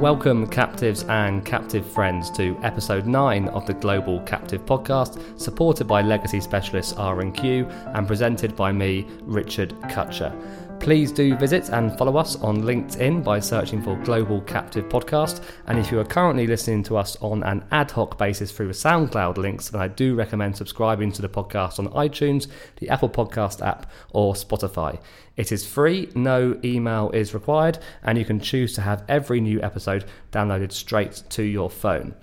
Welcome, 0.00 0.46
captives 0.46 1.04
and 1.10 1.44
captive 1.44 1.84
friends, 1.84 2.30
to 2.30 2.58
episode 2.62 3.04
9 3.06 3.48
of 3.48 3.66
the 3.66 3.74
Global 3.74 4.18
Captive 4.20 4.64
Podcast, 4.64 5.38
supported 5.38 5.86
by 5.86 6.00
legacy 6.00 6.40
specialist 6.40 6.98
R&Q 6.98 7.66
and 7.66 8.08
presented 8.08 8.56
by 8.56 8.72
me, 8.72 9.06
Richard 9.24 9.76
Cutcher. 9.90 10.34
Please 10.80 11.12
do 11.12 11.36
visit 11.36 11.68
and 11.68 11.96
follow 11.98 12.16
us 12.16 12.36
on 12.36 12.62
LinkedIn 12.62 13.22
by 13.22 13.38
searching 13.38 13.82
for 13.82 13.96
Global 13.96 14.40
Captive 14.40 14.88
Podcast. 14.88 15.44
And 15.66 15.78
if 15.78 15.92
you 15.92 16.00
are 16.00 16.06
currently 16.06 16.46
listening 16.46 16.82
to 16.84 16.96
us 16.96 17.16
on 17.20 17.42
an 17.42 17.62
ad 17.70 17.90
hoc 17.90 18.16
basis 18.16 18.50
through 18.50 18.70
SoundCloud 18.70 19.36
links, 19.36 19.68
then 19.68 19.82
I 19.82 19.88
do 19.88 20.14
recommend 20.14 20.56
subscribing 20.56 21.12
to 21.12 21.22
the 21.22 21.28
podcast 21.28 21.78
on 21.78 21.88
iTunes, 21.88 22.48
the 22.78 22.88
Apple 22.88 23.10
Podcast 23.10 23.64
app, 23.64 23.90
or 24.14 24.32
Spotify. 24.32 24.98
It 25.36 25.52
is 25.52 25.66
free, 25.66 26.10
no 26.14 26.58
email 26.64 27.10
is 27.10 27.34
required, 27.34 27.78
and 28.02 28.16
you 28.16 28.24
can 28.24 28.40
choose 28.40 28.72
to 28.74 28.80
have 28.80 29.04
every 29.06 29.42
new 29.42 29.60
episode 29.62 30.06
downloaded 30.32 30.72
straight 30.72 31.22
to 31.28 31.42
your 31.42 31.68
phone. 31.68 32.14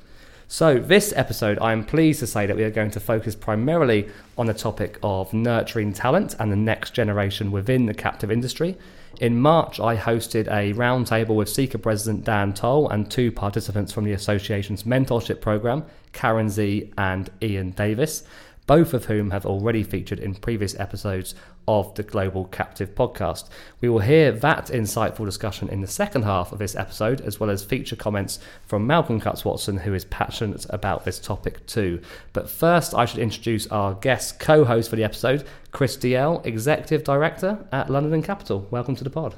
So, 0.49 0.79
this 0.79 1.11
episode, 1.13 1.59
I 1.59 1.73
am 1.73 1.83
pleased 1.83 2.21
to 2.21 2.27
say 2.27 2.45
that 2.45 2.55
we 2.55 2.63
are 2.63 2.71
going 2.71 2.91
to 2.91 3.01
focus 3.01 3.35
primarily 3.35 4.07
on 4.37 4.45
the 4.45 4.53
topic 4.53 4.97
of 5.03 5.33
nurturing 5.33 5.91
talent 5.91 6.35
and 6.39 6.49
the 6.49 6.55
next 6.55 6.93
generation 6.93 7.51
within 7.51 7.85
the 7.85 7.93
captive 7.93 8.31
industry. 8.31 8.77
In 9.19 9.41
March, 9.41 9.81
I 9.81 9.97
hosted 9.97 10.47
a 10.47 10.73
roundtable 10.73 11.35
with 11.35 11.49
CICA 11.49 11.81
President 11.81 12.23
Dan 12.23 12.53
Towle 12.53 12.87
and 12.89 13.11
two 13.11 13.29
participants 13.29 13.91
from 13.91 14.05
the 14.05 14.13
association's 14.13 14.83
mentorship 14.83 15.41
program, 15.41 15.83
Karen 16.13 16.49
Z 16.49 16.93
and 16.97 17.29
Ian 17.41 17.71
Davis 17.71 18.23
both 18.67 18.93
of 18.93 19.05
whom 19.05 19.31
have 19.31 19.45
already 19.45 19.81
featured 19.81 20.19
in 20.19 20.35
previous 20.35 20.77
episodes 20.79 21.33
of 21.67 21.93
the 21.95 22.03
Global 22.03 22.45
Captive 22.45 22.95
podcast. 22.95 23.49
We 23.81 23.89
will 23.89 23.99
hear 23.99 24.31
that 24.31 24.67
insightful 24.67 25.25
discussion 25.25 25.69
in 25.69 25.81
the 25.81 25.87
second 25.87 26.23
half 26.23 26.51
of 26.51 26.59
this 26.59 26.75
episode, 26.75 27.21
as 27.21 27.39
well 27.39 27.49
as 27.49 27.63
feature 27.63 27.95
comments 27.95 28.39
from 28.65 28.87
Malcolm 28.87 29.19
Cutts 29.19 29.45
Watson, 29.45 29.77
who 29.77 29.93
is 29.93 30.05
passionate 30.05 30.65
about 30.69 31.05
this 31.05 31.19
topic 31.19 31.65
too. 31.65 32.01
But 32.33 32.49
first, 32.49 32.93
I 32.93 33.05
should 33.05 33.19
introduce 33.19 33.67
our 33.67 33.95
guest 33.95 34.39
co 34.39 34.65
host 34.65 34.89
for 34.89 34.95
the 34.95 35.03
episode, 35.03 35.45
Chris 35.71 35.97
Dalziel, 35.97 36.45
Executive 36.45 37.03
Director 37.03 37.65
at 37.71 37.89
London 37.89 38.13
and 38.13 38.23
Capital. 38.23 38.67
Welcome 38.71 38.95
to 38.95 39.03
the 39.03 39.09
pod. 39.09 39.35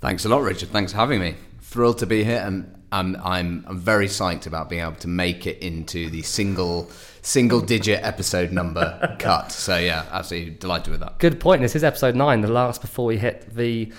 Thanks 0.00 0.24
a 0.24 0.28
lot, 0.28 0.42
Richard. 0.42 0.70
Thanks 0.70 0.92
for 0.92 0.98
having 0.98 1.20
me. 1.20 1.36
Thrilled 1.70 1.98
to 1.98 2.06
be 2.06 2.24
here, 2.24 2.42
and 2.44 2.82
I'm, 2.90 3.14
I'm, 3.22 3.64
I'm 3.68 3.78
very 3.78 4.08
psyched 4.08 4.48
about 4.48 4.68
being 4.68 4.82
able 4.82 4.96
to 4.96 5.06
make 5.06 5.46
it 5.46 5.58
into 5.62 6.10
the 6.10 6.20
single 6.22 6.90
single 7.22 7.60
digit 7.60 8.02
episode 8.02 8.50
number 8.50 9.14
cut. 9.20 9.52
So 9.52 9.76
yeah, 9.78 10.04
absolutely 10.10 10.54
delighted 10.54 10.90
with 10.90 10.98
that. 10.98 11.20
Good 11.20 11.38
point. 11.38 11.62
This 11.62 11.76
is 11.76 11.84
episode 11.84 12.16
nine, 12.16 12.40
the 12.40 12.48
last 12.48 12.80
before 12.80 13.06
we 13.06 13.18
hit 13.18 13.54
the 13.54 13.92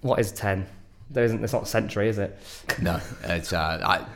what 0.00 0.20
is 0.20 0.32
ten? 0.32 0.66
There 1.10 1.22
isn't. 1.22 1.44
It's 1.44 1.52
not 1.52 1.64
a 1.64 1.66
century, 1.66 2.08
is 2.08 2.16
it? 2.16 2.38
No, 2.80 2.98
it's 3.24 3.52
uh, 3.52 3.58
I, 3.84 4.06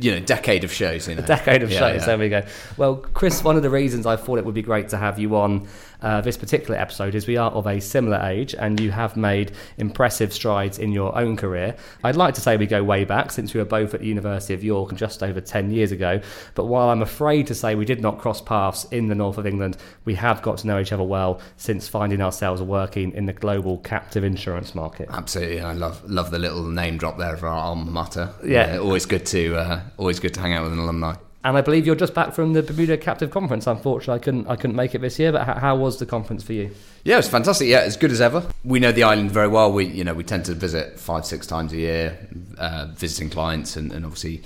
you 0.00 0.12
know, 0.12 0.20
decade 0.20 0.62
of 0.62 0.72
shows. 0.72 1.08
You 1.08 1.16
know, 1.16 1.24
a 1.24 1.26
decade 1.26 1.64
of 1.64 1.72
yeah, 1.72 1.78
shows. 1.80 2.02
Yeah. 2.02 2.06
There 2.06 2.18
we 2.18 2.28
go. 2.28 2.44
Well, 2.76 2.98
Chris, 2.98 3.42
one 3.42 3.56
of 3.56 3.64
the 3.64 3.70
reasons 3.70 4.06
I 4.06 4.14
thought 4.14 4.38
it 4.38 4.44
would 4.44 4.54
be 4.54 4.62
great 4.62 4.90
to 4.90 4.96
have 4.96 5.18
you 5.18 5.34
on 5.34 5.66
uh, 6.04 6.20
this 6.20 6.36
particular 6.36 6.78
episode 6.78 7.14
is 7.14 7.26
we 7.26 7.38
are 7.38 7.50
of 7.52 7.66
a 7.66 7.80
similar 7.80 8.20
age 8.22 8.54
and 8.54 8.78
you 8.78 8.90
have 8.90 9.16
made 9.16 9.52
impressive 9.78 10.32
strides 10.32 10.78
in 10.78 10.92
your 10.92 11.16
own 11.18 11.36
career. 11.36 11.74
I'd 12.04 12.16
like 12.16 12.34
to 12.34 12.40
say 12.40 12.56
we 12.56 12.66
go 12.66 12.84
way 12.84 13.04
back 13.04 13.30
since 13.30 13.54
we 13.54 13.58
were 13.60 13.64
both 13.64 13.94
at 13.94 14.00
the 14.00 14.06
University 14.06 14.52
of 14.52 14.62
York 14.62 14.94
just 14.94 15.22
over 15.22 15.40
10 15.40 15.70
years 15.70 15.92
ago. 15.92 16.20
But 16.54 16.66
while 16.66 16.90
I'm 16.90 17.02
afraid 17.02 17.46
to 17.46 17.54
say 17.54 17.74
we 17.74 17.86
did 17.86 18.02
not 18.02 18.18
cross 18.18 18.42
paths 18.42 18.84
in 18.90 19.08
the 19.08 19.14
north 19.14 19.38
of 19.38 19.46
England, 19.46 19.78
we 20.04 20.14
have 20.16 20.42
got 20.42 20.58
to 20.58 20.66
know 20.66 20.78
each 20.78 20.92
other 20.92 21.02
well 21.02 21.40
since 21.56 21.88
finding 21.88 22.20
ourselves 22.20 22.60
working 22.60 23.12
in 23.12 23.24
the 23.24 23.32
global 23.32 23.78
captive 23.78 24.24
insurance 24.24 24.74
market. 24.74 25.08
Absolutely. 25.10 25.60
I 25.60 25.72
love 25.72 26.04
love 26.08 26.30
the 26.30 26.38
little 26.38 26.64
name 26.64 26.98
drop 26.98 27.16
there 27.16 27.36
for 27.36 27.48
our 27.48 27.58
alma 27.58 27.90
mater. 27.90 28.34
Yeah. 28.44 28.76
always 28.76 29.06
good 29.06 29.24
to 29.26 29.56
uh, 29.56 29.80
always 29.96 30.20
good 30.20 30.34
to 30.34 30.40
hang 30.40 30.52
out 30.52 30.64
with 30.64 30.74
an 30.74 30.78
alumni. 30.80 31.14
And 31.44 31.58
I 31.58 31.60
believe 31.60 31.84
you're 31.84 31.94
just 31.94 32.14
back 32.14 32.32
from 32.32 32.54
the 32.54 32.62
Bermuda 32.62 32.96
Captive 32.96 33.30
Conference. 33.30 33.66
Unfortunately, 33.66 34.14
I 34.14 34.18
couldn't 34.18 34.48
I 34.48 34.56
couldn't 34.56 34.76
make 34.76 34.94
it 34.94 35.02
this 35.02 35.18
year. 35.18 35.30
But 35.30 35.44
how, 35.44 35.54
how 35.54 35.76
was 35.76 35.98
the 35.98 36.06
conference 36.06 36.42
for 36.42 36.54
you? 36.54 36.70
Yeah, 37.04 37.14
it 37.14 37.18
was 37.18 37.28
fantastic. 37.28 37.68
Yeah, 37.68 37.80
as 37.80 37.98
good 37.98 38.10
as 38.10 38.22
ever. 38.22 38.48
We 38.64 38.80
know 38.80 38.92
the 38.92 39.02
island 39.02 39.30
very 39.30 39.48
well. 39.48 39.70
We 39.70 39.84
you 39.84 40.04
know 40.04 40.14
we 40.14 40.24
tend 40.24 40.46
to 40.46 40.54
visit 40.54 40.98
five 40.98 41.26
six 41.26 41.46
times 41.46 41.74
a 41.74 41.76
year, 41.76 42.18
uh, 42.56 42.86
visiting 42.94 43.28
clients 43.28 43.76
and, 43.76 43.92
and 43.92 44.06
obviously 44.06 44.42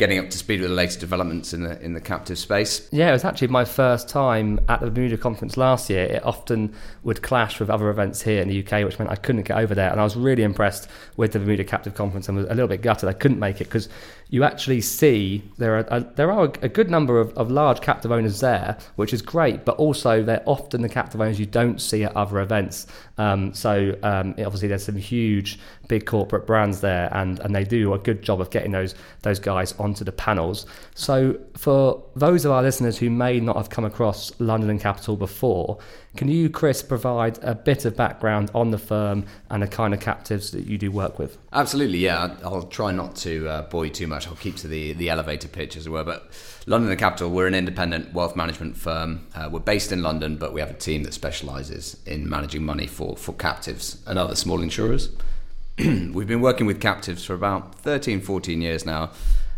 getting 0.00 0.18
up 0.18 0.30
to 0.30 0.38
speed 0.38 0.60
with 0.62 0.70
the 0.70 0.74
latest 0.74 0.98
developments 0.98 1.52
in 1.52 1.62
the 1.62 1.80
in 1.82 1.92
the 1.92 2.00
captive 2.00 2.38
space. 2.38 2.88
Yeah, 2.90 3.10
it 3.10 3.12
was 3.12 3.24
actually 3.24 3.48
my 3.48 3.66
first 3.66 4.08
time 4.08 4.58
at 4.68 4.80
the 4.80 4.90
Bermuda 4.90 5.18
conference 5.18 5.58
last 5.58 5.90
year. 5.90 6.04
It 6.04 6.24
often 6.24 6.74
would 7.02 7.20
clash 7.22 7.60
with 7.60 7.68
other 7.68 7.90
events 7.90 8.22
here 8.22 8.40
in 8.40 8.48
the 8.48 8.60
UK, 8.64 8.84
which 8.84 8.98
meant 8.98 9.10
I 9.10 9.16
couldn't 9.16 9.42
get 9.42 9.58
over 9.58 9.74
there. 9.74 9.90
And 9.90 10.00
I 10.00 10.04
was 10.04 10.16
really 10.16 10.42
impressed 10.42 10.88
with 11.18 11.32
the 11.32 11.38
Bermuda 11.38 11.64
Captive 11.64 11.94
Conference 11.94 12.28
and 12.28 12.36
was 12.38 12.46
a 12.46 12.54
little 12.54 12.66
bit 12.66 12.80
gutted 12.80 13.08
I 13.08 13.12
couldn't 13.12 13.38
make 13.38 13.60
it 13.60 13.64
because 13.64 13.90
you 14.30 14.44
actually 14.44 14.80
see 14.80 15.42
there 15.58 15.76
are 15.76 15.86
a, 15.90 16.00
there 16.14 16.30
are 16.30 16.44
a 16.62 16.68
good 16.68 16.88
number 16.88 17.18
of, 17.18 17.36
of 17.36 17.50
large 17.50 17.80
captive 17.80 18.12
owners 18.12 18.38
there, 18.40 18.78
which 18.94 19.12
is 19.12 19.22
great. 19.22 19.64
But 19.64 19.76
also 19.76 20.22
they're 20.22 20.42
often 20.46 20.82
the 20.82 20.88
captive 20.88 21.20
owners 21.20 21.40
you 21.40 21.46
don't 21.46 21.80
see 21.80 22.04
at 22.04 22.16
other 22.16 22.40
events. 22.40 22.86
Um, 23.18 23.52
so 23.52 23.96
um, 24.04 24.30
obviously 24.38 24.68
there's 24.68 24.84
some 24.84 24.96
huge 24.96 25.58
big 25.88 26.06
corporate 26.06 26.46
brands 26.46 26.80
there, 26.80 27.08
and 27.12 27.40
and 27.40 27.54
they 27.54 27.64
do 27.64 27.92
a 27.92 27.98
good 27.98 28.22
job 28.22 28.40
of 28.40 28.50
getting 28.50 28.70
those 28.70 28.94
those 29.22 29.40
guys 29.40 29.74
onto 29.78 30.04
the 30.04 30.12
panels. 30.12 30.64
So 30.94 31.36
for 31.56 32.02
those 32.14 32.44
of 32.44 32.52
our 32.52 32.62
listeners 32.62 32.98
who 32.98 33.10
may 33.10 33.40
not 33.40 33.56
have 33.56 33.68
come 33.68 33.84
across 33.84 34.32
London 34.38 34.70
and 34.70 34.80
Capital 34.80 35.16
before, 35.16 35.78
can 36.16 36.28
you, 36.28 36.50
Chris, 36.50 36.82
provide 36.82 37.38
a 37.42 37.54
bit 37.54 37.84
of 37.84 37.96
background 37.96 38.50
on 38.54 38.70
the 38.70 38.78
firm 38.78 39.24
and 39.48 39.62
the 39.62 39.68
kind 39.68 39.94
of 39.94 40.00
captives 40.00 40.50
that 40.50 40.66
you 40.66 40.76
do 40.76 40.90
work 40.90 41.18
with? 41.18 41.38
Absolutely, 41.52 41.98
yeah. 41.98 42.36
I'll 42.44 42.64
try 42.64 42.90
not 42.90 43.14
to 43.16 43.48
uh, 43.48 43.62
bore 43.62 43.84
you 43.84 43.92
too 43.92 44.06
much. 44.06 44.26
I'll 44.26 44.34
keep 44.34 44.56
to 44.56 44.68
the 44.68 44.92
the 44.94 45.08
elevator 45.08 45.48
pitch 45.48 45.76
as 45.76 45.86
it 45.86 45.90
were, 45.90 46.04
but. 46.04 46.30
London 46.66 46.90
the 46.90 46.96
Capital, 46.96 47.30
we're 47.30 47.46
an 47.46 47.54
independent 47.54 48.12
wealth 48.12 48.36
management 48.36 48.76
firm. 48.76 49.26
Uh, 49.34 49.48
we're 49.50 49.58
based 49.58 49.92
in 49.92 50.02
London, 50.02 50.36
but 50.36 50.52
we 50.52 50.60
have 50.60 50.70
a 50.70 50.74
team 50.74 51.02
that 51.04 51.14
specialises 51.14 51.96
in 52.06 52.28
managing 52.28 52.62
money 52.62 52.86
for, 52.86 53.16
for 53.16 53.32
captives 53.32 54.00
and 54.06 54.18
other 54.18 54.36
small 54.36 54.60
insurers. 54.60 55.08
we've 55.78 56.28
been 56.28 56.42
working 56.42 56.66
with 56.66 56.80
captives 56.80 57.24
for 57.24 57.32
about 57.32 57.74
13, 57.76 58.20
14 58.20 58.60
years 58.60 58.84
now. 58.84 59.10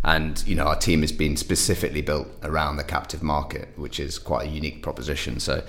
And 0.05 0.43
you 0.47 0.55
know 0.55 0.65
our 0.65 0.77
team 0.77 1.01
has 1.03 1.13
been 1.13 1.37
specifically 1.37 2.03
built 2.03 2.29
around 2.43 2.77
the 2.77 2.85
captive 2.85 3.23
market, 3.23 3.69
which 3.77 4.01
is 4.01 4.19
quite 4.19 4.49
a 4.49 4.51
unique 4.51 4.83
proposition. 4.83 5.39
So, 5.39 5.63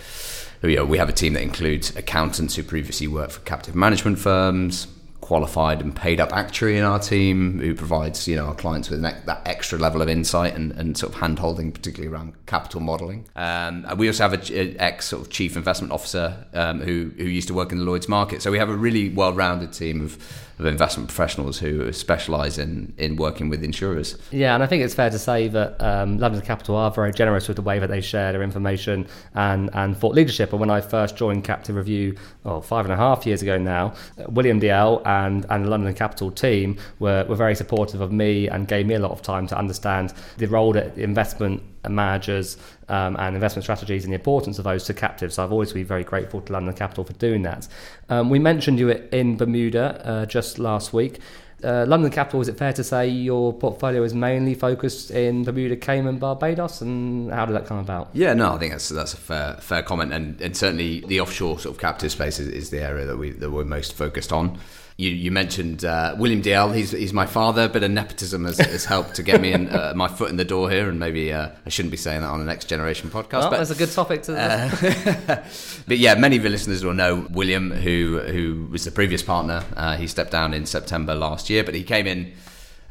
you 0.64 0.76
know, 0.76 0.86
we 0.86 0.98
have 0.98 1.10
a 1.10 1.14
team 1.14 1.34
that 1.34 1.44
includes 1.44 1.96
accountants 1.96 2.56
who 2.56 2.64
previously 2.64 3.08
worked 3.08 3.34
for 3.34 3.42
captive 3.42 3.76
management 3.76 4.18
firms, 4.18 4.88
qualified 5.24 5.80
and 5.80 5.96
paid 5.96 6.20
up 6.20 6.34
actuary 6.34 6.78
in 6.78 6.84
our 6.84 7.00
team 7.00 7.58
who 7.60 7.74
provides 7.74 8.28
you 8.28 8.36
know 8.36 8.48
our 8.48 8.54
clients 8.54 8.90
with 8.90 9.02
that 9.02 9.42
extra 9.46 9.80
level 9.80 10.02
of 10.02 10.10
insight 10.10 10.54
and, 10.54 10.74
and 10.74 10.98
sort 10.98 11.14
of 11.14 11.20
hand 11.22 11.40
holding 11.40 11.72
particularly 11.72 12.14
around 12.14 12.34
capital 12.46 12.82
modelling 12.82 13.24
um, 13.38 13.88
we 13.98 14.08
also 14.08 14.28
have 14.28 14.34
an 14.34 14.76
ex 14.80 15.06
sort 15.06 15.22
of 15.22 15.32
chief 15.32 15.56
investment 15.56 15.94
officer 15.94 16.46
um, 16.54 16.82
who, 16.82 17.10
who 17.16 17.24
used 17.24 17.48
to 17.48 17.54
work 17.54 17.72
in 17.72 17.78
the 17.78 17.86
Lloyd's 17.86 18.10
market 18.10 18.42
so 18.42 18.52
we 18.52 18.58
have 18.58 18.70
a 18.70 18.76
really 18.76 19.08
well-rounded 19.08 19.72
team 19.72 20.02
of 20.02 20.18
of 20.64 20.72
investment 20.72 21.10
professionals 21.10 21.60
who 21.60 21.92
specialise 21.92 22.58
in, 22.58 22.94
in 22.98 23.16
working 23.16 23.50
with 23.50 23.64
insurers. 23.64 24.18
Yeah, 24.32 24.54
and 24.54 24.64
I 24.64 24.68
think 24.68 24.84
it's 24.84 24.94
fair 24.94 25.10
to 25.10 25.20
say 25.20 25.48
that 25.50 25.82
um, 25.82 26.18
London 26.18 26.42
Capital 26.42 26.76
are 26.76 26.92
very 26.92 27.12
generous 27.12 27.48
with 27.48 27.56
the 27.56 27.62
way 27.62 27.80
that 27.80 27.88
they 27.88 28.02
share 28.02 28.32
their 28.32 28.42
information 28.42 29.08
and, 29.34 29.70
and 29.74 29.98
thought 29.98 30.16
leadership. 30.16 30.52
And 30.52 30.60
when 30.60 30.70
I 30.70 30.82
first 30.82 31.16
joined 31.16 31.44
Captive 31.44 31.76
Review, 31.76 32.16
oh, 32.46 32.62
five 32.62 32.86
and 32.86 32.94
a 32.94 32.98
half 32.98 33.26
years 33.26 33.42
ago 33.42 33.58
now, 33.58 33.94
William 34.30 34.60
Dalziel 34.60 35.02
and, 35.06 35.46
and 35.50 35.66
the 35.66 35.70
London 35.70 35.94
Capital 35.94 36.32
team 36.32 36.78
were, 37.00 37.26
were 37.26 37.36
very 37.36 37.56
supportive 37.56 38.02
of 38.02 38.12
me 38.12 38.48
and 38.48 38.68
gave 38.68 38.86
me 38.86 38.96
a 38.96 39.00
lot 39.00 39.12
of 39.12 39.22
time 39.22 39.48
to 39.48 39.58
understand 39.58 40.14
the 40.38 40.48
role 40.48 40.74
that 40.74 40.98
investment 40.98 41.62
managers 41.90 42.58
um, 42.90 43.16
and 43.18 43.36
investment 43.36 43.64
strategies 43.64 44.04
and 44.04 44.12
the 44.12 44.16
importance 44.16 44.58
of 44.58 44.64
those 44.64 44.86
to 44.86 44.94
captives. 44.94 45.36
So 45.36 45.44
I've 45.44 45.52
always 45.52 45.74
been 45.74 45.86
very 45.86 46.04
grateful 46.04 46.42
to 46.42 46.54
London 46.54 46.74
Capital 46.74 47.04
for 47.04 47.14
doing 47.14 47.44
that. 47.44 47.68
Um, 48.10 48.30
we 48.30 48.40
mentioned 48.40 48.80
you 48.80 48.88
were 48.88 49.02
in 49.12 49.38
Bermuda 49.38 50.02
uh, 50.06 50.26
just 50.26 50.60
last 50.60 50.94
week. 50.94 51.20
Uh, 51.64 51.86
London 51.88 52.12
Capital, 52.12 52.42
is 52.42 52.50
it 52.50 52.58
fair 52.58 52.74
to 52.74 52.84
say 52.84 53.08
your 53.08 53.54
portfolio 53.54 54.04
is 54.04 54.14
mainly 54.14 54.54
focused 54.54 55.12
in 55.12 55.46
Bermuda, 55.46 55.78
Cayman, 55.78 56.18
Barbados, 56.18 56.82
and 56.82 57.32
how 57.32 57.46
did 57.46 57.54
that 57.54 57.66
come 57.66 57.78
about? 57.78 58.10
Yeah, 58.12 58.34
no, 58.34 58.54
I 58.54 58.58
think 58.58 58.74
that's 58.74 58.90
that's 58.90 59.14
a 59.14 59.18
fair 59.18 59.54
fair 59.62 59.82
comment, 59.82 60.12
and, 60.12 60.42
and 60.42 60.58
certainly 60.58 61.02
the 61.02 61.22
offshore 61.22 61.60
sort 61.60 61.76
of 61.76 61.80
captive 61.80 62.12
space 62.12 62.38
is, 62.38 62.50
is 62.50 62.70
the 62.70 62.82
area 62.82 63.06
that 63.06 63.16
we 63.16 63.32
that 63.32 63.50
we're 63.50 63.64
most 63.64 63.94
focused 63.94 64.34
on. 64.34 64.60
You, 64.98 65.10
you 65.10 65.32
mentioned 65.32 65.84
uh, 65.84 66.16
William 66.18 66.42
Dalziel. 66.42 66.76
He's, 66.76 66.92
he's 66.92 67.14
my 67.14 67.26
father. 67.26 67.64
A 67.64 67.70
bit 67.70 67.82
of 67.84 67.92
nepotism 67.92 68.46
has, 68.46 68.60
has 68.60 68.86
helped 68.86 69.16
to 69.16 69.24
get 69.24 69.42
me 69.42 69.52
in, 69.52 69.70
uh, 69.70 69.94
my 69.96 70.08
foot 70.08 70.30
in 70.30 70.38
the 70.38 70.46
door 70.46 70.70
here, 70.70 70.88
and 70.88 71.00
maybe 71.00 71.34
uh, 71.34 71.50
I 71.66 71.70
shouldn't 71.70 71.92
be 71.92 71.98
saying 71.98 72.22
that 72.22 72.28
on 72.28 72.40
the 72.40 72.46
next 72.46 72.66
generation 72.66 73.10
podcast. 73.10 73.40
Well, 73.40 73.50
but 73.52 73.58
that's 73.58 73.72
a 73.72 73.76
good 73.76 73.92
topic 73.92 74.24
to. 74.24 74.38
Uh, 74.38 75.44
but 75.88 75.98
yeah, 75.98 76.14
many 76.16 76.38
of 76.38 76.44
your 76.44 76.52
listeners 76.52 76.86
will 76.86 76.94
know 76.94 77.28
William, 77.32 77.72
who 77.72 78.20
who 78.20 78.68
was 78.72 78.86
the 78.86 78.92
previous 78.92 79.24
partner. 79.24 79.64
Uh, 79.76 79.98
he 79.98 80.06
stepped 80.06 80.32
down 80.32 80.54
in 80.54 80.66
September 80.66 81.16
last 81.16 81.50
year, 81.50 81.64
but 81.64 81.74
he 81.74 81.84
came 81.84 82.06
in 82.06 82.34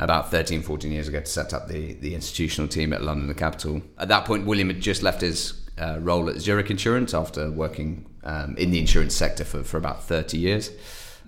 about 0.01 0.31
13, 0.31 0.63
14 0.63 0.91
years 0.91 1.09
ago 1.09 1.21
to 1.21 1.27
set 1.27 1.55
up 1.55 1.69
the, 1.69 1.95
the 1.95 2.15
institutional 2.15 2.69
team 2.69 2.93
at 2.93 3.03
London 3.03 3.29
the 3.29 3.35
Capital. 3.35 3.83
At 3.99 4.09
that 4.09 4.25
point, 4.25 4.47
William 4.47 4.69
had 4.69 4.81
just 4.81 5.03
left 5.03 5.21
his 5.21 5.55
uh, 5.79 5.99
role 6.01 6.29
at 6.29 6.41
Zurich 6.41 6.71
Insurance 6.71 7.15
after 7.15 7.51
working 7.51 8.07
um, 8.25 8.57
in 8.57 8.71
the 8.71 8.79
insurance 8.79 9.15
sector 9.15 9.45
for, 9.45 9.63
for 9.63 9.77
about 9.77 10.03
30 10.03 10.39
years. 10.39 10.71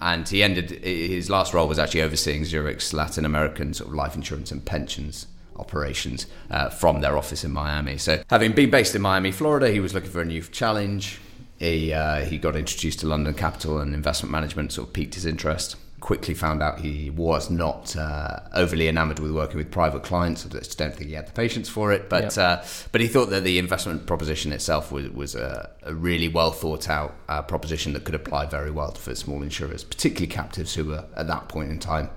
And 0.01 0.29
he 0.29 0.43
ended 0.43 0.71
his 0.71 1.31
last 1.31 1.55
role 1.55 1.69
was 1.69 1.79
actually 1.79 2.03
overseeing 2.03 2.45
Zurich's 2.45 2.93
Latin 2.93 3.25
American 3.25 3.75
sort 3.75 3.89
of 3.89 3.95
life 3.95 4.15
insurance 4.15 4.51
and 4.51 4.65
pensions 4.65 5.27
operations 5.57 6.27
uh, 6.51 6.69
from 6.69 7.01
their 7.01 7.17
office 7.17 7.45
in 7.45 7.53
Miami. 7.53 7.97
So, 7.97 8.23
having 8.29 8.53
been 8.53 8.71
based 8.71 8.95
in 8.95 9.03
Miami, 9.03 9.31
Florida, 9.31 9.71
he 9.71 9.79
was 9.81 9.95
looking 9.95 10.11
for 10.11 10.21
a 10.21 10.25
new 10.25 10.43
challenge. 10.43 11.21
He 11.59 11.93
uh, 11.93 12.25
he 12.25 12.39
got 12.39 12.57
introduced 12.57 13.01
to 13.01 13.07
London 13.07 13.35
Capital 13.35 13.79
and 13.79 13.95
investment 13.95 14.33
management, 14.33 14.73
sort 14.73 14.89
of 14.89 14.95
piqued 14.95 15.15
his 15.15 15.25
interest 15.25 15.77
quickly 16.05 16.35
found 16.35 16.63
out 16.63 16.81
he 16.81 17.09
was 17.09 17.49
not 17.49 17.97
uh, 17.97 18.39
overly 18.53 18.89
enamored 18.89 19.19
with 19.19 19.33
working 19.33 19.57
with 19.57 19.71
private 19.71 20.03
clients. 20.03 20.45
I 20.45 20.51
just 20.51 20.77
don't 20.77 20.95
think 20.95 21.09
he 21.09 21.15
had 21.15 21.27
the 21.27 21.33
patience 21.33 21.67
for 21.67 21.93
it. 21.93 22.11
But 22.11 22.37
uh, 22.37 22.63
but 22.93 23.01
he 23.01 23.09
thought 23.09 23.31
that 23.31 23.43
the 23.43 23.59
investment 23.59 24.07
proposition 24.07 24.53
itself 24.53 24.93
was 24.93 25.09
was 25.09 25.35
a, 25.35 25.71
a 25.83 25.95
really 25.95 26.29
well 26.29 26.53
thought 26.53 26.91
out 26.91 27.15
uh, 27.31 27.41
proposition 27.41 27.95
that 27.95 28.05
could 28.05 28.15
apply 28.15 28.45
very 28.45 28.71
well 28.71 28.93
for 28.93 29.15
small 29.15 29.43
insurers, 29.43 29.83
particularly 29.83 30.27
captives 30.27 30.75
who 30.75 30.85
were 30.85 31.07
at 31.17 31.27
that 31.27 31.49
point 31.49 31.71
in 31.71 31.79
time 31.79 32.11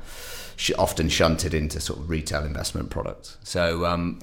often 0.77 1.07
shunted 1.07 1.53
into 1.53 1.79
sort 1.79 1.99
of 1.99 2.09
retail 2.09 2.43
investment 2.43 2.89
products. 2.89 3.37
So. 3.43 3.85
Um, 3.85 4.19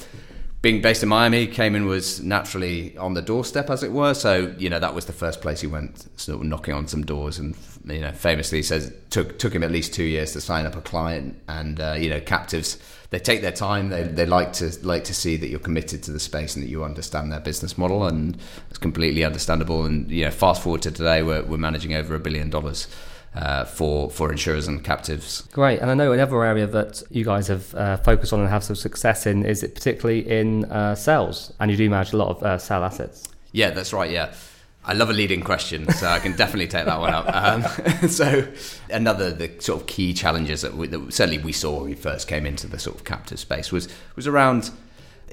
being 0.61 0.81
based 0.81 1.02
in 1.02 1.11
Miami, 1.11 1.46
Cayman 1.46 1.84
was 1.84 2.22
naturally 2.22 2.96
on 2.96 3.12
the 3.12 3.20
doorstep, 3.20 3.69
as 3.69 3.82
it 3.82 3.93
were. 3.93 4.14
So 4.14 4.55
you 4.56 4.70
know 4.70 4.78
that 4.78 4.94
was 4.94 5.05
the 5.05 5.12
first 5.12 5.43
place 5.43 5.61
he 5.61 5.66
went, 5.66 6.08
sort 6.19 6.40
of 6.40 6.46
knocking 6.46 6.72
on 6.72 6.87
some 6.87 7.05
doors, 7.05 7.38
and 7.38 7.55
you 7.84 8.00
know 8.00 8.12
famously 8.12 8.62
says 8.62 8.92
took 9.10 9.38
took 9.38 9.54
him 9.54 9.62
at 9.62 9.70
least 9.70 9.92
two 9.92 10.04
years 10.04 10.32
to 10.32 10.40
sign 10.40 10.66
up 10.66 10.76
a 10.76 10.81
client. 10.81 11.40
And 11.48 11.81
uh, 11.81 11.96
you 11.98 12.10
know 12.10 12.20
captives, 12.20 12.78
they 13.10 13.19
take 13.19 13.42
their 13.42 13.52
time. 13.52 13.90
They 13.90 14.04
they 14.04 14.26
like 14.26 14.52
to 14.54 14.72
like 14.82 15.04
to 15.04 15.14
see 15.14 15.36
that 15.36 15.48
you're 15.48 15.60
committed 15.60 16.02
to 16.04 16.12
the 16.12 16.20
space 16.20 16.56
and 16.56 16.64
that 16.64 16.69
you 16.69 16.84
understand 16.84 17.32
their 17.32 17.40
business 17.40 17.76
model, 17.76 18.06
and 18.06 18.38
it's 18.70 18.78
completely 18.78 19.25
understandable. 19.25 19.84
And 19.84 20.10
you 20.10 20.25
know, 20.25 20.31
fast 20.31 20.62
forward 20.62 20.82
to 20.82 20.90
today, 20.90 21.22
we're 21.22 21.42
we're 21.42 21.58
managing 21.58 21.94
over 21.94 22.14
a 22.14 22.20
billion 22.20 22.50
dollars 22.50 22.88
uh, 23.34 23.64
for 23.64 24.10
for 24.10 24.30
insurers 24.30 24.69
and 24.69 24.82
captives. 24.82 25.42
Great, 25.52 25.80
and 25.80 25.90
I 25.90 25.94
know 25.94 26.12
another 26.12 26.42
area 26.44 26.66
that 26.66 27.02
you 27.10 27.25
guys 27.25 27.48
have 27.48 27.75
uh, 27.75 27.96
focused 27.98 28.32
on 28.32 28.40
and 28.40 28.48
have 28.48 28.64
some 28.64 28.76
success 28.76 29.26
in 29.26 29.44
is 29.44 29.62
it 29.62 29.75
particularly 29.75 30.28
in 30.28 30.64
uh, 30.66 30.94
cells, 30.94 31.52
and 31.60 31.70
you 31.70 31.76
do 31.76 31.88
manage 31.90 32.12
a 32.12 32.16
lot 32.16 32.37
of 32.37 32.42
uh, 32.42 32.58
cell 32.58 32.84
assets. 32.84 33.28
Yeah, 33.52 33.70
that's 33.70 33.92
right. 33.92 34.10
Yeah. 34.10 34.32
I 34.86 34.92
love 34.92 35.08
a 35.08 35.12
leading 35.12 35.40
question, 35.40 35.90
so 35.92 36.06
I 36.06 36.19
can 36.19 36.36
definitely 36.36 36.69
take 36.69 36.84
that 36.84 37.00
one 37.00 37.14
up. 37.14 37.26
Um, 37.34 38.08
so, 38.08 38.46
another 38.90 39.31
the 39.32 39.50
sort 39.60 39.81
of 39.81 39.86
key 39.86 40.12
challenges 40.12 40.62
that, 40.62 40.75
we, 40.75 40.86
that 40.88 41.12
certainly 41.12 41.42
we 41.42 41.52
saw 41.52 41.78
when 41.78 41.90
we 41.90 41.94
first 41.94 42.28
came 42.28 42.44
into 42.44 42.66
the 42.66 42.78
sort 42.78 42.96
of 42.96 43.04
captive 43.04 43.38
space 43.38 43.72
was 43.72 43.88
was 44.14 44.26
around 44.26 44.70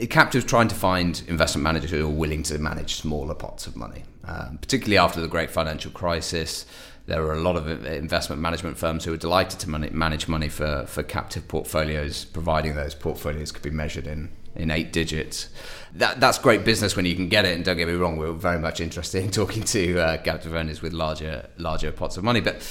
captives 0.09 0.45
trying 0.45 0.69
to 0.69 0.75
find 0.75 1.21
investment 1.27 1.63
managers 1.63 1.91
who 1.91 2.05
are 2.05 2.09
willing 2.09 2.43
to 2.43 2.57
manage 2.57 2.95
smaller 2.95 3.35
pots 3.35 3.67
of 3.67 3.75
money, 3.75 4.03
um, 4.23 4.57
particularly 4.61 4.97
after 4.97 5.19
the 5.19 5.27
great 5.27 5.51
financial 5.51 5.91
crisis 5.91 6.65
there 7.07 7.21
were 7.21 7.33
a 7.33 7.41
lot 7.41 7.55
of 7.55 7.67
investment 7.85 8.41
management 8.41 8.77
firms 8.77 9.03
who 9.03 9.11
were 9.11 9.17
delighted 9.17 9.59
to 9.59 9.69
manage 9.69 10.27
money 10.27 10.47
for, 10.47 10.85
for 10.87 11.03
captive 11.03 11.47
portfolios, 11.47 12.25
providing 12.25 12.75
those 12.75 12.93
portfolios 12.93 13.51
could 13.51 13.63
be 13.63 13.69
measured 13.69 14.07
in, 14.07 14.29
in 14.55 14.71
eight 14.71 14.93
digits. 14.93 15.49
That, 15.93 16.19
that's 16.19 16.37
great 16.37 16.63
business 16.63 16.95
when 16.95 17.05
you 17.05 17.15
can 17.15 17.27
get 17.29 17.45
it, 17.45 17.55
and 17.55 17.65
don't 17.65 17.77
get 17.77 17.87
me 17.87 17.93
wrong, 17.93 18.17
we 18.17 18.25
are 18.27 18.33
very 18.33 18.59
much 18.59 18.79
interested 18.79 19.23
in 19.23 19.31
talking 19.31 19.63
to 19.63 19.99
uh, 19.99 20.17
captive 20.17 20.53
owners 20.53 20.81
with 20.81 20.93
larger 20.93 21.49
larger 21.57 21.91
pots 21.91 22.17
of 22.17 22.23
money. 22.23 22.41
But 22.41 22.61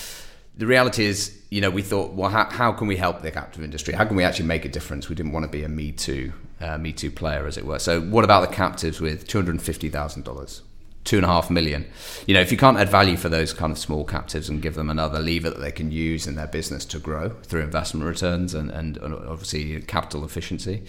the 0.56 0.66
reality 0.66 1.04
is, 1.04 1.38
you 1.50 1.60
know, 1.60 1.70
we 1.70 1.82
thought, 1.82 2.12
well, 2.12 2.30
how, 2.30 2.50
how 2.50 2.72
can 2.72 2.86
we 2.86 2.96
help 2.96 3.22
the 3.22 3.30
captive 3.30 3.62
industry? 3.62 3.94
How 3.94 4.04
can 4.04 4.16
we 4.16 4.24
actually 4.24 4.46
make 4.46 4.64
a 4.64 4.68
difference? 4.68 5.08
We 5.08 5.14
didn't 5.14 5.32
want 5.32 5.44
to 5.44 5.50
be 5.50 5.62
a 5.64 5.68
Me 5.68 5.92
Too, 5.92 6.32
uh, 6.60 6.76
Me 6.78 6.92
Too 6.92 7.10
player, 7.10 7.46
as 7.46 7.56
it 7.56 7.64
were. 7.64 7.78
So, 7.78 8.00
what 8.00 8.24
about 8.24 8.48
the 8.48 8.54
captives 8.54 9.00
with 9.00 9.26
two 9.26 9.38
hundred 9.38 9.60
fifty 9.62 9.88
thousand 9.88 10.24
dollars? 10.24 10.62
two 11.04 11.16
and 11.16 11.24
a 11.24 11.28
half 11.28 11.50
million. 11.50 11.86
You 12.26 12.34
know, 12.34 12.40
if 12.40 12.52
you 12.52 12.58
can't 12.58 12.76
add 12.76 12.88
value 12.88 13.16
for 13.16 13.28
those 13.28 13.52
kind 13.52 13.72
of 13.72 13.78
small 13.78 14.04
captives 14.04 14.48
and 14.48 14.60
give 14.60 14.74
them 14.74 14.90
another 14.90 15.18
lever 15.18 15.50
that 15.50 15.58
they 15.58 15.72
can 15.72 15.90
use 15.90 16.26
in 16.26 16.34
their 16.34 16.46
business 16.46 16.84
to 16.86 16.98
grow 16.98 17.30
through 17.42 17.62
investment 17.62 18.06
returns 18.06 18.54
and, 18.54 18.70
and 18.70 18.98
obviously 18.98 19.80
capital 19.82 20.24
efficiency, 20.24 20.82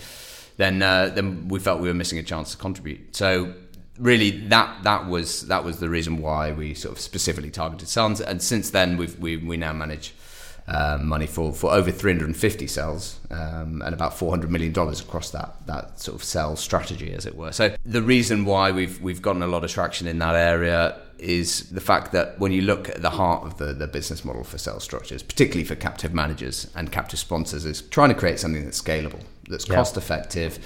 then 0.57 0.81
uh, 0.81 1.09
then 1.09 1.47
we 1.47 1.59
felt 1.59 1.81
we 1.81 1.87
were 1.87 1.93
missing 1.93 2.19
a 2.19 2.23
chance 2.23 2.51
to 2.51 2.57
contribute. 2.57 3.15
So 3.15 3.53
really, 3.97 4.31
that 4.47 4.83
that 4.83 5.07
was 5.07 5.47
that 5.47 5.63
was 5.63 5.79
the 5.79 5.89
reason 5.89 6.21
why 6.21 6.51
we 6.51 6.73
sort 6.73 6.95
of 6.95 7.01
specifically 7.01 7.51
targeted 7.51 7.87
cells 7.87 8.21
And 8.21 8.41
since 8.41 8.71
then, 8.71 8.97
we've 8.97 9.17
we 9.19 9.37
we 9.37 9.57
now 9.57 9.73
manage 9.73 10.13
um, 10.67 11.07
money 11.07 11.27
for, 11.27 11.51
for 11.53 11.71
over 11.71 11.91
350 11.91 12.67
cells 12.67 13.19
um, 13.31 13.81
and 13.81 13.93
about 13.93 14.17
400 14.17 14.49
million 14.51 14.71
dollars 14.71 15.01
across 15.01 15.31
that 15.31 15.55
that 15.67 15.99
sort 15.99 16.15
of 16.15 16.23
cell 16.23 16.55
strategy, 16.55 17.13
as 17.13 17.25
it 17.25 17.35
were. 17.35 17.51
So 17.51 17.75
the 17.85 18.01
reason 18.01 18.45
why 18.45 18.71
we've 18.71 19.01
we've 19.01 19.21
gotten 19.21 19.43
a 19.43 19.47
lot 19.47 19.63
of 19.63 19.71
traction 19.71 20.07
in 20.07 20.19
that 20.19 20.35
area 20.35 20.99
is 21.17 21.69
the 21.69 21.81
fact 21.81 22.11
that 22.13 22.39
when 22.39 22.51
you 22.51 22.63
look 22.63 22.89
at 22.89 23.01
the 23.01 23.11
heart 23.11 23.43
of 23.45 23.57
the, 23.57 23.73
the 23.73 23.87
business 23.87 24.25
model 24.25 24.43
for 24.43 24.57
cell 24.57 24.79
structures, 24.79 25.21
particularly 25.21 25.63
for 25.63 25.75
captive 25.75 26.13
managers 26.13 26.71
and 26.75 26.91
captive 26.91 27.19
sponsors, 27.19 27.63
is 27.63 27.83
trying 27.83 28.09
to 28.09 28.15
create 28.15 28.39
something 28.39 28.65
that's 28.65 28.81
scalable, 28.81 29.21
that's 29.51 29.67
yeah. 29.67 29.75
cost 29.75 29.97
effective, 29.97 30.57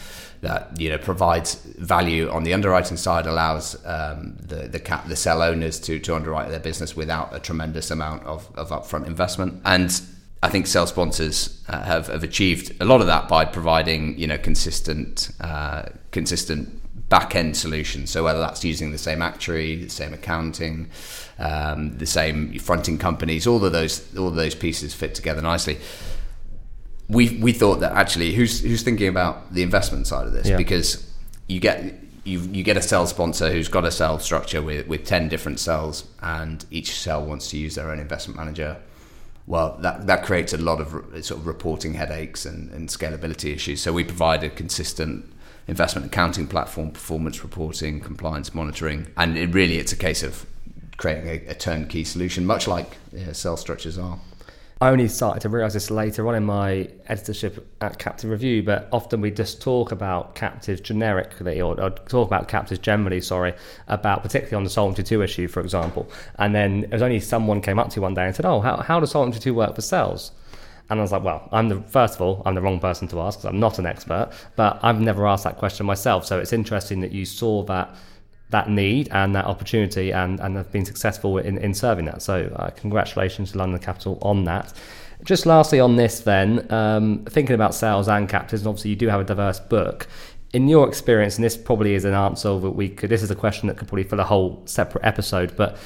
that 0.41 0.79
you 0.79 0.89
know 0.89 0.97
provides 0.97 1.55
value 1.55 2.29
on 2.29 2.43
the 2.43 2.53
underwriting 2.53 2.97
side, 2.97 3.25
allows 3.25 3.75
um, 3.85 4.37
the 4.39 4.67
the 4.67 4.79
cap 4.79 5.07
the 5.07 5.15
cell 5.15 5.41
owners 5.41 5.79
to 5.81 5.99
to 5.99 6.15
underwrite 6.15 6.49
their 6.49 6.59
business 6.59 6.95
without 6.95 7.35
a 7.35 7.39
tremendous 7.39 7.91
amount 7.91 8.23
of, 8.23 8.49
of 8.55 8.69
upfront 8.69 9.07
investment 9.07 9.61
and. 9.65 10.01
I 10.43 10.49
think 10.49 10.67
cell 10.67 10.85
sponsors 10.85 11.63
uh, 11.69 11.81
have, 11.81 12.05
have 12.05 12.23
achieved 12.23 12.79
a 12.79 12.85
lot 12.85 13.01
of 13.01 13.07
that 13.07 13.27
by 13.27 13.45
providing, 13.45 14.15
you 14.19 14.27
know, 14.27 14.37
consistent, 14.37 15.31
uh, 15.41 15.85
consistent 16.11 16.69
back 17.09 17.35
end 17.35 17.55
solutions. 17.55 18.09
So 18.09 18.23
whether 18.23 18.39
that's 18.39 18.63
using 18.63 18.91
the 18.91 18.97
same 18.97 19.21
actuary, 19.21 19.75
the 19.75 19.89
same 19.89 20.13
accounting, 20.13 20.89
um, 21.37 21.97
the 21.97 22.05
same 22.05 22.57
fronting 22.59 22.97
companies, 22.97 23.47
all 23.47 23.63
of 23.63 23.71
those 23.71 24.15
all 24.17 24.27
of 24.27 24.35
those 24.35 24.55
pieces 24.55 24.93
fit 24.93 25.15
together 25.15 25.41
nicely. 25.41 25.77
We 27.07 27.37
we 27.37 27.51
thought 27.51 27.79
that 27.81 27.91
actually, 27.91 28.33
who's 28.33 28.61
who's 28.61 28.83
thinking 28.83 29.07
about 29.07 29.53
the 29.53 29.61
investment 29.61 30.07
side 30.07 30.27
of 30.27 30.33
this? 30.33 30.47
Yeah. 30.47 30.57
Because 30.57 31.11
you 31.47 31.59
get 31.59 31.93
you 32.23 32.39
you 32.39 32.63
get 32.63 32.77
a 32.77 32.81
cell 32.81 33.05
sponsor 33.07 33.51
who's 33.51 33.67
got 33.67 33.85
a 33.85 33.91
cell 33.91 34.19
structure 34.19 34.61
with 34.61 34.87
with 34.87 35.05
ten 35.05 35.29
different 35.29 35.59
cells, 35.59 36.05
and 36.21 36.65
each 36.71 36.99
cell 36.99 37.23
wants 37.23 37.49
to 37.51 37.57
use 37.57 37.75
their 37.75 37.91
own 37.91 37.99
investment 37.99 38.37
manager. 38.37 38.77
Well, 39.47 39.77
that 39.81 40.07
that 40.07 40.23
creates 40.23 40.53
a 40.53 40.57
lot 40.57 40.81
of 40.81 40.89
sort 41.23 41.39
of 41.39 41.45
reporting 41.45 41.93
headaches 41.93 42.45
and, 42.45 42.71
and 42.71 42.89
scalability 42.89 43.53
issues. 43.53 43.81
So 43.81 43.93
we 43.93 44.03
provide 44.03 44.43
a 44.43 44.49
consistent 44.49 45.31
investment 45.67 46.07
accounting 46.07 46.47
platform, 46.47 46.91
performance 46.91 47.43
reporting, 47.43 47.99
compliance 47.99 48.53
monitoring, 48.55 49.07
and 49.17 49.37
it 49.37 49.53
really 49.53 49.77
it's 49.77 49.93
a 49.93 49.97
case 49.97 50.23
of 50.23 50.47
creating 50.97 51.27
a, 51.27 51.51
a 51.51 51.53
turnkey 51.53 52.03
solution, 52.03 52.45
much 52.45 52.67
like 52.67 52.97
yeah, 53.11 53.31
cell 53.33 53.57
structures 53.57 53.97
are. 53.97 54.19
I 54.81 54.89
only 54.89 55.07
started 55.07 55.39
to 55.39 55.49
realise 55.49 55.71
this 55.71 55.89
later 55.89 56.27
on 56.27 56.35
in 56.35 56.43
my 56.43 56.89
editorship 57.07 57.65
at 57.79 57.97
Captive 57.97 58.29
Review, 58.29 58.61
but 58.61 58.89
often 58.91 59.21
we 59.21 59.31
just 59.31 59.61
talk 59.61 59.93
about 59.93 60.35
captives 60.35 60.81
generically, 60.81 61.61
or, 61.61 61.79
or, 61.79 61.91
talk 61.91 62.27
about 62.27 62.49
captives 62.49 62.81
generally, 62.81 63.21
sorry, 63.21 63.53
about 63.87 64.21
particularly 64.21 64.57
on 64.57 64.65
the 64.65 64.69
Solvency 64.69 65.15
II 65.15 65.23
issue, 65.23 65.47
for 65.47 65.61
example. 65.61 66.09
And 66.39 66.53
then 66.53 66.83
it 66.83 66.91
was 66.91 67.01
only 67.01 67.21
someone 67.21 67.61
came 67.61 67.79
up 67.79 67.89
to 67.91 68.01
one 68.01 68.15
day 68.15 68.25
and 68.25 68.35
said, 68.35 68.45
Oh, 68.45 68.59
how, 68.59 68.75
how 68.77 68.99
does 68.99 69.11
Solvency 69.11 69.49
II 69.49 69.55
work 69.55 69.75
for 69.75 69.81
cells? 69.81 70.33
And 70.89 70.99
I 70.99 71.01
was 71.01 71.11
like, 71.11 71.23
well, 71.23 71.49
I'm 71.51 71.69
the 71.69 71.81
first 71.81 72.15
of 72.15 72.21
all, 72.21 72.43
I'm 72.45 72.53
the 72.53 72.61
wrong 72.61 72.79
person 72.79 73.07
to 73.07 73.21
ask 73.21 73.39
because 73.39 73.49
I'm 73.49 73.59
not 73.59 73.79
an 73.79 73.87
expert, 73.87 74.29
but 74.55 74.79
I've 74.83 75.01
never 75.01 75.25
asked 75.25 75.45
that 75.45 75.57
question 75.57 75.85
myself. 75.85 76.25
So 76.25 76.39
it's 76.39 76.53
interesting 76.53 76.99
that 76.99 77.11
you 77.11 77.25
saw 77.25 77.63
that 77.63 77.95
that 78.55 78.67
need 78.69 79.05
and 79.11 79.35
that 79.35 79.45
opportunity 79.53 80.07
and, 80.21 80.39
and 80.39 80.55
have 80.55 80.71
been 80.71 80.85
successful 80.85 81.37
in, 81.37 81.57
in 81.57 81.73
serving 81.73 82.05
that. 82.05 82.21
So 82.21 82.35
uh, 82.55 82.69
congratulations 82.83 83.51
to 83.51 83.57
London 83.57 83.79
Capital 83.79 84.17
on 84.21 84.45
that. 84.45 84.73
Just 85.23 85.45
lastly 85.45 85.79
on 85.79 85.95
this 85.95 86.19
then, 86.31 86.47
um, 86.71 87.25
thinking 87.35 87.55
about 87.55 87.73
cells 87.73 88.07
and 88.07 88.29
captives, 88.29 88.61
and 88.61 88.67
obviously 88.69 88.91
you 88.91 88.99
do 89.03 89.07
have 89.07 89.21
a 89.21 89.23
diverse 89.23 89.59
book. 89.59 90.07
In 90.53 90.69
your 90.69 90.87
experience, 90.87 91.35
and 91.37 91.43
this 91.43 91.57
probably 91.57 91.95
is 91.95 92.05
an 92.05 92.13
answer 92.13 92.59
that 92.59 92.75
we 92.81 92.87
could, 92.89 93.09
this 93.09 93.23
is 93.23 93.31
a 93.31 93.35
question 93.35 93.67
that 93.67 93.77
could 93.77 93.87
probably 93.89 94.03
fill 94.03 94.19
a 94.19 94.29
whole 94.33 94.61
separate 94.65 95.03
episode, 95.03 95.55
but 95.55 95.77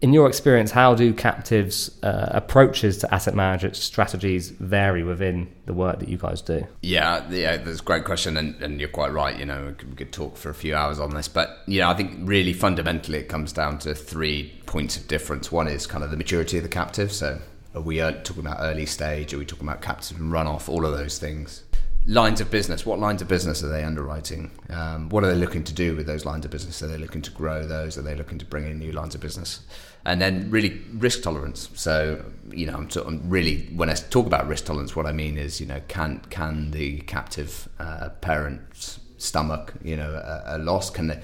in 0.00 0.12
your 0.12 0.28
experience, 0.28 0.70
how 0.70 0.94
do 0.94 1.12
captives' 1.12 1.90
uh, 2.02 2.28
approaches 2.30 2.98
to 2.98 3.12
asset 3.12 3.34
management 3.34 3.76
strategies 3.76 4.50
vary 4.50 5.02
within 5.02 5.52
the 5.66 5.74
work 5.74 5.98
that 5.98 6.08
you 6.08 6.16
guys 6.16 6.40
do? 6.40 6.66
Yeah, 6.82 7.28
yeah, 7.30 7.56
that's 7.56 7.80
a 7.80 7.82
great 7.82 8.04
question, 8.04 8.36
and, 8.36 8.54
and 8.62 8.78
you're 8.78 8.88
quite 8.88 9.12
right. 9.12 9.36
You 9.36 9.44
know, 9.44 9.74
we 9.88 9.96
could, 9.96 10.12
talk 10.12 10.36
for 10.36 10.48
a 10.48 10.54
few 10.54 10.74
hours 10.74 10.98
on 10.98 11.14
this, 11.14 11.28
but 11.28 11.58
you 11.66 11.80
know, 11.80 11.90
I 11.90 11.94
think 11.94 12.12
really 12.22 12.52
fundamentally 12.52 13.18
it 13.18 13.28
comes 13.28 13.52
down 13.52 13.78
to 13.80 13.94
three 13.94 14.54
points 14.66 14.96
of 14.96 15.06
difference. 15.06 15.52
One 15.52 15.68
is 15.68 15.86
kind 15.86 16.02
of 16.02 16.10
the 16.10 16.16
maturity 16.16 16.56
of 16.56 16.62
the 16.62 16.68
captive. 16.68 17.12
So, 17.12 17.40
are 17.74 17.80
we 17.80 17.98
talking 17.98 18.40
about 18.40 18.56
early 18.60 18.86
stage? 18.86 19.34
Are 19.34 19.38
we 19.38 19.44
talking 19.44 19.68
about 19.68 19.82
captive 19.82 20.18
and 20.18 20.32
runoff? 20.32 20.68
All 20.68 20.86
of 20.86 20.96
those 20.96 21.18
things 21.18 21.64
lines 22.08 22.40
of 22.40 22.50
business. 22.50 22.86
What 22.86 22.98
lines 22.98 23.20
of 23.20 23.28
business 23.28 23.62
are 23.62 23.68
they 23.68 23.84
underwriting? 23.84 24.50
Um, 24.70 25.10
what 25.10 25.24
are 25.24 25.32
they 25.32 25.38
looking 25.38 25.62
to 25.64 25.74
do 25.74 25.94
with 25.94 26.06
those 26.06 26.24
lines 26.24 26.46
of 26.46 26.50
business? 26.50 26.82
Are 26.82 26.86
they 26.86 26.96
looking 26.96 27.20
to 27.22 27.30
grow 27.30 27.66
those? 27.66 27.98
Are 27.98 28.02
they 28.02 28.16
looking 28.16 28.38
to 28.38 28.46
bring 28.46 28.64
in 28.64 28.78
new 28.78 28.92
lines 28.92 29.14
of 29.14 29.20
business? 29.20 29.60
And 30.06 30.20
then 30.20 30.50
really 30.50 30.80
risk 30.94 31.22
tolerance. 31.22 31.68
So 31.74 32.24
you 32.50 32.64
know, 32.64 32.74
I'm, 32.74 32.88
I'm 33.06 33.28
really 33.28 33.68
when 33.74 33.90
I 33.90 33.94
talk 33.94 34.26
about 34.26 34.48
risk 34.48 34.64
tolerance, 34.64 34.96
what 34.96 35.04
I 35.04 35.12
mean 35.12 35.36
is 35.36 35.60
you 35.60 35.66
know, 35.66 35.80
can 35.88 36.20
can 36.30 36.70
the 36.70 37.00
captive 37.00 37.68
uh, 37.78 38.08
parent's 38.22 39.00
stomach 39.18 39.74
you 39.84 39.96
know 39.96 40.10
a, 40.10 40.56
a 40.56 40.58
loss? 40.58 40.88
Can 40.88 41.08
they 41.08 41.20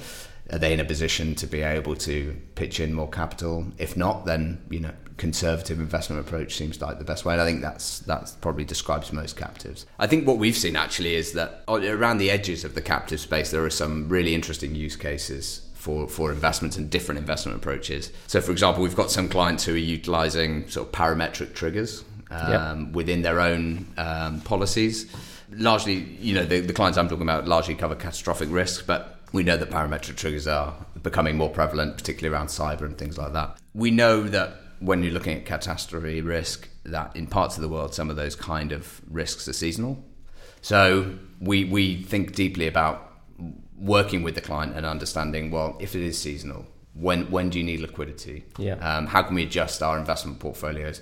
are 0.52 0.58
they 0.58 0.74
in 0.74 0.80
a 0.80 0.84
position 0.84 1.34
to 1.36 1.46
be 1.46 1.62
able 1.62 1.96
to 1.96 2.36
pitch 2.56 2.78
in 2.78 2.92
more 2.92 3.08
capital? 3.08 3.66
If 3.78 3.96
not, 3.96 4.26
then 4.26 4.62
you 4.68 4.80
know 4.80 4.92
conservative 5.16 5.78
investment 5.78 6.26
approach 6.26 6.56
seems 6.56 6.80
like 6.80 6.98
the 6.98 7.04
best 7.04 7.24
way. 7.24 7.34
And 7.34 7.40
I 7.40 7.46
think 7.46 7.62
that's 7.62 8.00
that's 8.00 8.32
probably 8.32 8.64
describes 8.64 9.12
most 9.12 9.36
captives. 9.36 9.86
I 9.98 10.06
think 10.06 10.26
what 10.26 10.38
we've 10.38 10.56
seen 10.56 10.76
actually 10.76 11.14
is 11.14 11.32
that 11.32 11.62
around 11.68 12.18
the 12.18 12.30
edges 12.30 12.64
of 12.64 12.74
the 12.74 12.82
captive 12.82 13.20
space, 13.20 13.50
there 13.50 13.64
are 13.64 13.70
some 13.70 14.08
really 14.08 14.34
interesting 14.34 14.74
use 14.74 14.96
cases 14.96 15.64
for, 15.74 16.08
for 16.08 16.32
investments 16.32 16.78
and 16.78 16.88
different 16.88 17.18
investment 17.18 17.58
approaches. 17.58 18.10
So, 18.26 18.40
for 18.40 18.52
example, 18.52 18.82
we've 18.82 18.96
got 18.96 19.10
some 19.10 19.28
clients 19.28 19.64
who 19.64 19.74
are 19.74 19.76
utilizing 19.76 20.66
sort 20.68 20.88
of 20.88 20.92
parametric 20.92 21.54
triggers 21.54 22.04
um, 22.30 22.86
yep. 22.86 22.94
within 22.94 23.20
their 23.20 23.38
own 23.38 23.86
um, 23.98 24.40
policies. 24.40 25.14
Largely, 25.50 25.96
you 26.20 26.34
know, 26.34 26.44
the, 26.46 26.60
the 26.60 26.72
clients 26.72 26.96
I'm 26.96 27.08
talking 27.08 27.22
about 27.22 27.46
largely 27.46 27.74
cover 27.74 27.94
catastrophic 27.94 28.48
risk, 28.50 28.86
but 28.86 29.20
we 29.32 29.42
know 29.42 29.58
that 29.58 29.68
parametric 29.68 30.16
triggers 30.16 30.46
are 30.46 30.74
becoming 31.02 31.36
more 31.36 31.50
prevalent, 31.50 31.98
particularly 31.98 32.34
around 32.34 32.46
cyber 32.46 32.82
and 32.82 32.96
things 32.96 33.18
like 33.18 33.34
that. 33.34 33.58
We 33.74 33.90
know 33.90 34.22
that 34.22 34.56
when 34.80 35.02
you're 35.02 35.12
looking 35.12 35.36
at 35.36 35.46
catastrophe 35.46 36.20
risk, 36.20 36.68
that 36.84 37.14
in 37.16 37.26
parts 37.26 37.56
of 37.56 37.62
the 37.62 37.68
world, 37.68 37.94
some 37.94 38.10
of 38.10 38.16
those 38.16 38.36
kind 38.36 38.72
of 38.72 39.00
risks 39.10 39.48
are 39.48 39.52
seasonal. 39.52 40.04
So 40.60 41.18
we, 41.40 41.64
we 41.64 42.02
think 42.02 42.34
deeply 42.34 42.66
about 42.66 43.12
working 43.78 44.22
with 44.22 44.34
the 44.34 44.40
client 44.40 44.76
and 44.76 44.86
understanding, 44.86 45.50
well, 45.50 45.76
if 45.80 45.94
it 45.94 46.02
is 46.02 46.18
seasonal, 46.18 46.66
when, 46.94 47.30
when 47.30 47.50
do 47.50 47.58
you 47.58 47.64
need 47.64 47.80
liquidity? 47.80 48.44
Yeah. 48.58 48.74
Um, 48.74 49.06
how 49.06 49.22
can 49.22 49.34
we 49.34 49.42
adjust 49.42 49.82
our 49.82 49.98
investment 49.98 50.38
portfolios? 50.38 51.00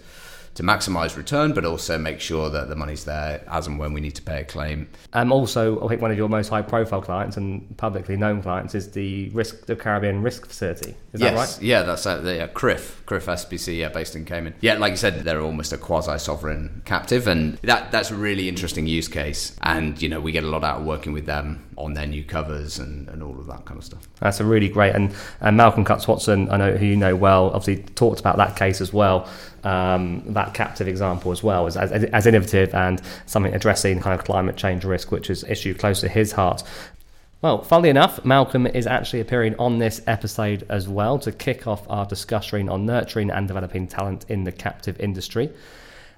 To 0.57 0.63
maximize 0.63 1.17
return, 1.17 1.53
but 1.53 1.65
also 1.65 1.97
make 1.97 2.21
sure 2.21 2.51
that 2.51 2.69
the 2.69 2.77
money's 2.77 3.05
there 3.05 3.43
as 3.49 3.67
and 3.67 3.79
when 3.79 3.95
we 3.95 4.01
need 4.01 4.15
to 4.17 4.23
pay 4.23 4.43
a 4.43 4.45
claim. 4.45 4.89
Um, 5.15 5.33
also, 5.33 5.83
I 5.83 5.89
think 5.89 6.03
one 6.03 6.11
of 6.11 6.17
your 6.17 6.29
most 6.29 6.49
high 6.49 6.61
profile 6.61 7.01
clients 7.01 7.39
and 7.39 7.75
publicly 7.79 8.17
known 8.17 8.43
clients 8.43 8.75
is 8.75 8.91
the 8.91 9.31
Risk 9.31 9.67
the 9.67 9.77
Caribbean 9.77 10.23
Risk 10.23 10.47
Facility. 10.47 10.95
Is 11.13 11.21
yes. 11.21 11.33
that 11.33 11.37
right? 11.37 11.63
Yeah, 11.63 11.83
that's 11.83 12.05
uh, 12.05 12.19
the 12.19 12.45
uh, 12.45 12.49
CRIF, 12.49 13.03
CCRIF 13.07 13.25
SPC, 13.27 13.79
yeah, 13.79 13.89
based 13.89 14.17
in 14.17 14.25
Cayman. 14.25 14.55
Yeah, 14.61 14.75
like 14.75 14.91
you 14.91 14.97
said, 14.97 15.25
they're 15.25 15.41
almost 15.41 15.73
a 15.73 15.79
quasi 15.79 16.19
sovereign 16.19 16.83
captive, 16.85 17.27
and 17.27 17.57
that 17.59 17.91
that's 17.91 18.11
a 18.11 18.15
really 18.15 18.49
interesting 18.49 18.87
use 18.87 19.09
case. 19.09 19.57
And, 19.63 20.01
you 20.01 20.09
know, 20.09 20.21
we 20.21 20.33
get 20.33 20.45
a 20.45 20.49
lot 20.49 20.65
out 20.65 20.81
of 20.81 20.87
working 20.87 21.13
with 21.13 21.27
them 21.27 21.65
on 21.77 21.95
their 21.95 22.07
new 22.07 22.25
covers 22.25 22.79
and, 22.79 23.09
and 23.09 23.23
all 23.23 23.39
of 23.39 23.47
that 23.47 23.65
kind 23.65 23.79
of 23.79 23.85
stuff. 23.85 24.09
That's 24.21 24.41
a 24.41 24.45
really 24.45 24.69
great. 24.69 24.95
And, 24.95 25.15
and 25.41 25.57
Malcolm 25.57 25.85
Cutts 25.85 26.07
Watson, 26.07 26.51
I 26.51 26.57
know 26.57 26.77
who 26.77 26.87
you 26.87 26.97
know 26.97 27.17
well, 27.17 27.51
obviously 27.51 27.83
talked 27.95 28.21
about 28.21 28.37
that 28.37 28.57
case 28.57 28.81
as 28.81 28.93
well 28.93 29.29
um, 29.65 30.23
that 30.27 30.55
captive 30.55 30.89
example 30.89 31.33
as 31.33 31.43
well 31.43 31.67
as, 31.67 31.77
as, 31.77 32.05
as 32.05 32.27
innovative 32.27 32.75
and 32.75 33.01
something 33.27 33.55
addressing 33.55 34.01
kind 34.01 34.19
of 34.19 34.25
climate 34.25 34.57
change 34.57 34.85
risk, 34.85 35.11
which 35.11 35.31
is 35.31 35.45
issue 35.45 35.75
close 35.75 36.01
to 36.01 36.09
his 36.09 36.33
heart. 36.33 36.63
Well, 37.43 37.63
funnily 37.63 37.89
enough, 37.89 38.25
Malcolm 38.25 38.69
is 38.69 38.87
actually 38.87 39.21
appearing 39.21 39.57
on 39.59 39.79
this 39.79 40.01
episode 40.07 40.65
as 40.69 40.89
well 40.89 41.19
to 41.19 41.33
kick 41.33 41.67
off 41.67 41.85
our 41.91 42.07
discussion 42.07 42.69
on 42.69 42.87
nurturing 42.87 43.31
and 43.31 43.49
developing 43.49 43.89
talent 43.89 44.27
in 44.29 44.45
the 44.45 44.53
captive 44.53 44.99
industry. 45.01 45.51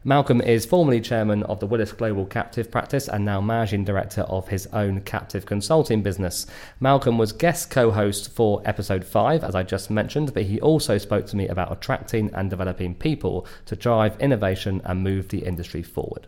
Malcolm 0.07 0.43
is 0.43 0.67
formerly 0.67 1.01
chairman 1.01 1.43
of 1.45 1.61
the 1.61 1.67
Willis 1.67 1.93
Global 1.93 2.27
Captive 2.27 2.71
Practice 2.71 3.09
and 3.09 3.25
now 3.25 3.41
managing 3.41 3.85
director 3.85 4.21
of 4.23 4.49
his 4.49 4.67
own 4.67 5.01
captive 5.01 5.47
consulting 5.47 6.03
business. 6.03 6.47
Malcolm 6.79 7.17
was 7.17 7.33
guest 7.33 7.71
co 7.71 7.91
host 7.91 8.31
for 8.31 8.61
episode 8.67 9.03
5, 9.03 9.43
as 9.43 9.55
I 9.55 9.63
just 9.63 9.91
mentioned, 9.91 10.35
but 10.35 10.43
he 10.43 10.61
also 10.61 10.99
spoke 10.99 11.25
to 11.29 11.37
me 11.37 11.49
about 11.49 11.73
attracting 11.73 12.31
and 12.35 12.51
developing 12.51 12.95
people 12.95 13.47
to 13.65 13.77
drive 13.77 14.21
innovation 14.21 14.83
and 14.85 15.03
move 15.03 15.29
the 15.29 15.39
industry 15.39 15.83
forward. 15.83 16.27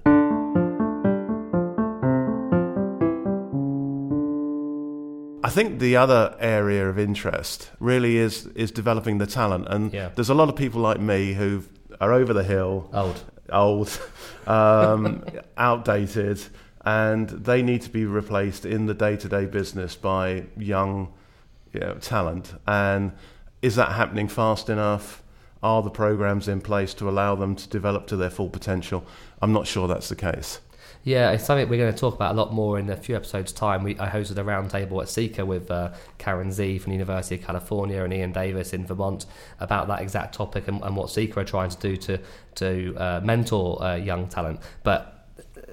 I 5.44 5.50
think 5.50 5.80
the 5.80 5.96
other 5.96 6.34
area 6.40 6.88
of 6.88 6.98
interest 6.98 7.70
really 7.78 8.16
is 8.16 8.46
is 8.54 8.70
developing 8.70 9.18
the 9.18 9.26
talent, 9.26 9.66
and 9.68 9.92
yeah. 9.92 10.08
there's 10.14 10.30
a 10.30 10.34
lot 10.34 10.48
of 10.48 10.56
people 10.56 10.80
like 10.80 10.98
me 10.98 11.34
who 11.34 11.62
are 12.00 12.12
over 12.12 12.32
the 12.32 12.42
hill, 12.42 12.90
old, 12.92 13.22
old, 13.50 13.98
um, 14.46 15.24
outdated, 15.56 16.42
and 16.84 17.28
they 17.28 17.62
need 17.62 17.82
to 17.82 17.90
be 17.90 18.04
replaced 18.04 18.64
in 18.64 18.86
the 18.86 18.94
day-to-day 18.94 19.46
business 19.46 19.96
by 19.96 20.44
young 20.56 21.12
you 21.72 21.80
know, 21.80 21.94
talent. 21.94 22.54
And 22.66 23.12
is 23.62 23.76
that 23.76 23.92
happening 23.92 24.28
fast 24.28 24.70
enough? 24.70 25.22
Are 25.62 25.82
the 25.82 25.90
programs 25.90 26.48
in 26.48 26.60
place 26.60 26.94
to 26.94 27.08
allow 27.08 27.34
them 27.34 27.56
to 27.56 27.68
develop 27.68 28.06
to 28.08 28.16
their 28.16 28.30
full 28.30 28.50
potential? 28.50 29.04
I'm 29.42 29.52
not 29.52 29.66
sure 29.66 29.88
that's 29.88 30.08
the 30.08 30.16
case. 30.16 30.60
Yeah, 31.06 31.30
it's 31.30 31.44
something 31.44 31.68
we're 31.68 31.76
going 31.78 31.94
to 31.94 31.98
talk 31.98 32.16
about 32.16 32.34
a 32.34 32.36
lot 32.36 32.52
more 32.52 32.80
in 32.80 32.90
a 32.90 32.96
few 32.96 33.14
episodes' 33.14 33.52
time. 33.52 33.84
We, 33.84 33.96
I 33.96 34.08
hosted 34.08 34.38
a 34.38 34.42
roundtable 34.42 35.00
at 35.00 35.06
CICA 35.06 35.46
with 35.46 35.70
uh, 35.70 35.92
Karen 36.18 36.50
Z 36.50 36.78
from 36.78 36.90
the 36.90 36.96
University 36.96 37.36
of 37.36 37.42
California 37.42 38.02
and 38.02 38.12
Ian 38.12 38.32
Davis 38.32 38.72
in 38.72 38.84
Vermont 38.84 39.24
about 39.60 39.86
that 39.86 40.02
exact 40.02 40.34
topic 40.34 40.66
and, 40.66 40.82
and 40.82 40.96
what 40.96 41.06
CICA 41.06 41.36
are 41.36 41.44
trying 41.44 41.70
to 41.70 41.76
do 41.76 41.96
to 41.96 42.18
to 42.56 42.96
uh, 42.96 43.20
mentor 43.22 43.80
uh, 43.84 43.94
young 43.94 44.26
talent. 44.26 44.58
But 44.82 45.28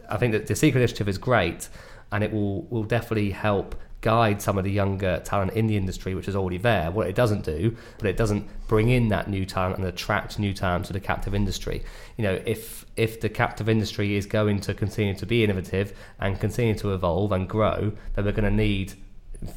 I 0.07 0.17
think 0.17 0.33
that 0.33 0.45
the 0.45 0.53
CICA 0.53 0.75
initiative 0.75 1.09
is 1.09 1.17
great, 1.17 1.67
and 2.11 2.23
it 2.23 2.31
will 2.31 2.65
will 2.65 2.83
definitely 2.83 3.31
help 3.31 3.73
guide 4.03 4.41
some 4.41 4.57
of 4.59 4.63
the 4.63 4.71
younger 4.71 5.19
talent 5.25 5.53
in 5.53 5.65
the 5.65 5.75
industry, 5.75 6.13
which 6.13 6.27
is 6.27 6.35
already 6.35 6.59
there. 6.59 6.91
What 6.91 7.07
it 7.07 7.15
doesn't 7.15 7.43
do, 7.43 7.75
but 7.97 8.07
it 8.07 8.17
doesn't 8.17 8.47
bring 8.67 8.89
in 8.89 9.07
that 9.07 9.27
new 9.27 9.45
talent 9.45 9.77
and 9.77 9.87
attract 9.87 10.37
new 10.37 10.53
talent 10.53 10.85
to 10.85 10.93
the 10.93 10.99
captive 10.99 11.33
industry. 11.33 11.83
You 12.17 12.23
know, 12.25 12.39
if 12.45 12.85
if 12.95 13.21
the 13.21 13.29
captive 13.29 13.67
industry 13.67 14.15
is 14.15 14.27
going 14.27 14.59
to 14.61 14.73
continue 14.75 15.15
to 15.15 15.25
be 15.25 15.43
innovative 15.43 15.97
and 16.19 16.39
continue 16.39 16.75
to 16.75 16.93
evolve 16.93 17.31
and 17.31 17.49
grow, 17.49 17.93
then 18.13 18.25
we're 18.25 18.31
going 18.31 18.43
to 18.43 18.51
need 18.51 18.93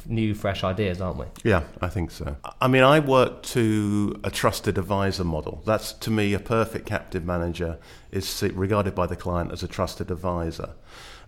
new, 0.05 0.33
fresh 0.33 0.63
ideas, 0.63 0.99
aren't 1.01 1.17
we? 1.17 1.25
Yeah, 1.43 1.63
I 1.81 1.87
think 1.87 2.11
so. 2.11 2.35
I 2.59 2.67
mean, 2.67 2.83
I 2.83 2.99
work 2.99 3.43
to 3.43 4.19
a 4.23 4.31
trusted 4.31 4.77
advisor 4.77 5.23
model. 5.23 5.61
That's 5.65 5.93
to 5.93 6.11
me 6.11 6.33
a 6.33 6.39
perfect 6.39 6.85
captive 6.85 7.23
manager 7.25 7.77
is 8.11 8.43
regarded 8.53 8.95
by 8.95 9.07
the 9.07 9.15
client 9.15 9.51
as 9.51 9.63
a 9.63 9.67
trusted 9.67 10.11
advisor. 10.11 10.71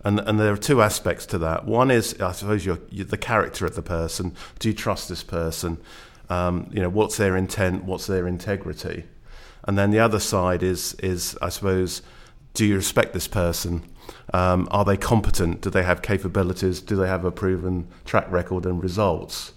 And, 0.02 0.20
and 0.20 0.40
there 0.40 0.52
are 0.52 0.56
two 0.56 0.80
aspects 0.80 1.26
to 1.26 1.38
that. 1.38 1.66
One 1.66 1.90
is, 1.90 2.18
I 2.20 2.32
suppose, 2.32 2.64
you're, 2.64 2.80
you're 2.90 3.04
the 3.04 3.18
character 3.18 3.66
of 3.66 3.74
the 3.74 3.82
person. 3.82 4.34
Do 4.58 4.68
you 4.68 4.74
trust 4.74 5.08
this 5.08 5.22
person? 5.22 5.78
Um, 6.30 6.70
you 6.72 6.80
know, 6.80 6.88
what's 6.88 7.16
their 7.16 7.36
intent? 7.36 7.84
What's 7.84 8.06
their 8.06 8.26
integrity? 8.26 9.04
And 9.64 9.76
then 9.76 9.90
the 9.90 9.98
other 9.98 10.20
side 10.20 10.62
is, 10.62 10.94
is 10.94 11.36
I 11.42 11.50
suppose, 11.50 12.02
do 12.54 12.64
you 12.64 12.76
respect 12.76 13.12
this 13.12 13.28
person? 13.28 13.82
Um, 14.32 14.68
are 14.70 14.84
they 14.84 14.96
competent? 14.96 15.60
Do 15.60 15.70
they 15.70 15.82
have 15.82 16.02
capabilities? 16.02 16.80
Do 16.80 16.96
they 16.96 17.06
have 17.06 17.24
a 17.24 17.30
proven 17.30 17.86
track 18.04 18.30
record 18.30 18.64
and 18.64 18.82
results? 18.82 19.52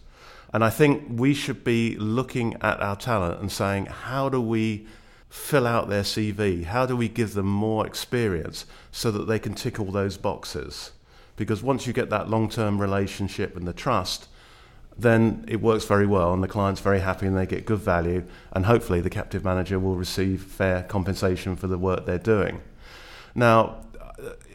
And 0.54 0.64
I 0.64 0.70
think 0.70 1.06
we 1.10 1.34
should 1.34 1.64
be 1.64 1.96
looking 1.96 2.56
at 2.56 2.80
our 2.82 2.96
talent 2.96 3.40
and 3.40 3.52
saying, 3.52 3.88
how 3.88 4.30
do 4.30 4.42
we 4.42 4.88
fill 5.34 5.66
out 5.66 5.90
their 5.90 6.04
CV? 6.04 6.64
How 6.64 6.86
do 6.86 6.96
we 6.96 7.10
give 7.10 7.34
them 7.34 7.48
more 7.48 7.88
experience 7.88 8.68
so 8.92 9.10
that 9.10 9.26
they 9.26 9.40
can 9.40 9.56
tick 9.56 9.80
all 9.80 9.92
those 9.92 10.16
boxes? 10.16 10.92
Because 11.36 11.64
once 11.64 11.88
you 11.88 11.92
get 11.92 12.12
that 12.12 12.30
long 12.30 12.50
term 12.50 12.80
relationship 12.80 13.58
and 13.58 13.68
the 13.68 13.74
trust, 13.74 14.28
then 14.96 15.44
it 15.48 15.60
works 15.60 15.86
very 15.86 16.06
well 16.06 16.36
and 16.36 16.44
the 16.44 16.48
client's 16.48 16.82
very 16.82 17.00
happy 17.00 17.26
and 17.26 17.36
they 17.36 17.48
get 17.48 17.66
good 17.66 17.80
value 17.80 18.24
and 18.52 18.68
hopefully 18.68 19.02
the 19.02 19.10
captive 19.10 19.44
manager 19.44 19.80
will 19.80 19.96
receive 19.96 20.44
fair 20.44 20.84
compensation 20.84 21.56
for 21.56 21.66
the 21.66 21.80
work 21.80 22.06
they're 22.06 22.20
doing. 22.20 22.62
Now, 23.34 23.84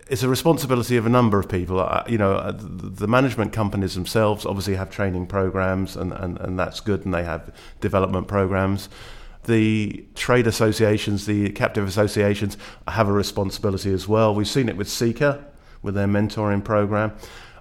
it's 0.07 0.23
a 0.23 0.29
responsibility 0.29 0.97
of 0.97 1.07
a 1.07 1.09
number 1.09 1.41
of 1.41 1.49
people. 1.49 1.77
You 2.07 2.19
know, 2.19 2.35
uh, 2.35 2.53
the 2.57 3.09
management 3.09 3.53
companies 3.53 3.97
themselves 3.97 4.47
obviously 4.47 4.77
have 4.77 4.91
training 4.91 5.27
programs, 5.27 5.97
and, 5.97 6.13
and, 6.13 6.39
and 6.39 6.59
that's 6.59 6.81
good, 6.81 7.05
and 7.05 7.13
they 7.13 7.25
have 7.25 7.53
development 7.81 8.29
programs. 8.29 8.89
The 9.49 10.05
trade 10.15 10.47
associations, 10.47 11.25
the 11.25 11.51
captive 11.51 11.89
associations, 11.89 12.59
have 12.87 13.09
a 13.09 13.13
responsibility 13.13 13.93
as 13.93 14.07
well. 14.07 14.35
We've 14.35 14.47
seen 14.47 14.69
it 14.69 14.77
with 14.77 14.89
CICA, 14.89 15.43
with 15.83 15.95
their 15.95 16.07
mentoring 16.07 16.63
program. 16.63 17.13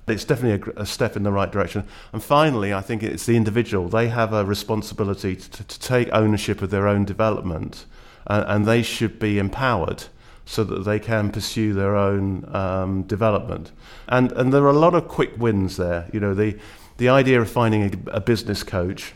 It's 0.07 0.25
definitely 0.25 0.73
a, 0.75 0.81
a 0.81 0.85
step 0.85 1.15
in 1.15 1.23
the 1.23 1.31
right 1.31 1.51
direction. 1.51 1.85
And 2.13 2.21
finally, 2.21 2.73
I 2.73 2.81
think 2.81 3.03
it's 3.03 3.25
the 3.25 3.35
individual. 3.37 3.89
They 3.89 4.09
have 4.09 4.33
a 4.33 4.43
responsibility 4.45 5.35
to, 5.37 5.63
to 5.63 5.79
take 5.79 6.09
ownership 6.11 6.61
of 6.61 6.69
their 6.69 6.87
own 6.87 7.05
development, 7.05 7.85
uh, 8.27 8.43
and 8.47 8.65
they 8.65 8.83
should 8.83 9.17
be 9.17 9.39
empowered 9.39 10.03
so 10.45 10.63
that 10.63 10.85
they 10.85 10.99
can 10.99 11.31
pursue 11.31 11.73
their 11.73 11.95
own 11.95 12.47
um, 12.55 13.03
development. 13.03 13.71
And, 14.07 14.31
and 14.33 14.53
there 14.53 14.63
are 14.63 14.69
a 14.69 14.79
lot 14.79 14.93
of 14.93 15.07
quick 15.07 15.37
wins 15.37 15.77
there. 15.77 16.09
You 16.13 16.19
know, 16.19 16.33
the, 16.33 16.57
the 16.97 17.09
idea 17.09 17.41
of 17.41 17.49
finding 17.49 17.83
a, 17.83 18.17
a 18.17 18.21
business 18.21 18.63
coach, 18.63 19.13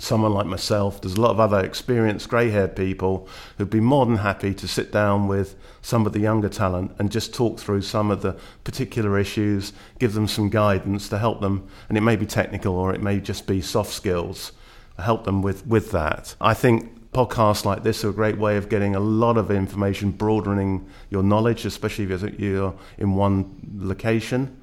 someone 0.00 0.32
like 0.32 0.46
myself, 0.46 1.00
there's 1.00 1.14
a 1.14 1.20
lot 1.20 1.30
of 1.30 1.40
other 1.40 1.60
experienced 1.60 2.28
grey 2.28 2.50
haired 2.50 2.74
people 2.74 3.28
who'd 3.58 3.70
be 3.70 3.80
more 3.80 4.06
than 4.06 4.16
happy 4.16 4.54
to 4.54 4.66
sit 4.66 4.90
down 4.90 5.28
with 5.28 5.56
some 5.82 6.06
of 6.06 6.12
the 6.12 6.20
younger 6.20 6.48
talent 6.48 6.92
and 6.98 7.12
just 7.12 7.34
talk 7.34 7.58
through 7.58 7.82
some 7.82 8.10
of 8.10 8.22
the 8.22 8.36
particular 8.64 9.18
issues, 9.18 9.72
give 9.98 10.14
them 10.14 10.26
some 10.26 10.48
guidance 10.48 11.08
to 11.08 11.18
help 11.18 11.40
them. 11.40 11.68
And 11.88 11.98
it 11.98 12.02
may 12.02 12.16
be 12.16 12.26
technical 12.26 12.74
or 12.74 12.94
it 12.94 13.02
may 13.02 13.20
just 13.20 13.46
be 13.46 13.60
soft 13.60 13.92
skills, 13.92 14.52
help 14.98 15.24
them 15.24 15.42
with, 15.42 15.66
with 15.66 15.90
that. 15.92 16.34
I 16.40 16.54
think 16.54 17.12
podcasts 17.12 17.64
like 17.64 17.82
this 17.82 18.04
are 18.04 18.10
a 18.10 18.12
great 18.12 18.38
way 18.38 18.56
of 18.56 18.68
getting 18.68 18.94
a 18.94 19.00
lot 19.00 19.36
of 19.36 19.50
information, 19.50 20.10
broadening 20.12 20.88
your 21.10 21.22
knowledge, 21.22 21.64
especially 21.64 22.10
if 22.10 22.22
you're 22.38 22.74
in 22.98 23.14
one 23.14 23.78
location. 23.78 24.56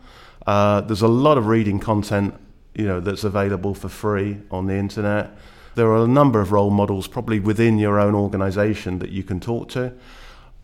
Uh, 0.46 0.82
there's 0.82 1.02
a 1.02 1.08
lot 1.08 1.38
of 1.38 1.48
reading 1.48 1.78
content, 1.78 2.34
you 2.78 2.86
know, 2.86 3.00
that's 3.00 3.24
available 3.24 3.74
for 3.74 3.90
free 3.90 4.38
on 4.52 4.68
the 4.68 4.76
internet. 4.76 5.32
there 5.76 5.88
are 5.88 6.04
a 6.04 6.08
number 6.08 6.42
of 6.42 6.52
role 6.52 6.72
models 6.72 7.08
probably 7.08 7.40
within 7.40 7.78
your 7.78 8.00
own 8.00 8.16
organization 8.16 9.00
that 9.00 9.10
you 9.10 9.24
can 9.24 9.40
talk 9.40 9.70
to. 9.70 9.94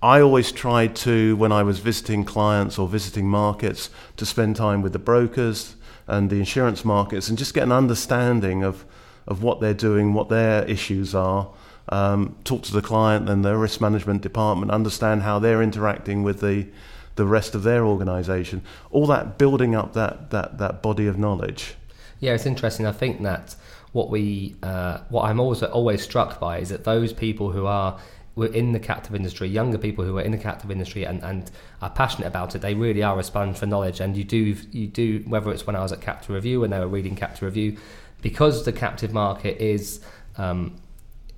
I 0.01 0.21
always 0.21 0.51
tried 0.51 0.95
to, 0.97 1.35
when 1.37 1.51
I 1.51 1.63
was 1.63 1.79
visiting 1.79 2.23
clients 2.25 2.77
or 2.77 2.87
visiting 2.87 3.27
markets, 3.29 3.89
to 4.17 4.25
spend 4.25 4.55
time 4.55 4.81
with 4.81 4.91
the 4.91 4.99
brokers 4.99 5.75
and 6.07 6.29
the 6.29 6.37
insurance 6.37 6.83
markets 6.83 7.29
and 7.29 7.37
just 7.37 7.53
get 7.53 7.63
an 7.63 7.71
understanding 7.71 8.63
of, 8.63 8.85
of 9.27 9.43
what 9.43 9.61
they're 9.61 9.73
doing, 9.73 10.13
what 10.13 10.29
their 10.29 10.65
issues 10.65 11.15
are. 11.15 11.49
Um, 11.89 12.35
talk 12.43 12.63
to 12.63 12.73
the 12.73 12.81
client 12.81 13.29
and 13.29 13.45
their 13.45 13.57
risk 13.57 13.81
management 13.81 14.21
department, 14.21 14.71
understand 14.71 15.21
how 15.21 15.39
they're 15.39 15.61
interacting 15.61 16.23
with 16.23 16.41
the, 16.41 16.67
the 17.15 17.25
rest 17.25 17.55
of 17.55 17.63
their 17.63 17.85
organization. 17.85 18.61
All 18.91 19.05
that 19.07 19.37
building 19.37 19.75
up 19.75 19.93
that, 19.93 20.31
that, 20.31 20.57
that 20.57 20.81
body 20.81 21.07
of 21.07 21.17
knowledge. 21.17 21.75
Yeah, 22.23 22.35
it's 22.35 22.45
interesting. 22.45 22.85
I 22.85 22.93
think 22.93 23.21
that 23.23 23.53
what 23.91 24.09
we, 24.09 24.55
uh, 24.63 24.99
what 25.09 25.23
I'm 25.23 25.41
always 25.41 25.61
always 25.61 26.01
struck 26.01 26.39
by 26.39 26.59
is 26.59 26.69
that 26.69 26.85
those 26.85 27.11
people 27.11 27.51
who 27.51 27.65
are 27.65 27.99
were 28.37 28.47
in 28.47 28.71
the 28.71 28.79
captive 28.79 29.13
industry, 29.13 29.49
younger 29.49 29.77
people 29.77 30.05
who 30.05 30.17
are 30.17 30.21
in 30.21 30.31
the 30.31 30.37
captive 30.37 30.71
industry 30.71 31.03
and, 31.03 31.21
and 31.21 31.51
are 31.81 31.89
passionate 31.89 32.27
about 32.27 32.55
it, 32.55 32.59
they 32.59 32.75
really 32.75 33.03
are 33.03 33.19
a 33.19 33.23
sponge 33.23 33.57
for 33.57 33.65
knowledge. 33.65 33.99
And 33.99 34.15
you 34.15 34.23
do 34.23 34.55
you 34.71 34.87
do 34.87 35.21
whether 35.27 35.51
it's 35.51 35.67
when 35.67 35.75
I 35.75 35.81
was 35.81 35.91
at 35.91 35.99
Captive 35.99 36.29
Review 36.29 36.63
and 36.63 36.71
they 36.71 36.79
were 36.79 36.87
reading 36.87 37.17
Captive 37.17 37.43
Review, 37.43 37.77
because 38.21 38.63
the 38.63 38.71
captive 38.71 39.11
market 39.11 39.61
is 39.61 39.99
um, 40.37 40.77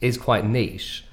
is 0.02 0.20
quite 0.20 0.46
niche. 0.46 1.04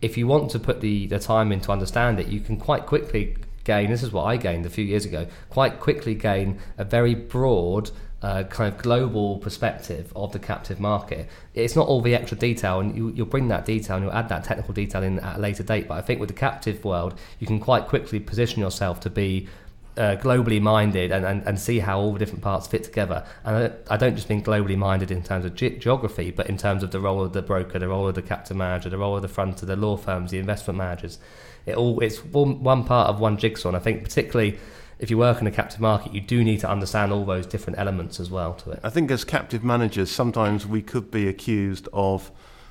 If 0.00 0.16
you 0.16 0.26
want 0.26 0.50
to 0.52 0.58
put 0.58 0.80
the, 0.80 1.06
the 1.06 1.18
time 1.18 1.52
in 1.52 1.60
to 1.60 1.72
understand 1.72 2.18
it, 2.18 2.28
you 2.28 2.40
can 2.40 2.56
quite 2.56 2.86
quickly 2.86 3.36
gain. 3.64 3.90
This 3.90 4.02
is 4.02 4.10
what 4.10 4.24
I 4.24 4.38
gained 4.38 4.64
a 4.64 4.70
few 4.70 4.86
years 4.86 5.04
ago. 5.04 5.26
Quite 5.50 5.80
quickly 5.80 6.14
gain 6.14 6.60
a 6.78 6.84
very 6.84 7.14
broad 7.14 7.90
uh, 8.22 8.42
kind 8.44 8.72
of 8.72 8.80
global 8.82 9.38
perspective 9.38 10.12
of 10.16 10.32
the 10.32 10.38
captive 10.38 10.80
market. 10.80 11.28
It's 11.54 11.76
not 11.76 11.86
all 11.86 12.00
the 12.00 12.14
extra 12.14 12.36
detail, 12.36 12.80
and 12.80 12.96
you, 12.96 13.06
will 13.06 13.30
bring 13.30 13.48
that 13.48 13.64
detail 13.64 13.96
and 13.96 14.04
you'll 14.04 14.14
add 14.14 14.28
that 14.28 14.44
technical 14.44 14.74
detail 14.74 15.02
in 15.02 15.20
at 15.20 15.36
a 15.36 15.38
later 15.38 15.62
date. 15.62 15.86
But 15.86 15.98
I 15.98 16.00
think 16.00 16.18
with 16.18 16.28
the 16.28 16.34
captive 16.34 16.84
world, 16.84 17.18
you 17.38 17.46
can 17.46 17.60
quite 17.60 17.86
quickly 17.86 18.18
position 18.18 18.60
yourself 18.60 19.00
to 19.00 19.10
be 19.10 19.48
uh, 19.96 20.16
globally 20.16 20.60
minded 20.60 21.10
and, 21.12 21.24
and, 21.24 21.42
and 21.44 21.58
see 21.58 21.80
how 21.80 21.98
all 21.98 22.12
the 22.12 22.18
different 22.18 22.42
parts 22.42 22.66
fit 22.66 22.84
together. 22.84 23.24
And 23.44 23.72
I, 23.88 23.94
I 23.94 23.96
don't 23.96 24.14
just 24.14 24.28
mean 24.28 24.42
globally 24.42 24.76
minded 24.76 25.10
in 25.10 25.22
terms 25.22 25.44
of 25.44 25.54
ge- 25.54 25.78
geography, 25.78 26.30
but 26.30 26.48
in 26.48 26.56
terms 26.56 26.82
of 26.82 26.90
the 26.90 27.00
role 27.00 27.22
of 27.22 27.32
the 27.32 27.42
broker, 27.42 27.78
the 27.78 27.88
role 27.88 28.08
of 28.08 28.14
the 28.14 28.22
captive 28.22 28.56
manager, 28.56 28.88
the 28.88 28.98
role 28.98 29.16
of 29.16 29.22
the 29.22 29.28
front 29.28 29.62
of 29.62 29.68
the 29.68 29.76
law 29.76 29.96
firms, 29.96 30.30
the 30.30 30.38
investment 30.38 30.78
managers. 30.78 31.18
It 31.66 31.76
all 31.76 32.00
it's 32.00 32.24
one, 32.24 32.62
one 32.62 32.84
part 32.84 33.08
of 33.08 33.20
one 33.20 33.36
jigsaw. 33.38 33.68
And 33.68 33.76
I 33.76 33.80
think 33.80 34.02
particularly 34.02 34.58
if 34.98 35.10
you 35.10 35.18
work 35.18 35.40
in 35.40 35.46
a 35.46 35.50
captive 35.50 35.80
market, 35.80 36.12
you 36.12 36.20
do 36.20 36.42
need 36.42 36.60
to 36.60 36.70
understand 36.70 37.12
all 37.12 37.24
those 37.24 37.46
different 37.46 37.78
elements 37.78 38.18
as 38.18 38.30
well 38.30 38.54
to 38.54 38.70
it. 38.72 38.80
I 38.82 38.90
think 38.90 39.10
as 39.10 39.24
captive 39.24 39.62
managers, 39.62 40.10
sometimes 40.10 40.66
we 40.66 40.82
could 40.82 41.10
be 41.10 41.28
accused 41.28 41.88
of 41.92 42.30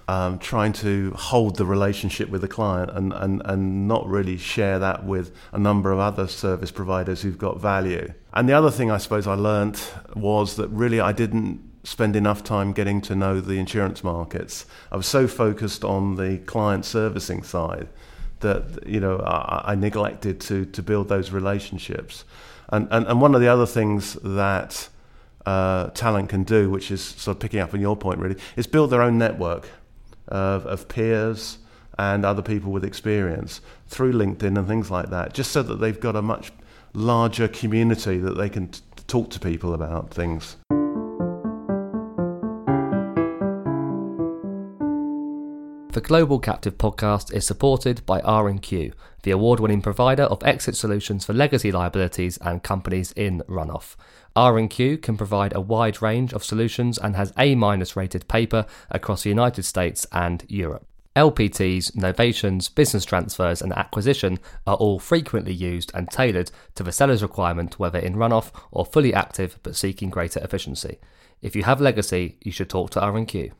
um, 0.10 0.40
trying 0.40 0.74
to 0.74 1.12
hold 1.12 1.58
the 1.58 1.66
relationship 1.66 2.30
with 2.30 2.42
the 2.42 2.48
client 2.48 2.92
and, 2.94 3.12
and, 3.14 3.42
and 3.46 3.88
not 3.88 4.08
really 4.08 4.38
share 4.38 4.80
that 4.80 5.06
with 5.06 5.36
a 5.52 5.60
number 5.60 5.92
of 5.92 6.00
other 6.00 6.28
service 6.28 6.72
providers 6.72 7.22
who've 7.22 7.38
got 7.38 7.60
value. 7.60 8.14
And 8.34 8.48
the 8.48 8.54
other 8.54 8.72
thing 8.72 8.90
I 8.90 8.98
suppose 8.98 9.28
I 9.28 9.34
learnt 9.34 9.94
was 10.16 10.56
that 10.56 10.70
really 10.70 11.00
I 11.00 11.12
didn't 11.12 11.62
spend 11.84 12.16
enough 12.16 12.44
time 12.44 12.74
getting 12.74 13.02
to 13.02 13.16
know 13.16 13.40
the 13.40 13.58
insurance 13.58 14.04
markets. 14.04 14.66
I 14.92 14.98
was 14.98 15.08
so 15.08 15.28
focused 15.28 15.84
on 15.84 16.16
the 16.16 16.38
client 16.40 16.86
servicing 16.86 17.44
side 17.44 17.88
that 18.40 18.88
you 18.88 19.00
know 19.00 19.20
I, 19.20 19.72
I, 19.72 19.76
neglected 19.76 20.40
to 20.42 20.66
to 20.66 20.84
build 20.84 21.10
those 21.10 21.32
relationships. 21.32 22.26
And 22.70 22.88
and, 22.92 23.08
and 23.08 23.22
one 23.22 23.36
of 23.36 23.42
the 23.42 23.48
other 23.48 23.66
things 23.66 24.14
that 24.24 24.90
uh, 25.46 25.90
talent 25.92 26.30
can 26.30 26.44
do, 26.44 26.70
which 26.70 26.92
is 26.92 27.02
sort 27.02 27.38
of 27.38 27.40
picking 27.40 27.62
up 27.62 27.74
on 27.74 27.80
your 27.80 27.96
point 27.96 28.20
really, 28.20 28.36
is 28.58 28.68
build 28.68 28.90
their 28.90 29.02
own 29.02 29.18
network 29.18 29.70
of, 30.28 30.66
of 30.66 30.88
peers 30.90 31.60
and 31.98 32.26
other 32.26 32.42
people 32.42 32.72
with 32.72 32.84
experience 32.84 33.62
through 33.88 34.12
LinkedIn 34.14 34.58
and 34.58 34.68
things 34.68 34.92
like 34.92 35.10
that, 35.10 35.34
just 35.34 35.52
so 35.52 35.64
that 35.64 35.76
they've 35.76 36.00
got 36.00 36.16
a 36.16 36.22
much 36.22 36.52
larger 36.94 37.48
community 37.48 38.18
that 38.18 38.38
they 38.38 38.50
can 38.50 38.68
t- 38.68 38.82
talk 39.08 39.30
to 39.30 39.40
people 39.40 39.74
about 39.74 40.12
things. 40.12 40.58
The 45.92 46.02
Global 46.02 46.38
Captive 46.38 46.78
podcast 46.78 47.34
is 47.34 47.48
supported 47.48 48.06
by 48.06 48.20
R&Q, 48.22 48.94
the 49.24 49.32
award-winning 49.32 49.82
provider 49.82 50.24
of 50.24 50.44
exit 50.44 50.76
solutions 50.76 51.26
for 51.26 51.34
legacy 51.34 51.72
liabilities 51.72 52.38
and 52.38 52.62
companies 52.62 53.14
in 53.14 53.42
runoff. 53.48 53.96
R&Q 54.36 55.00
can 55.00 55.18
provide 55.18 55.56
a 55.56 55.62
wide 55.62 56.02
range 56.02 56.34
of 56.34 56.44
solutions 56.44 57.00
and 57.00 57.16
has 57.16 57.34
A-minus 57.38 57.96
rated 57.96 58.28
paper 58.28 58.68
across 58.92 59.24
the 59.24 59.30
United 59.30 59.64
States 59.64 60.06
and 60.12 60.46
Europe. 60.48 60.86
LPTs, 61.16 61.94
novations, 61.94 62.74
business 62.74 63.04
transfers, 63.04 63.60
and 63.64 63.74
acquisition 63.74 64.38
are 64.68 64.76
all 64.76 65.00
frequently 65.00 65.54
used 65.54 65.90
and 65.96 66.12
tailored 66.12 66.52
to 66.76 66.84
the 66.84 66.92
seller's 66.92 67.24
requirement, 67.24 67.80
whether 67.80 67.98
in 67.98 68.14
runoff 68.14 68.52
or 68.72 68.86
fully 68.86 69.16
active 69.16 69.58
but 69.64 69.76
seeking 69.76 70.12
greater 70.12 70.40
efficiency. 70.42 71.00
If 71.42 71.56
you 71.56 71.64
have 71.64 71.82
legacy, 71.82 72.38
you 72.44 72.52
should 72.52 72.70
talk 72.70 72.92
to 72.92 73.02
R&Q. 73.02 73.52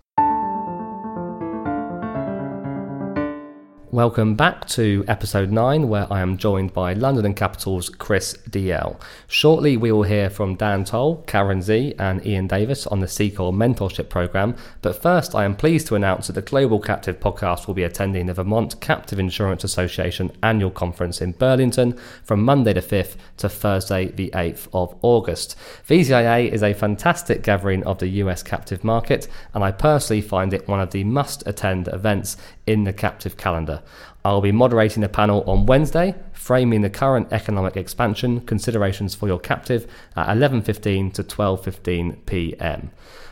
Welcome 3.92 4.36
back 4.36 4.68
to 4.70 5.06
episode 5.08 5.50
9, 5.50 5.88
where 5.88 6.12
I 6.12 6.20
am 6.20 6.36
joined 6.36 6.74
by 6.74 6.92
London 6.92 7.26
and 7.26 7.38
Capital's 7.38 7.88
Chris 7.88 8.36
Dalziel. 8.50 9.00
Shortly, 9.28 9.78
we 9.78 9.94
will 9.94 10.04
hear 10.04 10.30
from 10.30 10.56
Dan 10.56 10.84
Towle, 10.84 11.24
Karen 11.26 11.62
Z, 11.62 11.96
and 11.98 12.26
Ian 12.26 12.48
Davis 12.48 12.86
on 12.86 13.00
the 13.00 13.08
CICA 13.08 13.54
Mentorship 13.54 14.10
Programme. 14.10 14.58
But 14.82 15.02
first, 15.02 15.34
I 15.36 15.46
am 15.46 15.56
pleased 15.56 15.88
to 15.88 15.96
announce 15.96 16.28
that 16.28 16.34
the 16.34 16.42
Global 16.42 16.82
Captive 16.82 17.22
podcast 17.22 17.66
will 17.66 17.76
be 17.76 17.84
attending 17.84 18.26
the 18.26 18.34
Vermont 18.34 18.78
Captive 18.82 19.20
Insurance 19.20 19.64
Association 19.64 20.34
annual 20.44 20.70
conference 20.70 21.22
in 21.22 21.32
Burlington 21.32 21.98
from 22.26 22.44
Monday 22.44 22.74
the 22.74 22.82
5th 22.82 23.16
to 23.38 23.48
Thursday 23.48 24.08
the 24.08 24.32
8th 24.32 24.68
of 24.74 24.98
August. 25.02 25.56
VCIA 25.88 26.52
is 26.52 26.62
a 26.62 26.74
fantastic 26.74 27.42
gathering 27.42 27.86
of 27.86 28.00
the 28.00 28.10
US 28.10 28.44
captive 28.44 28.84
market, 28.84 29.30
and 29.54 29.64
I 29.64 29.72
personally 29.72 30.22
find 30.22 30.54
it 30.54 30.68
one 30.68 30.82
of 30.82 30.92
the 30.92 31.06
must 31.06 31.48
attend 31.48 31.88
events 31.88 32.36
in 32.66 32.84
the 32.84 32.92
captive 32.92 33.38
calendar. 33.38 33.77
I'll 34.26 34.42
be 34.42 34.52
moderating 34.52 35.04
a 35.04 35.10
panel 35.10 35.44
on 35.48 35.66
Wednesday, 35.66 36.16
framing 36.34 36.82
the 36.82 36.90
current 36.90 37.28
economic 37.32 37.78
expansion 37.78 38.42
considerations 38.42 39.16
for 39.16 39.28
your 39.28 39.40
captive 39.40 39.92
at 40.16 40.28
11:15 40.28 41.14
to 41.14 41.24
12:15 41.24 42.26
p.m. 42.26 42.92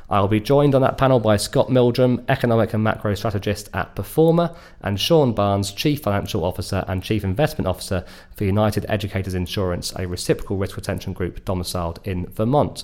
I'll 0.09 0.27
be 0.27 0.39
joined 0.39 0.75
on 0.75 0.81
that 0.83 0.97
panel 0.97 1.19
by 1.19 1.37
Scott 1.37 1.69
Mildrum, 1.69 2.23
economic 2.29 2.73
and 2.73 2.83
macro 2.83 3.15
strategist 3.15 3.69
at 3.73 3.95
Performer, 3.95 4.55
and 4.81 4.99
Sean 4.99 5.33
Barnes, 5.33 5.71
chief 5.71 6.01
financial 6.01 6.43
officer 6.43 6.85
and 6.87 7.01
chief 7.01 7.23
investment 7.23 7.67
officer 7.67 8.05
for 8.35 8.43
United 8.43 8.85
Educators 8.87 9.33
Insurance, 9.33 9.93
a 9.95 10.07
reciprocal 10.07 10.57
risk 10.57 10.75
retention 10.75 11.13
group 11.13 11.43
domiciled 11.43 11.99
in 12.03 12.27
Vermont. 12.27 12.83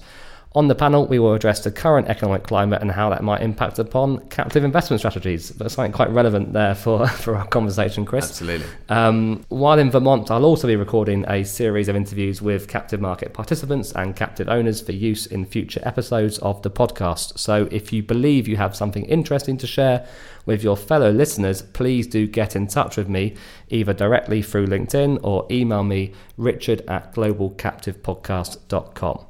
On 0.54 0.68
the 0.68 0.76
panel, 0.76 1.08
we 1.08 1.18
will 1.18 1.34
address 1.34 1.64
the 1.64 1.72
current 1.72 2.10
economic 2.10 2.44
climate 2.44 2.82
and 2.82 2.92
how 2.92 3.10
that 3.10 3.24
might 3.24 3.42
impact 3.42 3.80
upon 3.80 4.20
captive 4.28 4.66
investment 4.66 5.00
strategies. 5.00 5.48
That's 5.52 5.76
something 5.76 5.94
quite 5.94 6.10
relevant 6.10 6.52
there 6.52 6.76
for, 6.76 7.08
for 7.08 7.38
our 7.38 7.48
conversation, 7.48 8.04
Chris. 8.04 8.32
Absolutely. 8.32 8.68
Um, 8.90 9.46
while 9.48 9.80
in 9.80 9.90
Vermont, 9.90 10.30
I'll 10.30 10.44
also 10.44 10.68
be 10.68 10.76
recording 10.76 11.24
a 11.30 11.46
series 11.46 11.88
of 11.88 11.96
interviews 11.96 12.42
with 12.42 12.68
captive 12.68 13.00
market 13.00 13.34
participants 13.34 13.94
and 13.94 14.14
captive 14.14 14.50
owners 14.50 14.82
for 14.82 14.92
use 14.92 15.26
in 15.26 15.46
future 15.46 15.80
episodes 15.84 16.38
of 16.40 16.62
the 16.64 16.72
podcast. 16.72 17.40
So 17.40 17.70
if 17.72 17.94
you 17.94 18.04
believe 18.04 18.50
you 18.50 18.58
have 18.58 18.76
something 18.76 19.06
interesting 19.06 19.56
to 19.58 19.68
share 19.68 20.06
with 20.46 20.64
your 20.64 20.76
fellow 20.76 21.12
listeners, 21.12 21.62
please 21.62 22.08
do 22.08 22.28
get 22.28 22.58
in 22.58 22.68
touch 22.68 22.98
with 22.98 23.08
me 23.08 23.36
either 23.70 23.94
directly 23.94 24.42
through 24.42 24.68
LinkedIn 24.68 25.20
or 25.24 25.48
email 25.50 25.84
me 25.84 26.12
richard 26.36 26.82
at 26.90 27.16
globalcaptivepodcast.com. 27.16 29.26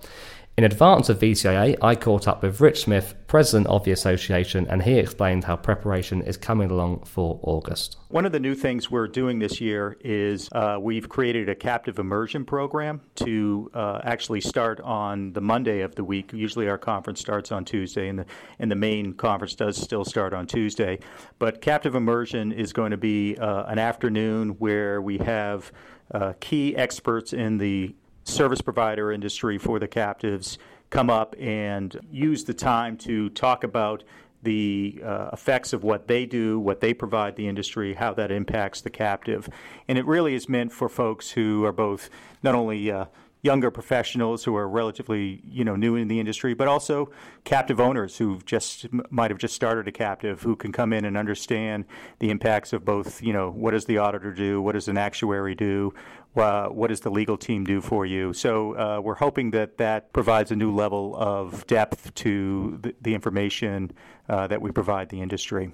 In 0.57 0.65
advance 0.65 1.07
of 1.07 1.19
VCIA, 1.19 1.77
I 1.81 1.95
caught 1.95 2.27
up 2.27 2.43
with 2.43 2.59
Rich 2.59 2.81
Smith, 2.81 3.15
president 3.25 3.67
of 3.67 3.85
the 3.85 3.91
association, 3.91 4.67
and 4.67 4.83
he 4.83 4.99
explained 4.99 5.45
how 5.45 5.55
preparation 5.55 6.21
is 6.21 6.35
coming 6.35 6.69
along 6.69 7.05
for 7.05 7.39
August. 7.41 7.95
One 8.09 8.25
of 8.25 8.33
the 8.33 8.39
new 8.39 8.53
things 8.53 8.91
we're 8.91 9.07
doing 9.07 9.39
this 9.39 9.61
year 9.61 9.97
is 10.01 10.49
uh, 10.51 10.77
we've 10.79 11.07
created 11.07 11.47
a 11.47 11.55
captive 11.55 11.99
immersion 11.99 12.43
program 12.43 12.99
to 13.15 13.71
uh, 13.73 14.01
actually 14.03 14.41
start 14.41 14.81
on 14.81 15.31
the 15.31 15.39
Monday 15.39 15.79
of 15.79 15.95
the 15.95 16.03
week. 16.03 16.33
Usually 16.33 16.67
our 16.67 16.77
conference 16.77 17.21
starts 17.21 17.53
on 17.53 17.63
Tuesday, 17.63 18.09
and 18.09 18.19
the, 18.19 18.25
and 18.59 18.69
the 18.69 18.75
main 18.75 19.13
conference 19.13 19.55
does 19.55 19.77
still 19.77 20.03
start 20.03 20.33
on 20.33 20.47
Tuesday. 20.47 20.99
But 21.39 21.61
captive 21.61 21.95
immersion 21.95 22.51
is 22.51 22.73
going 22.73 22.91
to 22.91 22.97
be 22.97 23.37
uh, 23.37 23.63
an 23.67 23.79
afternoon 23.79 24.49
where 24.59 25.01
we 25.01 25.17
have 25.19 25.71
uh, 26.13 26.33
key 26.41 26.75
experts 26.75 27.31
in 27.31 27.57
the 27.57 27.95
service 28.31 28.61
provider 28.61 29.11
industry 29.11 29.57
for 29.57 29.79
the 29.79 29.87
captives 29.87 30.57
come 30.89 31.09
up 31.09 31.35
and 31.39 31.99
use 32.11 32.43
the 32.43 32.53
time 32.53 32.97
to 32.97 33.29
talk 33.29 33.63
about 33.63 34.03
the 34.43 35.01
uh, 35.03 35.29
effects 35.31 35.71
of 35.73 35.83
what 35.83 36.07
they 36.07 36.25
do, 36.25 36.59
what 36.59 36.81
they 36.81 36.93
provide 36.93 37.35
the 37.35 37.47
industry, 37.47 37.93
how 37.93 38.13
that 38.13 38.31
impacts 38.31 38.81
the 38.81 38.89
captive. 38.89 39.47
And 39.87 39.97
it 39.97 40.05
really 40.05 40.33
is 40.33 40.49
meant 40.49 40.71
for 40.71 40.89
folks 40.89 41.31
who 41.31 41.63
are 41.65 41.71
both 41.71 42.09
not 42.41 42.55
only 42.55 42.89
uh, 42.89 43.05
younger 43.41 43.71
professionals 43.71 44.43
who 44.43 44.55
are 44.55 44.67
relatively 44.67 45.41
you 45.43 45.63
know 45.63 45.75
new 45.75 45.95
in 45.95 46.07
the 46.07 46.19
industry, 46.19 46.53
but 46.53 46.67
also 46.67 47.09
captive 47.43 47.79
owners 47.79 48.17
who 48.17 48.39
just 48.45 48.87
might 49.09 49.31
have 49.31 49.37
just 49.37 49.55
started 49.55 49.87
a 49.87 49.91
captive 49.91 50.41
who 50.41 50.55
can 50.55 50.71
come 50.71 50.93
in 50.93 51.05
and 51.05 51.17
understand 51.17 51.85
the 52.19 52.29
impacts 52.29 52.73
of 52.73 52.85
both. 52.85 53.21
You 53.21 53.33
know, 53.33 53.49
what 53.49 53.71
does 53.71 53.85
the 53.85 53.97
auditor 53.97 54.31
do? 54.31 54.61
What 54.61 54.73
does 54.73 54.87
an 54.87 54.97
actuary 54.97 55.55
do? 55.55 55.93
Uh, 56.35 56.67
what 56.67 56.87
does 56.87 57.01
the 57.01 57.11
legal 57.11 57.37
team 57.37 57.65
do 57.65 57.81
for 57.81 58.05
you? 58.05 58.31
So 58.31 58.77
uh, 58.77 59.01
we're 59.01 59.15
hoping 59.15 59.51
that 59.51 59.77
that 59.77 60.13
provides 60.13 60.51
a 60.51 60.55
new 60.55 60.73
level 60.73 61.13
of 61.17 61.67
depth 61.67 62.13
to 62.15 62.79
the, 62.81 62.95
the 63.01 63.13
information 63.13 63.91
uh, 64.29 64.47
that 64.47 64.61
we 64.61 64.71
provide 64.71 65.09
the 65.09 65.21
industry. 65.21 65.71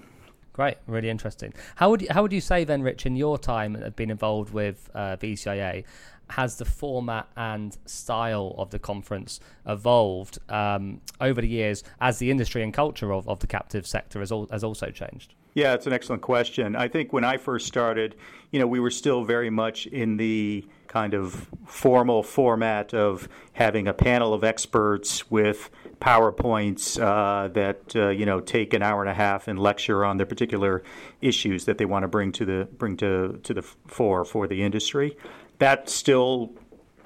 Great, 0.58 0.78
really 0.88 1.08
interesting. 1.08 1.54
How 1.76 1.90
would 1.90 2.02
you, 2.02 2.08
how 2.10 2.22
would 2.22 2.32
you 2.32 2.40
say 2.40 2.64
then, 2.64 2.82
Rich, 2.82 3.06
in 3.06 3.14
your 3.14 3.38
time 3.38 3.76
of 3.76 3.94
being 3.94 4.10
involved 4.10 4.52
with 4.52 4.90
uh, 4.92 5.16
VCIA, 5.16 5.84
has 6.30 6.56
the 6.56 6.64
format 6.64 7.28
and 7.36 7.76
style 7.86 8.54
of 8.58 8.70
the 8.70 8.78
conference 8.78 9.40
evolved 9.66 10.38
um, 10.48 11.00
over 11.20 11.40
the 11.40 11.48
years 11.48 11.84
as 12.00 12.18
the 12.18 12.30
industry 12.30 12.62
and 12.62 12.72
culture 12.72 13.12
of, 13.12 13.28
of 13.28 13.40
the 13.40 13.46
captive 13.46 13.86
sector 13.86 14.20
has, 14.20 14.32
al- 14.32 14.48
has 14.50 14.64
also 14.64 14.90
changed? 14.90 15.34
Yeah, 15.54 15.74
it's 15.74 15.86
an 15.86 15.92
excellent 15.92 16.22
question. 16.22 16.76
I 16.76 16.88
think 16.88 17.12
when 17.12 17.24
I 17.24 17.36
first 17.36 17.66
started, 17.66 18.14
you 18.52 18.60
know, 18.60 18.66
we 18.66 18.80
were 18.80 18.90
still 18.90 19.24
very 19.24 19.50
much 19.50 19.86
in 19.86 20.16
the 20.16 20.64
kind 20.86 21.14
of 21.14 21.48
formal 21.66 22.22
format 22.22 22.94
of 22.94 23.28
having 23.52 23.88
a 23.88 23.92
panel 23.92 24.32
of 24.32 24.44
experts 24.44 25.30
with 25.30 25.70
PowerPoints 26.00 27.00
uh, 27.00 27.48
that 27.48 27.94
uh, 27.96 28.08
you 28.08 28.24
know 28.24 28.40
take 28.40 28.72
an 28.72 28.82
hour 28.82 29.02
and 29.02 29.10
a 29.10 29.14
half 29.14 29.48
and 29.48 29.58
lecture 29.58 30.04
on 30.04 30.16
the 30.16 30.24
particular 30.24 30.82
issues 31.20 31.64
that 31.64 31.76
they 31.78 31.84
want 31.84 32.04
to 32.04 32.08
bring 32.08 32.32
to 32.32 32.44
the 32.44 32.68
bring 32.78 32.96
to 32.98 33.40
to 33.42 33.52
the 33.52 33.62
fore 33.62 34.24
for 34.24 34.46
the 34.46 34.62
industry 34.62 35.16
that 35.58 35.88
still 35.88 36.52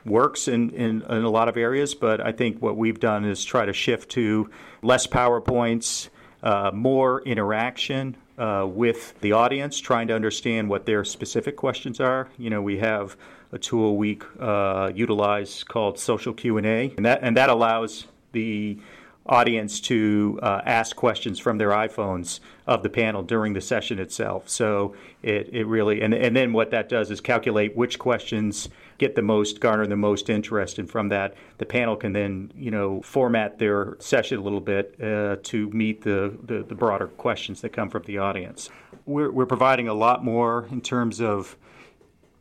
works 0.05 0.49
in, 0.49 0.71
in, 0.71 1.03
in, 1.03 1.25
a 1.25 1.31
lot 1.31 1.49
of 1.49 1.57
areas, 1.57 1.95
but 1.95 2.21
I 2.21 2.33
think 2.33 2.61
what 2.61 2.77
we've 2.77 2.99
done 2.99 3.25
is 3.25 3.45
try 3.45 3.67
to 3.67 3.73
shift 3.73 4.11
to 4.11 4.51
less 4.83 5.07
PowerPoints, 5.07 6.09
uh, 6.43 6.71
more 6.75 7.23
interaction 7.23 8.17
uh, 8.37 8.67
with 8.69 9.19
the 9.21 9.33
audience, 9.33 9.79
trying 9.79 10.09
to 10.09 10.15
understand 10.15 10.69
what 10.69 10.87
their 10.87 11.05
specific 11.05 11.57
questions 11.57 12.01
are. 12.01 12.29
You 12.37 12.51
know, 12.51 12.63
we 12.63 12.79
have 12.79 13.17
a 13.53 13.59
tool 13.59 13.97
we 13.97 14.19
uh, 14.41 14.91
utilize 14.95 15.63
called 15.63 15.99
Social 15.99 16.33
Q&A, 16.33 16.93
and 16.97 17.07
that, 17.07 17.21
and 17.23 17.37
that 17.37 17.51
allows 17.51 18.07
the 18.33 18.79
audience 19.27 19.81
to 19.81 20.39
uh, 20.43 20.61
ask 20.65 20.97
questions 20.97 21.39
from 21.39 21.59
their 21.59 21.71
iPhones 21.71 22.41
of 22.67 22.83
the 22.83 22.89
panel 22.89 23.23
during 23.23 23.53
the 23.53 23.61
session 23.61 23.99
itself. 23.99 24.49
So 24.49 24.95
it, 25.23 25.49
it 25.53 25.67
really, 25.67 26.01
and, 26.01 26.13
and 26.13 26.35
then 26.35 26.53
what 26.53 26.71
that 26.73 26.89
does 26.89 27.11
is 27.11 27.21
calculate 27.21 27.77
which 27.77 27.99
questions 27.99 28.69
get 28.99 29.15
the 29.15 29.23
most, 29.23 29.61
garner 29.61 29.87
the 29.87 29.97
most 29.97 30.29
interest. 30.29 30.79
And 30.79 30.91
from 30.91 31.09
that, 31.11 31.35
the 31.59 31.67
panel 31.67 31.97
can 31.97 32.13
then, 32.13 32.53
you 32.57 32.71
know, 32.71 33.01
format 33.03 33.59
their 33.59 33.97
session 34.01 34.39
a 34.39 34.43
little 34.43 34.61
bit 34.61 34.97
uh, 35.01 35.37
to 35.45 35.71
meet 35.71 36.03
the, 36.03 36.37
the, 36.45 36.63
the 36.63 36.75
broader 36.75 37.07
questions 37.07 37.61
that 37.61 37.71
come 37.71 37.91
from 37.91 38.03
the 38.05 38.19
audience. 38.19 38.71
We're, 39.07 39.31
we're 39.31 39.47
providing 39.47 39.89
a 39.89 39.95
lot 39.95 40.25
more 40.25 40.67
in 40.71 40.81
terms 40.81 41.21
of 41.21 41.57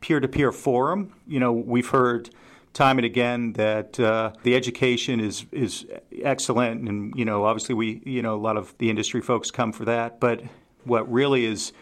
peer 0.00 0.20
to 0.20 0.28
peer 0.28 0.52
forum. 0.52 1.14
You 1.26 1.40
know, 1.40 1.52
we've 1.52 1.88
heard 1.88 2.30
time 2.72 2.98
and 2.98 3.04
again 3.04 3.52
that 3.54 3.98
uh, 4.00 4.32
the 4.42 4.54
education 4.54 5.20
is 5.20 5.46
is 5.52 5.86
excellent, 6.22 6.88
and 6.88 7.14
you 7.16 7.24
know, 7.24 7.44
obviously 7.44 7.74
we 7.74 8.02
you 8.04 8.22
know 8.22 8.34
a 8.34 8.42
lot 8.42 8.56
of 8.56 8.74
the 8.78 8.90
industry 8.90 9.20
folks 9.20 9.50
come 9.50 9.72
for 9.72 9.84
that. 9.84 10.20
But 10.20 10.42
what 10.84 11.10
really 11.10 11.44
is 11.44 11.72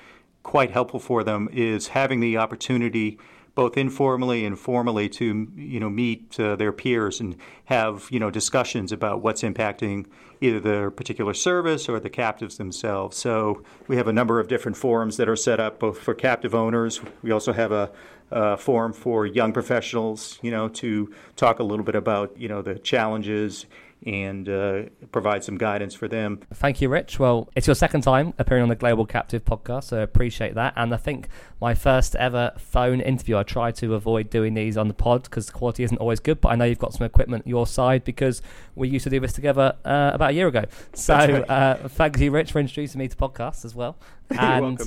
quite 0.43 0.71
helpful 0.71 1.01
for 1.01 1.23
them 1.23 1.49
is 1.53 1.89
having 1.89 2.21
the 2.21 2.37
opportunity 2.39 3.19
both 3.55 3.77
informally 3.77 4.45
and 4.45 4.59
formally 4.59 5.09
to 5.09 5.49
you 5.57 5.81
know 5.81 5.91
meet 5.91 6.39
uh, 6.39 6.57
their 6.57 6.73
peers 6.73 7.21
and 7.21 7.37
have 7.67 8.09
you 8.11 8.21
know 8.21 8.31
discussions 8.31 8.93
about 8.93 9.23
what's 9.23 9.43
impacting 9.43 10.07
either 10.41 10.61
their 10.61 10.91
particular 10.91 11.35
service 11.35 11.89
or 11.89 12.01
the 12.01 12.11
captives 12.11 12.57
themselves. 12.57 13.17
So 13.17 13.63
we 13.89 13.97
have 13.97 14.09
a 14.09 14.13
number 14.13 14.41
of 14.41 14.49
different 14.49 14.77
forums 14.77 15.17
that 15.19 15.29
are 15.29 15.37
set 15.37 15.61
up 15.61 15.79
both 15.79 15.99
for 15.99 16.15
captive 16.15 16.55
owners. 16.55 17.01
We 17.23 17.31
also 17.31 17.53
have 17.53 17.73
a, 17.73 17.91
a 18.31 18.57
forum 18.57 18.93
for 18.93 19.27
young 19.27 19.53
professionals, 19.53 20.39
you 20.41 20.51
know, 20.51 20.69
to 20.69 21.13
talk 21.37 21.59
a 21.59 21.63
little 21.63 21.85
bit 21.85 21.95
about 21.95 22.39
you 22.39 22.49
know 22.49 22.63
the 22.63 22.79
challenges 22.79 23.67
and 24.07 24.49
uh, 24.49 24.83
provide 25.13 25.45
some 25.45 25.59
guidance 25.59 25.95
for 25.95 26.09
them. 26.09 26.41
Thank 26.55 26.81
you, 26.81 26.89
Rich. 26.89 27.19
Well, 27.19 27.49
it's 27.55 27.67
your 27.67 27.75
second 27.75 28.03
time 28.03 28.33
appearing 28.39 28.63
on 28.63 28.69
the 28.69 28.77
Global 28.77 29.05
Captive 29.05 29.45
podcast, 29.45 29.85
so 29.85 29.99
I 29.99 30.03
appreciate 30.03 30.55
that. 30.55 30.73
And 30.77 30.95
I 30.95 30.97
think 30.97 31.29
my 31.61 31.75
first 31.75 32.17
ever 32.17 32.53
phone 32.57 33.01
interview, 33.01 33.37
I 33.37 33.43
try 33.43 33.71
to 33.73 33.95
avoid 33.95 34.31
doing 34.31 34.55
these 34.55 34.77
on 34.77 34.89
the 34.89 34.95
pod 34.95 35.25
because 35.25 35.47
the 35.47 35.53
quality 35.53 35.83
isn't 35.83 35.99
always 35.99 36.21
good, 36.21 36.41
but 36.41 36.51
I 36.51 36.57
know 36.57 36.65
you've 36.65 36.79
got 36.79 36.95
some 36.95 37.05
equipment 37.05 37.47
your 37.47 37.67
side 37.67 38.05
because 38.05 38.41
we 38.75 38.89
used 38.89 39.05
to 39.05 39.11
do 39.11 39.21
this 39.21 39.33
together 39.33 39.77
uh, 39.85 40.13
about 40.15 40.31
a 40.31 40.35
year 40.35 40.49
ago. 40.49 40.65
So 40.95 41.15
right. 41.15 41.51
uh, 41.51 41.89
thank 41.89 42.19
you, 42.19 42.31
Rich, 42.31 42.53
for 42.53 42.61
introducing 42.61 42.99
me 42.99 43.09
to 43.09 43.17
podcasts 43.17 43.65
as 43.65 43.75
well. 43.75 43.97
And 44.39 44.81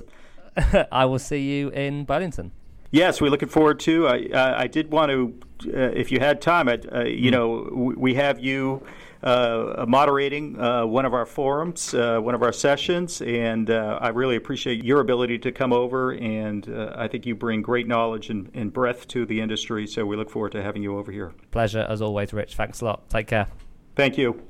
I 0.92 1.06
will 1.06 1.20
see 1.20 1.42
you 1.42 1.70
in 1.70 2.06
Burlington. 2.06 2.52
Yes, 2.92 3.20
we're 3.20 3.32
looking 3.32 3.50
forward 3.50 3.80
to. 3.82 4.08
I, 4.08 4.28
uh, 4.32 4.54
I 4.56 4.68
did 4.68 4.92
want 4.92 5.10
to, 5.10 5.34
uh, 5.76 5.92
if 5.96 6.12
you 6.12 6.20
had 6.20 6.42
time, 6.42 6.68
uh, 6.68 6.74
you 7.06 7.30
mm. 7.30 7.32
know, 7.32 7.94
we 7.98 8.14
have 8.14 8.40
you 8.40 8.86
uh, 9.24 9.86
moderating 9.88 10.60
uh, 10.60 10.86
one 10.86 11.06
of 11.06 11.14
our 11.14 11.26
forums, 11.26 11.94
uh, 11.94 12.20
one 12.20 12.36
of 12.36 12.44
our 12.44 12.52
sessions, 12.52 13.22
and 13.22 13.70
I 13.70 14.10
really 14.10 14.36
appreciate 14.36 14.84
your 14.84 15.00
ability 15.00 15.40
to 15.40 15.52
come 15.52 15.72
over. 15.72 16.12
And 16.12 16.68
I 16.96 17.08
think 17.08 17.26
you 17.26 17.36
bring 17.36 17.62
great 17.62 17.88
knowledge 17.88 18.30
and, 18.30 18.52
and 18.54 18.72
breadth 18.72 19.08
to 19.10 19.26
the 19.26 19.40
industry. 19.40 19.88
So 19.88 20.06
we 20.06 20.16
look 20.16 20.30
forward 20.30 20.52
to 20.54 20.64
having 20.64 20.84
you 20.84 20.98
over 20.98 21.12
here. 21.12 21.34
Pleasure 21.52 21.86
as 21.90 22.02
always, 22.02 22.34
Rich. 22.34 22.56
Thanks 22.56 22.82
a 22.82 22.86
lot. 22.86 23.10
Take 23.10 23.28
care. 23.28 23.48
Thank 23.96 24.18
you. 24.18 24.42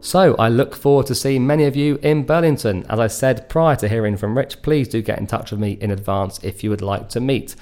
So, 0.00 0.36
I 0.36 0.48
look 0.48 0.76
forward 0.76 1.06
to 1.06 1.14
seeing 1.14 1.44
many 1.44 1.64
of 1.64 1.74
you 1.74 1.98
in 2.02 2.22
Burlington. 2.22 2.86
As 2.88 3.00
I 3.00 3.08
said 3.08 3.48
prior 3.48 3.74
to 3.76 3.88
hearing 3.88 4.16
from 4.16 4.38
Rich, 4.38 4.62
please 4.62 4.86
do 4.86 5.02
get 5.02 5.18
in 5.18 5.26
touch 5.26 5.50
with 5.50 5.58
me 5.58 5.72
in 5.72 5.90
advance 5.90 6.38
if 6.44 6.62
you 6.62 6.70
would 6.70 6.82
like 6.82 7.08
to 7.10 7.20
meet. 7.20 7.56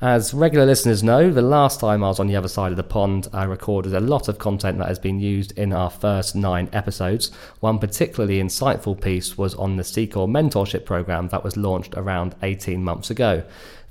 As 0.00 0.32
regular 0.32 0.64
listeners 0.64 1.02
know, 1.02 1.28
the 1.28 1.42
last 1.42 1.80
time 1.80 2.04
I 2.04 2.06
was 2.08 2.20
on 2.20 2.28
the 2.28 2.36
other 2.36 2.46
side 2.46 2.70
of 2.70 2.76
the 2.76 2.84
pond, 2.84 3.26
I 3.32 3.42
recorded 3.42 3.92
a 3.94 3.98
lot 3.98 4.28
of 4.28 4.38
content 4.38 4.78
that 4.78 4.86
has 4.86 5.00
been 5.00 5.18
used 5.18 5.50
in 5.58 5.72
our 5.72 5.90
first 5.90 6.36
nine 6.36 6.68
episodes. 6.72 7.32
One 7.58 7.80
particularly 7.80 8.40
insightful 8.40 9.00
piece 9.00 9.36
was 9.36 9.56
on 9.56 9.74
the 9.74 9.82
CICA 9.82 10.28
mentorship 10.28 10.84
program 10.84 11.26
that 11.30 11.42
was 11.42 11.56
launched 11.56 11.94
around 11.96 12.36
18 12.44 12.84
months 12.84 13.10
ago. 13.10 13.42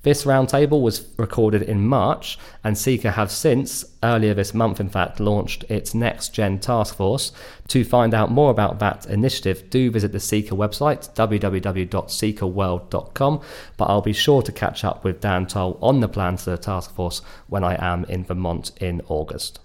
This 0.07 0.23
roundtable 0.23 0.81
was 0.81 1.05
recorded 1.17 1.63
in 1.63 1.85
March, 1.85 2.39
and 2.63 2.77
CICA 2.77 3.11
have 3.11 3.29
since, 3.29 3.83
earlier 4.01 4.33
this 4.33 4.53
month 4.53 4.79
in 4.79 4.87
fact, 4.87 5.19
launched 5.19 5.65
its 5.65 5.93
next 5.93 6.29
gen 6.29 6.59
task 6.59 6.95
force. 6.95 7.33
To 7.67 7.83
find 7.83 8.13
out 8.13 8.31
more 8.31 8.49
about 8.49 8.79
that 8.79 9.05
initiative, 9.07 9.69
do 9.69 9.91
visit 9.91 10.13
the 10.13 10.19
CICA 10.19 10.51
website, 10.51 11.13
www.cicaworld.com. 11.13 13.41
But 13.75 13.89
I'll 13.89 14.01
be 14.01 14.13
sure 14.13 14.41
to 14.43 14.51
catch 14.53 14.85
up 14.85 15.03
with 15.03 15.19
Dan 15.19 15.45
Towle 15.45 15.77
on 15.81 15.99
the 15.99 16.07
plans 16.07 16.45
for 16.45 16.51
the 16.51 16.57
task 16.57 16.95
force 16.95 17.21
when 17.47 17.65
I 17.65 17.75
am 17.77 18.05
in 18.05 18.23
Vermont 18.23 18.71
in 18.79 19.01
August. 19.09 19.59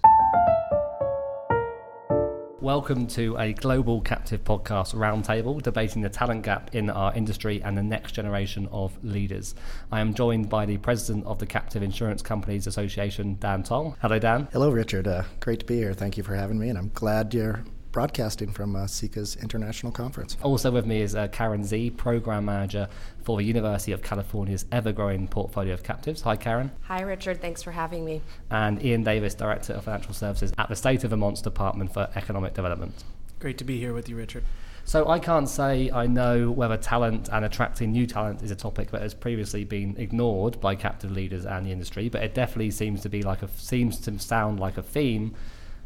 Welcome 2.63 3.07
to 3.07 3.35
a 3.39 3.51
global 3.51 3.99
captive 3.99 4.45
podcast 4.45 4.95
roundtable 4.95 5.61
debating 5.61 6.01
the 6.01 6.07
talent 6.07 6.43
gap 6.43 6.73
in 6.73 6.89
our 6.89 7.13
industry 7.13 7.61
and 7.61 7.77
the 7.77 7.83
next 7.83 8.13
generation 8.13 8.69
of 8.71 8.97
leaders. 9.03 9.53
I 9.91 9.99
am 9.99 10.13
joined 10.13 10.47
by 10.47 10.65
the 10.65 10.77
president 10.77 11.25
of 11.25 11.39
the 11.39 11.45
Captive 11.45 11.83
Insurance 11.83 12.21
Companies 12.21 12.65
Association, 12.65 13.35
Dan 13.41 13.63
Towle. 13.63 13.97
Hello, 14.01 14.17
Dan. 14.17 14.47
Hello, 14.53 14.69
Richard. 14.69 15.09
Uh, 15.09 15.23
great 15.41 15.59
to 15.59 15.65
be 15.65 15.75
here. 15.75 15.93
Thank 15.93 16.15
you 16.15 16.23
for 16.23 16.35
having 16.35 16.57
me, 16.57 16.69
and 16.69 16.77
I'm 16.77 16.89
glad 16.93 17.33
you're 17.33 17.65
broadcasting 17.93 18.51
from 18.51 18.75
uh, 18.75 18.85
CICA's 18.85 19.37
international 19.37 19.91
conference. 19.91 20.35
Also 20.41 20.71
with 20.71 20.85
me 20.85 21.01
is 21.01 21.15
uh, 21.15 21.29
Karen 21.29 21.63
Z, 21.63 21.91
program 21.91 22.43
manager 22.43 22.89
for 23.23 23.37
the 23.37 23.43
University 23.43 23.93
of 23.93 24.01
California's 24.01 24.65
ever-growing 24.73 25.29
portfolio 25.29 25.73
of 25.73 25.83
captives. 25.83 26.21
Hi, 26.23 26.35
Karen. 26.35 26.71
Hi, 26.81 27.01
Richard. 27.01 27.39
Thanks 27.39 27.63
for 27.63 27.71
having 27.71 28.03
me. 28.03 28.21
And 28.49 28.83
Ian 28.83 29.03
Davis, 29.03 29.35
director 29.35 29.73
of 29.73 29.85
financial 29.85 30.13
services 30.13 30.51
at 30.57 30.67
the 30.67 30.75
State 30.75 31.05
of 31.05 31.11
Vermont's 31.11 31.41
Department 31.41 31.93
for 31.93 32.09
Economic 32.15 32.55
Development. 32.55 33.03
Great 33.39 33.59
to 33.59 33.63
be 33.63 33.79
here 33.79 33.93
with 33.93 34.09
you, 34.09 34.15
Richard. 34.15 34.43
So 34.85 35.07
I 35.07 35.19
can't 35.19 35.47
say 35.47 35.89
I 35.91 36.07
know 36.07 36.51
whether 36.51 36.75
talent 36.75 37.29
and 37.31 37.45
attracting 37.45 37.91
new 37.91 38.05
talent 38.05 38.41
is 38.41 38.51
a 38.51 38.55
topic 38.55 38.91
that 38.91 39.01
has 39.01 39.13
previously 39.13 39.63
been 39.63 39.95
ignored 39.97 40.59
by 40.59 40.75
captive 40.75 41.11
leaders 41.11 41.45
and 41.45 41.65
the 41.65 41.71
industry, 41.71 42.09
but 42.09 42.21
it 42.23 42.33
definitely 42.33 42.71
seems 42.71 43.01
to 43.01 43.09
be 43.09 43.23
like 43.23 43.43
a 43.43 43.47
seems 43.49 43.97
to 43.99 44.19
sound 44.19 44.59
like 44.59 44.77
a 44.77 44.83
theme 44.83 45.35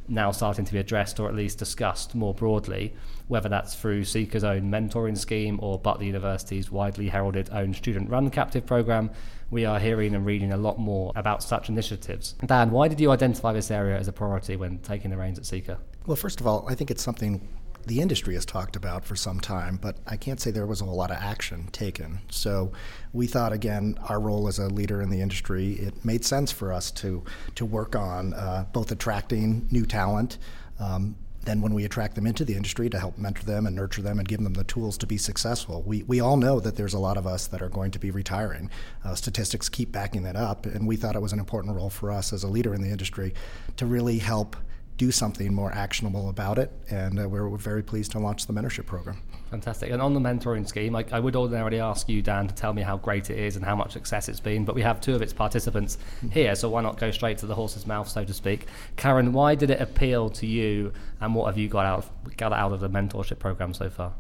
now 0.08 0.32
starting 0.32 0.66
to 0.66 0.74
be 0.74 0.80
addressed 0.80 1.20
or 1.20 1.28
at 1.28 1.36
least 1.36 1.58
discussed 1.58 2.16
more 2.16 2.34
broadly, 2.34 2.94
whether 3.28 3.50
that's 3.50 3.76
through 3.76 4.04
CICA's 4.04 4.44
own 4.44 4.72
mentoring 4.72 5.18
scheme 5.18 5.60
or 5.62 5.78
Butler 5.80 6.06
University's 6.06 6.72
widely 6.72 7.10
heralded 7.10 7.50
own 7.52 7.74
student 7.74 8.10
run 8.10 8.30
captive 8.30 8.66
program. 8.66 9.10
We 9.50 9.66
are 9.66 9.80
hearing 9.80 10.14
and 10.14 10.26
reading 10.26 10.52
a 10.52 10.58
lot 10.58 10.78
more 10.78 11.12
about 11.16 11.42
such 11.42 11.70
initiatives. 11.70 12.36
Dan, 12.46 12.72
why 12.72 12.88
did 12.88 13.00
you 13.00 13.12
identify 13.12 13.54
this 13.54 13.72
area 13.72 13.98
as 13.98 14.08
a 14.08 14.14
priority 14.14 14.56
when 14.56 14.80
taking 14.80 15.12
the 15.12 15.18
reins 15.18 15.38
at 15.38 15.46
CICA? 15.46 15.78
Well, 16.06 16.18
first 16.18 16.42
of 16.42 16.48
all, 16.48 16.66
I 16.68 16.76
think 16.76 16.92
it's 16.92 17.04
something 17.04 17.48
the 17.88 18.02
industry 18.02 18.34
has 18.34 18.46
talked 18.46 18.76
about 18.76 19.06
for 19.06 19.16
some 19.16 19.40
time, 19.40 19.80
but 19.82 19.98
I 20.06 20.18
can't 20.18 20.40
say 20.40 20.52
there 20.52 20.66
was 20.66 20.82
a 20.82 20.86
whole 20.86 20.96
lot 20.96 21.10
of 21.10 21.18
action 21.18 21.70
taken. 21.72 22.20
So 22.30 22.74
we 23.14 23.28
thought, 23.28 23.54
again, 23.54 23.98
our 24.10 24.20
role 24.20 24.48
as 24.48 24.60
a 24.60 24.68
leader 24.68 25.02
in 25.02 25.10
the 25.10 25.22
industry, 25.22 25.74
it 25.74 26.04
made 26.04 26.26
sense 26.26 26.52
for 26.52 26.74
us 26.74 26.92
to, 26.92 27.24
to 27.56 27.66
work 27.66 27.96
on 27.96 28.34
uh, 28.34 28.66
both 28.74 28.92
attracting 28.92 29.68
new 29.72 29.86
talent. 29.86 30.38
Um, 30.80 31.16
then 31.44 31.62
when 31.62 31.74
we 31.74 31.86
attract 31.86 32.16
them 32.16 32.28
into 32.28 32.44
the 32.44 32.56
industry 32.56 32.90
to 32.90 33.00
help 33.00 33.18
mentor 33.18 33.44
them 33.44 33.66
and 33.66 33.74
nurture 33.74 34.02
them 34.02 34.20
and 34.20 34.28
give 34.28 34.44
them 34.44 34.54
the 34.54 34.66
tools 34.66 34.98
to 34.98 35.08
be 35.08 35.18
successful. 35.18 35.82
We, 35.84 36.04
we 36.04 36.20
all 36.20 36.36
know 36.36 36.60
that 36.60 36.76
there's 36.76 36.94
a 36.94 37.00
lot 37.00 37.16
of 37.16 37.26
us 37.26 37.48
that 37.48 37.62
are 37.62 37.70
going 37.70 37.92
to 37.92 38.00
be 38.00 38.12
retiring. 38.12 38.70
Uh, 39.06 39.16
statistics 39.16 39.70
keep 39.70 39.94
backing 39.94 40.24
that 40.24 40.36
up, 40.36 40.66
and 40.66 40.86
we 40.86 40.98
thought 40.98 41.16
it 41.16 41.22
was 41.22 41.32
an 41.32 41.40
important 41.40 41.74
role 41.74 41.90
for 41.90 42.12
us 42.12 42.34
as 42.34 42.44
a 42.44 42.50
leader 42.50 42.74
in 42.74 42.82
the 42.82 42.90
industry 42.90 43.34
to 43.78 43.86
really 43.86 44.18
help 44.18 44.58
do 44.98 45.12
something 45.12 45.54
more 45.54 45.72
actionable 45.72 46.30
about 46.30 46.58
it. 46.58 46.72
And 46.90 47.20
uh, 47.20 47.30
we're, 47.30 47.48
we're, 47.48 47.58
very 47.58 47.84
pleased 47.84 48.12
to 48.14 48.20
launch 48.20 48.46
the 48.48 48.54
mentorship 48.54 48.86
program. 48.86 49.22
Fantastic. 49.50 49.92
And 49.92 50.02
on 50.02 50.14
the 50.14 50.20
mentoring 50.20 50.68
scheme, 50.68 50.96
I, 50.96 51.06
I, 51.12 51.20
would 51.20 51.36
ordinarily 51.36 51.80
ask 51.80 52.10
you, 52.10 52.22
Dan, 52.22 52.48
to 52.48 52.56
tell 52.56 52.74
me 52.74 52.82
how 52.82 52.98
great 52.98 53.30
it 53.30 53.38
is 53.38 53.56
and 53.56 53.64
how 53.64 53.76
much 53.76 53.94
success 53.94 54.28
it's 54.28 54.40
been. 54.40 54.66
But 54.66 54.76
we 54.76 54.82
have 54.82 55.00
two 55.00 55.16
of 55.16 55.22
its 55.22 55.34
participants 55.34 55.98
mm-hmm. 56.18 56.30
here, 56.30 56.56
so 56.56 56.70
why 56.70 56.82
not 56.82 57.00
go 57.00 57.12
straight 57.12 57.38
to 57.40 57.46
the 57.46 57.56
horse's 57.56 57.86
mouth, 57.86 58.08
so 58.08 58.26
to 58.26 58.34
speak? 58.34 58.68
Karen, 58.96 59.34
why 59.34 59.56
did 59.56 59.70
it 59.70 59.80
appeal 59.82 60.30
to 60.32 60.46
you, 60.46 60.92
and 61.22 61.34
what 61.34 61.46
have 61.46 61.58
you 61.58 61.70
got 61.70 61.86
out 61.86 62.06
got 62.36 62.54
out 62.54 62.74
of 62.74 62.80
the 62.80 62.90
mentorship 62.90 63.40
program 63.40 63.74
so 63.74 63.90
far? 63.90 64.14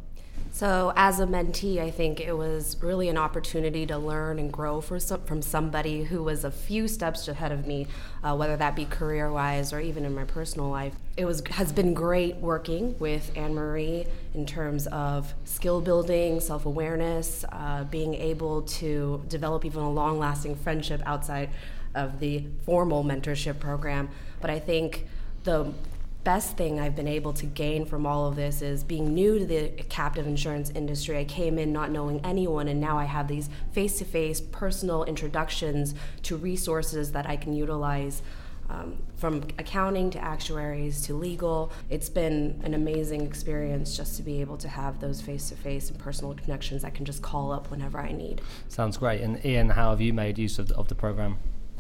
So, 0.57 0.91
as 0.95 1.19
a 1.19 1.27
mentee, 1.27 1.77
I 1.79 1.91
think 1.91 2.19
it 2.19 2.35
was 2.35 2.77
really 2.81 3.09
an 3.09 3.17
opportunity 3.19 3.85
to 3.85 3.99
learn 3.99 4.39
and 4.39 4.51
grow 4.51 4.81
some, 4.81 5.21
from 5.21 5.43
somebody 5.43 6.05
who 6.05 6.23
was 6.23 6.43
a 6.43 6.49
few 6.49 6.87
steps 6.87 7.27
ahead 7.27 7.51
of 7.51 7.67
me, 7.67 7.85
uh, 8.23 8.35
whether 8.35 8.57
that 8.57 8.75
be 8.75 8.85
career 8.85 9.31
wise 9.31 9.71
or 9.71 9.79
even 9.79 10.03
in 10.03 10.15
my 10.15 10.23
personal 10.23 10.67
life. 10.67 10.95
It 11.15 11.25
was 11.25 11.43
has 11.51 11.71
been 11.71 11.93
great 11.93 12.37
working 12.37 12.97
with 12.97 13.31
Anne 13.37 13.53
Marie 13.53 14.07
in 14.33 14.47
terms 14.47 14.87
of 14.87 15.31
skill 15.45 15.79
building, 15.79 16.39
self 16.39 16.65
awareness, 16.65 17.45
uh, 17.51 17.83
being 17.83 18.15
able 18.15 18.63
to 18.63 19.23
develop 19.27 19.63
even 19.63 19.83
a 19.83 19.91
long 19.91 20.17
lasting 20.17 20.55
friendship 20.55 21.03
outside 21.05 21.51
of 21.93 22.19
the 22.19 22.45
formal 22.65 23.03
mentorship 23.03 23.59
program. 23.59 24.09
But 24.41 24.49
I 24.49 24.57
think 24.57 25.05
the 25.43 25.71
best 26.27 26.57
thing 26.57 26.77
I've 26.77 26.93
been 26.93 27.07
able 27.07 27.31
to 27.31 27.45
gain 27.45 27.85
from 27.85 28.05
all 28.05 28.27
of 28.27 28.35
this 28.35 28.61
is 28.61 28.83
being 28.83 29.13
new 29.13 29.39
to 29.39 29.45
the 29.45 29.69
captive 29.87 30.27
insurance 30.27 30.69
industry. 30.71 31.17
I 31.17 31.23
came 31.23 31.57
in 31.57 31.71
not 31.71 31.89
knowing 31.89 32.19
anyone, 32.25 32.67
and 32.67 32.81
now 32.81 32.97
I 32.97 33.05
have 33.05 33.29
these 33.29 33.49
face 33.71 33.97
to 33.99 34.03
face 34.03 34.41
personal 34.41 35.05
introductions 35.05 35.95
to 36.23 36.35
resources 36.35 37.13
that 37.13 37.29
I 37.29 37.37
can 37.37 37.53
utilize. 37.53 38.21
Um, 38.69 38.97
from 39.15 39.43
accounting 39.57 40.09
to 40.09 40.19
actuaries 40.19 41.01
to 41.03 41.13
legal. 41.13 41.71
It's 41.89 42.09
been 42.09 42.59
an 42.65 42.73
amazing 42.73 43.21
experience 43.21 43.95
just 43.95 44.17
to 44.17 44.23
be 44.23 44.41
able 44.41 44.57
to 44.57 44.67
have 44.67 44.99
those 44.99 45.21
face 45.21 45.47
to 45.47 45.55
face 45.55 45.89
and 45.89 45.97
personal 45.97 46.33
connections 46.33 46.83
I 46.83 46.89
can 46.89 47.05
just 47.05 47.21
call 47.21 47.53
up 47.53 47.71
whenever 47.71 47.97
I 47.97 48.11
need. 48.11 48.41
Sounds 48.67 48.97
great. 48.97 49.21
And 49.21 49.43
Ian, 49.45 49.69
how 49.69 49.91
have 49.91 50.01
you 50.01 50.11
made 50.11 50.37
use 50.37 50.59
of 50.59 50.67
the, 50.67 50.75
of 50.75 50.89
the 50.89 50.95
program? 50.95 51.37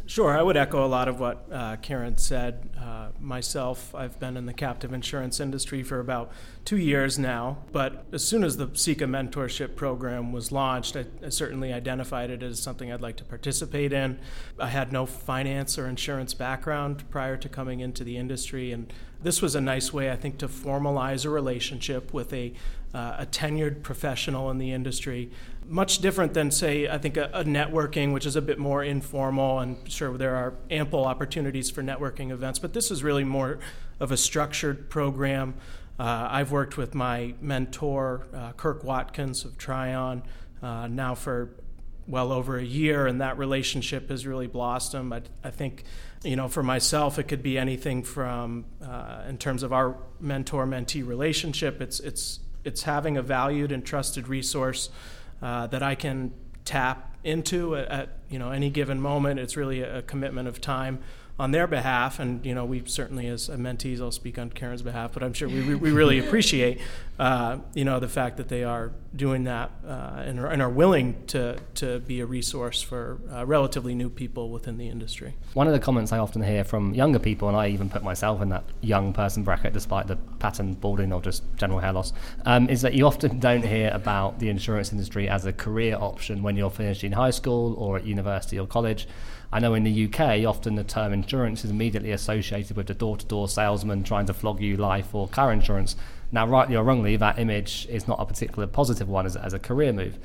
Sure, 0.07 0.37
I 0.37 0.41
would 0.41 0.55
echo 0.55 0.85
a 0.85 0.87
lot 0.87 1.09
of 1.09 1.19
what 1.19 1.45
uh, 1.51 1.75
Karen 1.81 2.17
said. 2.17 2.69
Uh, 2.79 3.09
myself, 3.19 3.93
I've 3.93 4.17
been 4.21 4.37
in 4.37 4.45
the 4.45 4.53
captive 4.53 4.93
insurance 4.93 5.41
industry 5.41 5.83
for 5.83 5.99
about 5.99 6.31
two 6.63 6.77
years 6.77 7.19
now, 7.19 7.57
but 7.73 8.05
as 8.13 8.23
soon 8.23 8.45
as 8.45 8.55
the 8.55 8.67
CICA 8.67 9.05
mentorship 9.05 9.75
program 9.75 10.31
was 10.31 10.49
launched, 10.49 10.95
I, 10.95 11.07
I, 11.21 11.27
certainly 11.27 11.73
identified 11.73 12.29
it 12.29 12.41
as 12.41 12.61
something 12.61 12.89
I'd 12.89 13.01
like 13.01 13.17
to 13.17 13.25
participate 13.25 13.91
in. 13.91 14.17
I 14.57 14.67
had 14.67 14.93
no 14.93 15.05
finance 15.05 15.77
or 15.77 15.89
insurance 15.89 16.33
background 16.33 17.03
prior 17.09 17.35
to 17.35 17.49
coming 17.49 17.81
into 17.81 18.05
the 18.05 18.15
industry, 18.15 18.71
and 18.71 18.93
this 19.21 19.41
was 19.41 19.55
a 19.55 19.61
nice 19.61 19.91
way, 19.91 20.09
I 20.09 20.15
think, 20.15 20.37
to 20.37 20.47
formalize 20.47 21.25
a 21.25 21.29
relationship 21.29 22.13
with 22.13 22.31
a, 22.31 22.53
uh, 22.93 23.17
a 23.19 23.25
tenured 23.25 23.83
professional 23.83 24.49
in 24.49 24.57
the 24.57 24.71
industry 24.71 25.29
much 25.69 25.99
different 25.99 26.33
than, 26.33 26.49
say, 26.49 26.87
I 26.87 26.97
think 26.97 27.17
a, 27.17 27.29
a, 27.33 27.43
networking, 27.43 28.13
which 28.13 28.25
is 28.25 28.35
a 28.35 28.41
bit 28.41 28.57
more 28.57 28.83
informal, 28.83 29.59
and 29.59 29.77
sure, 29.91 30.17
there 30.17 30.35
are 30.35 30.53
ample 30.71 31.05
opportunities 31.05 31.69
for 31.69 31.83
networking 31.83 32.31
events, 32.31 32.59
but 32.59 32.73
this 32.73 32.89
is 32.89 33.03
really 33.03 33.23
more 33.23 33.59
of 33.99 34.11
a 34.11 34.17
structured 34.17 34.89
program. 34.89 35.55
Uh, 35.99 36.27
I've 36.31 36.51
worked 36.51 36.77
with 36.77 36.95
my 36.95 37.33
mentor, 37.41 38.27
uh, 38.33 38.53
Kirk 38.53 38.83
Watkins 38.83 39.43
of 39.45 39.57
Tryon, 39.57 40.23
uh, 40.61 40.87
now 40.87 41.15
for 41.15 41.49
well 42.07 42.31
over 42.31 42.57
a 42.57 42.63
year, 42.63 43.05
and 43.07 43.19
that 43.19 43.37
relationship 43.37 44.09
has 44.09 44.25
really 44.25 44.47
blossomed. 44.47 45.13
I, 45.13 45.21
I 45.43 45.49
think, 45.49 45.83
you 46.23 46.37
know, 46.37 46.47
for 46.47 46.63
myself, 46.63 47.19
it 47.19 47.23
could 47.23 47.43
be 47.43 47.57
anything 47.57 48.03
from, 48.03 48.65
uh, 48.81 49.23
in 49.27 49.37
terms 49.37 49.63
of 49.63 49.73
our 49.73 49.97
mentor-mentee 50.21 51.05
relationship, 51.05 51.81
it's 51.81 51.99
it's 51.99 52.39
it's 52.67 52.83
having 52.83 53.17
a 53.17 53.21
valued 53.21 53.71
and 53.71 53.85
trusted 53.85 54.27
resource 54.27 54.89
uh, 55.41 55.67
that 55.67 55.81
I 55.81 55.95
can 55.95 56.33
tap 56.65 57.15
into 57.23 57.75
at, 57.75 57.87
at, 57.87 58.09
you 58.29 58.37
know 58.37 58.51
any 58.51 58.69
given 58.69 58.99
moment. 59.01 59.39
It's 59.39 59.55
really 59.55 59.81
a, 59.81 59.99
a 59.99 60.01
commitment 60.01 60.47
of 60.47 60.59
time 60.59 60.99
on 61.39 61.51
their 61.51 61.67
behalf, 61.67 62.19
and 62.19 62.45
you 62.45 62.53
know 62.53 62.65
we 62.65 62.83
certainly 62.85 63.27
as 63.27 63.47
mentees, 63.49 64.01
I'll 64.01 64.11
speak 64.11 64.37
on 64.37 64.49
Karen's 64.49 64.81
behalf, 64.81 65.13
but 65.13 65.23
I'm 65.23 65.33
sure 65.33 65.47
we, 65.47 65.75
we 65.75 65.91
really 65.91 66.19
appreciate 66.25 66.79
uh, 67.19 67.57
you 67.73 67.83
know 67.83 67.99
the 67.99 68.07
fact 68.07 68.37
that 68.37 68.47
they 68.47 68.63
are 68.63 68.91
doing 69.15 69.45
that 69.45 69.71
uh, 69.87 70.21
and, 70.23 70.39
are, 70.39 70.47
and, 70.47 70.61
are, 70.61 70.69
willing 70.69 71.25
to 71.25 71.57
to 71.73 71.99
be 72.01 72.19
a 72.19 72.25
resource 72.25 72.83
for 72.83 73.19
uh, 73.33 73.43
relatively 73.43 73.95
new 73.95 74.09
people 74.09 74.51
within 74.51 74.77
the 74.77 74.87
industry. 74.87 75.33
One 75.53 75.65
of 75.65 75.73
the 75.73 75.79
comments 75.79 76.11
I 76.11 76.19
often 76.19 76.43
hear 76.43 76.63
from 76.63 76.93
younger 76.93 77.17
people, 77.17 77.47
and 77.47 77.57
I 77.57 77.69
even 77.69 77.89
put 77.89 78.03
myself 78.03 78.41
in 78.41 78.49
that 78.49 78.65
young 78.81 79.13
person 79.13 79.43
bracket, 79.43 79.73
despite 79.73 80.05
the 80.05 80.17
pattern 80.37 80.75
balding 80.75 81.11
or 81.11 81.19
just 81.19 81.43
general 81.55 81.79
hair 81.79 81.93
loss, 81.93 82.13
um, 82.45 82.69
is 82.69 82.81
that 82.83 82.93
you 82.93 83.07
often 83.07 83.39
don't 83.47 83.65
hear 83.65 83.89
about 83.91 84.37
the 84.39 84.49
insurance 84.49 84.91
industry 84.91 85.27
as 85.27 85.45
a 85.45 85.53
career 85.53 85.97
option 85.99 86.43
when 86.43 86.55
you're 86.55 86.69
finishing 86.69 87.13
high 87.13 87.31
school 87.31 87.73
or 87.75 87.97
at 87.97 88.05
university 88.05 88.59
or 88.59 88.67
college. 88.67 89.07
I 89.51 89.59
know 89.59 89.73
in 89.75 89.83
the 89.83 90.05
UK, 90.05 90.45
often 90.45 90.75
the 90.75 90.83
term 90.83 91.13
insurance 91.13 91.63
is 91.63 91.71
immediately 91.71 92.11
associated 92.11 92.75
with 92.75 92.87
the 92.87 92.93
door 92.93 93.15
to 93.17 93.25
door 93.25 93.47
salesman 93.47 94.03
trying 94.03 94.25
to 94.25 94.33
flog 94.33 94.61
you 94.61 94.75
life 94.75 95.15
or 95.15 95.27
car 95.27 95.53
insurance. 95.53 95.95
Now, 96.31 96.45
rightly 96.47 96.75
or 96.75 96.83
wrongly, 96.83 97.15
that 97.17 97.39
image 97.39 97.87
is 97.89 98.07
not 98.07 98.19
a 98.19 98.25
particular 98.25 98.67
positive 98.67 99.07
one 99.07 99.25
as, 99.25 99.35
as 99.35 99.53
a 99.53 99.59
career 99.59 99.93
move. 99.93 100.19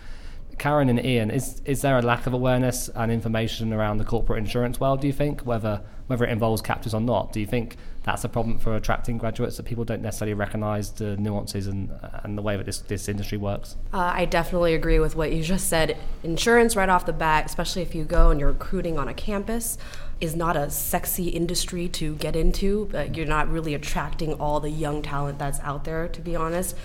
Karen 0.58 0.88
and 0.88 1.04
Ian, 1.04 1.30
is, 1.30 1.62
is 1.64 1.82
there 1.82 1.98
a 1.98 2.02
lack 2.02 2.26
of 2.26 2.32
awareness 2.32 2.88
and 2.94 3.10
information 3.10 3.72
around 3.72 3.98
the 3.98 4.04
corporate 4.04 4.38
insurance 4.38 4.78
world, 4.78 5.00
do 5.00 5.06
you 5.06 5.12
think, 5.12 5.40
whether, 5.42 5.80
whether 6.06 6.24
it 6.24 6.30
involves 6.30 6.60
captives 6.60 6.94
or 6.94 7.00
not? 7.00 7.32
Do 7.32 7.40
you 7.40 7.46
think 7.46 7.76
that's 8.04 8.24
a 8.24 8.28
problem 8.28 8.58
for 8.58 8.76
attracting 8.76 9.18
graduates 9.18 9.56
that 9.56 9.64
people 9.64 9.84
don't 9.84 10.02
necessarily 10.02 10.34
recognise 10.34 10.90
the 10.90 11.16
nuances 11.16 11.68
and, 11.68 11.90
and 12.22 12.36
the 12.36 12.42
way 12.42 12.56
that 12.56 12.66
this, 12.66 12.78
this 12.80 13.08
industry 13.08 13.38
works? 13.38 13.76
Uh, 13.92 14.12
I 14.14 14.24
definitely 14.24 14.74
agree 14.74 14.98
with 14.98 15.16
what 15.16 15.32
you 15.32 15.42
just 15.42 15.68
said. 15.68 15.96
Insurance, 16.22 16.76
right 16.76 16.88
off 16.88 17.06
the 17.06 17.12
bat, 17.12 17.46
especially 17.46 17.82
if 17.82 17.94
you 17.94 18.04
go 18.04 18.30
and 18.30 18.38
you're 18.38 18.50
recruiting 18.50 18.98
on 18.98 19.08
a 19.08 19.14
campus, 19.14 19.78
is 20.22 20.36
not 20.36 20.56
a 20.56 20.70
sexy 20.70 21.28
industry 21.28 21.88
to 21.88 22.14
get 22.14 22.36
into. 22.36 22.88
But 22.92 23.16
you're 23.16 23.26
not 23.26 23.50
really 23.50 23.74
attracting 23.74 24.34
all 24.34 24.60
the 24.60 24.70
young 24.70 25.02
talent 25.02 25.38
that's 25.38 25.60
out 25.60 25.84
there, 25.84 26.08
to 26.08 26.20
be 26.20 26.36
honest. 26.36 26.76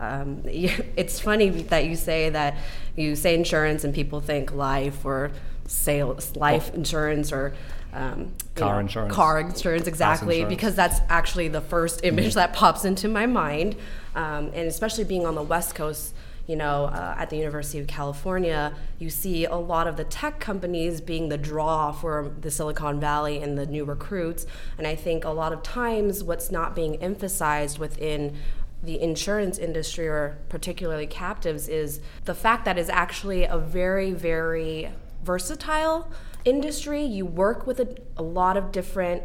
Um, 0.00 0.42
it's 0.46 1.20
funny 1.20 1.50
that 1.50 1.84
you 1.84 1.94
say 1.94 2.30
that 2.30 2.56
you 2.96 3.14
say 3.14 3.34
insurance 3.34 3.84
and 3.84 3.94
people 3.94 4.20
think 4.20 4.52
life 4.52 5.04
or 5.04 5.30
sales, 5.66 6.34
life 6.36 6.72
insurance 6.74 7.32
or 7.32 7.54
um, 7.92 8.32
car 8.54 8.74
know, 8.74 8.78
insurance. 8.80 9.14
Car 9.14 9.40
insurance, 9.40 9.86
exactly, 9.86 10.36
insurance. 10.36 10.56
because 10.56 10.74
that's 10.74 11.00
actually 11.08 11.48
the 11.48 11.60
first 11.60 12.00
image 12.02 12.30
mm-hmm. 12.30 12.34
that 12.34 12.54
pops 12.54 12.84
into 12.84 13.08
my 13.08 13.26
mind. 13.26 13.76
Um, 14.14 14.46
and 14.54 14.68
especially 14.68 15.04
being 15.04 15.26
on 15.26 15.34
the 15.34 15.42
West 15.42 15.74
Coast, 15.74 16.14
you 16.46 16.56
know, 16.56 16.84
uh, 16.86 17.14
at 17.18 17.30
the 17.30 17.36
University 17.36 17.78
of 17.78 17.86
California, 17.86 18.72
you 18.98 19.10
see 19.10 19.44
a 19.44 19.56
lot 19.56 19.86
of 19.86 19.96
the 19.96 20.04
tech 20.04 20.38
companies 20.38 21.00
being 21.00 21.28
the 21.28 21.38
draw 21.38 21.90
for 21.90 22.32
the 22.40 22.50
Silicon 22.50 23.00
Valley 23.00 23.42
and 23.42 23.58
the 23.58 23.66
new 23.66 23.84
recruits. 23.84 24.46
And 24.78 24.86
I 24.86 24.94
think 24.94 25.24
a 25.24 25.30
lot 25.30 25.52
of 25.52 25.62
times 25.62 26.22
what's 26.22 26.50
not 26.50 26.76
being 26.76 27.02
emphasized 27.02 27.78
within 27.78 28.36
the 28.82 29.00
insurance 29.00 29.58
industry 29.58 30.06
or 30.06 30.38
particularly 30.48 31.06
captives 31.06 31.68
is 31.68 32.00
the 32.24 32.34
fact 32.34 32.64
that 32.64 32.78
is 32.78 32.88
actually 32.88 33.44
a 33.44 33.58
very, 33.58 34.12
very 34.12 34.90
versatile 35.24 36.10
industry. 36.44 37.02
You 37.02 37.26
work 37.26 37.66
with 37.66 37.80
a, 37.80 37.96
a 38.16 38.22
lot 38.22 38.56
of 38.56 38.70
different 38.70 39.24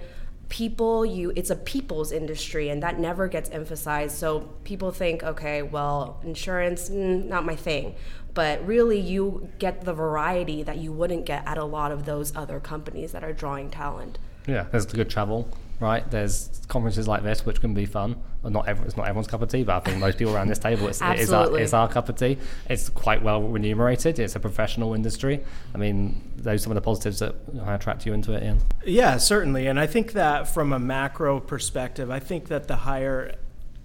people 0.51 1.05
you 1.05 1.31
it's 1.37 1.49
a 1.49 1.55
people's 1.55 2.11
industry 2.11 2.67
and 2.67 2.83
that 2.83 2.99
never 2.99 3.29
gets 3.29 3.49
emphasized 3.51 4.17
so 4.17 4.41
people 4.65 4.91
think 4.91 5.23
okay 5.23 5.61
well 5.61 6.19
insurance 6.23 6.89
mm, 6.89 7.25
not 7.25 7.45
my 7.45 7.55
thing 7.55 7.95
but 8.33 8.65
really 8.67 8.99
you 8.99 9.49
get 9.59 9.81
the 9.81 9.93
variety 9.93 10.61
that 10.61 10.77
you 10.77 10.91
wouldn't 10.91 11.25
get 11.25 11.41
at 11.47 11.57
a 11.57 11.63
lot 11.63 11.89
of 11.89 12.05
those 12.05 12.35
other 12.35 12.59
companies 12.59 13.13
that 13.13 13.23
are 13.23 13.31
drawing 13.31 13.69
talent 13.69 14.19
yeah 14.45 14.65
there's 14.71 14.85
the 14.85 14.97
good 14.97 15.09
travel 15.09 15.47
right? 15.81 16.09
There's 16.09 16.61
conferences 16.67 17.07
like 17.07 17.23
this 17.23 17.45
which 17.45 17.59
can 17.59 17.73
be 17.73 17.85
fun. 17.85 18.15
Well, 18.43 18.51
not 18.51 18.67
every, 18.67 18.85
it's 18.87 18.97
not 18.97 19.07
everyone's 19.07 19.27
cup 19.27 19.41
of 19.41 19.49
tea, 19.49 19.63
but 19.63 19.75
I 19.75 19.79
think 19.81 19.99
most 19.99 20.17
people 20.17 20.35
around 20.35 20.47
this 20.47 20.57
table, 20.57 20.87
it's, 20.87 21.01
it 21.01 21.19
is 21.19 21.31
our, 21.31 21.57
it's 21.57 21.73
our 21.73 21.87
cup 21.87 22.09
of 22.09 22.15
tea. 22.15 22.37
It's 22.69 22.89
quite 22.89 23.21
well 23.21 23.43
remunerated. 23.43 24.17
It's 24.17 24.35
a 24.35 24.39
professional 24.39 24.95
industry. 24.95 25.41
I 25.75 25.77
mean, 25.77 26.21
those 26.37 26.61
are 26.61 26.63
some 26.63 26.71
of 26.71 26.75
the 26.75 26.81
positives 26.81 27.19
that 27.19 27.35
attract 27.67 28.05
you 28.05 28.13
into 28.13 28.33
it, 28.33 28.43
Ian. 28.43 28.59
Yeah, 28.83 29.17
certainly. 29.17 29.67
And 29.67 29.79
I 29.79 29.85
think 29.85 30.13
that 30.13 30.47
from 30.47 30.73
a 30.73 30.79
macro 30.79 31.39
perspective, 31.39 32.09
I 32.09 32.19
think 32.19 32.47
that 32.47 32.67
the 32.67 32.77
higher 32.77 33.35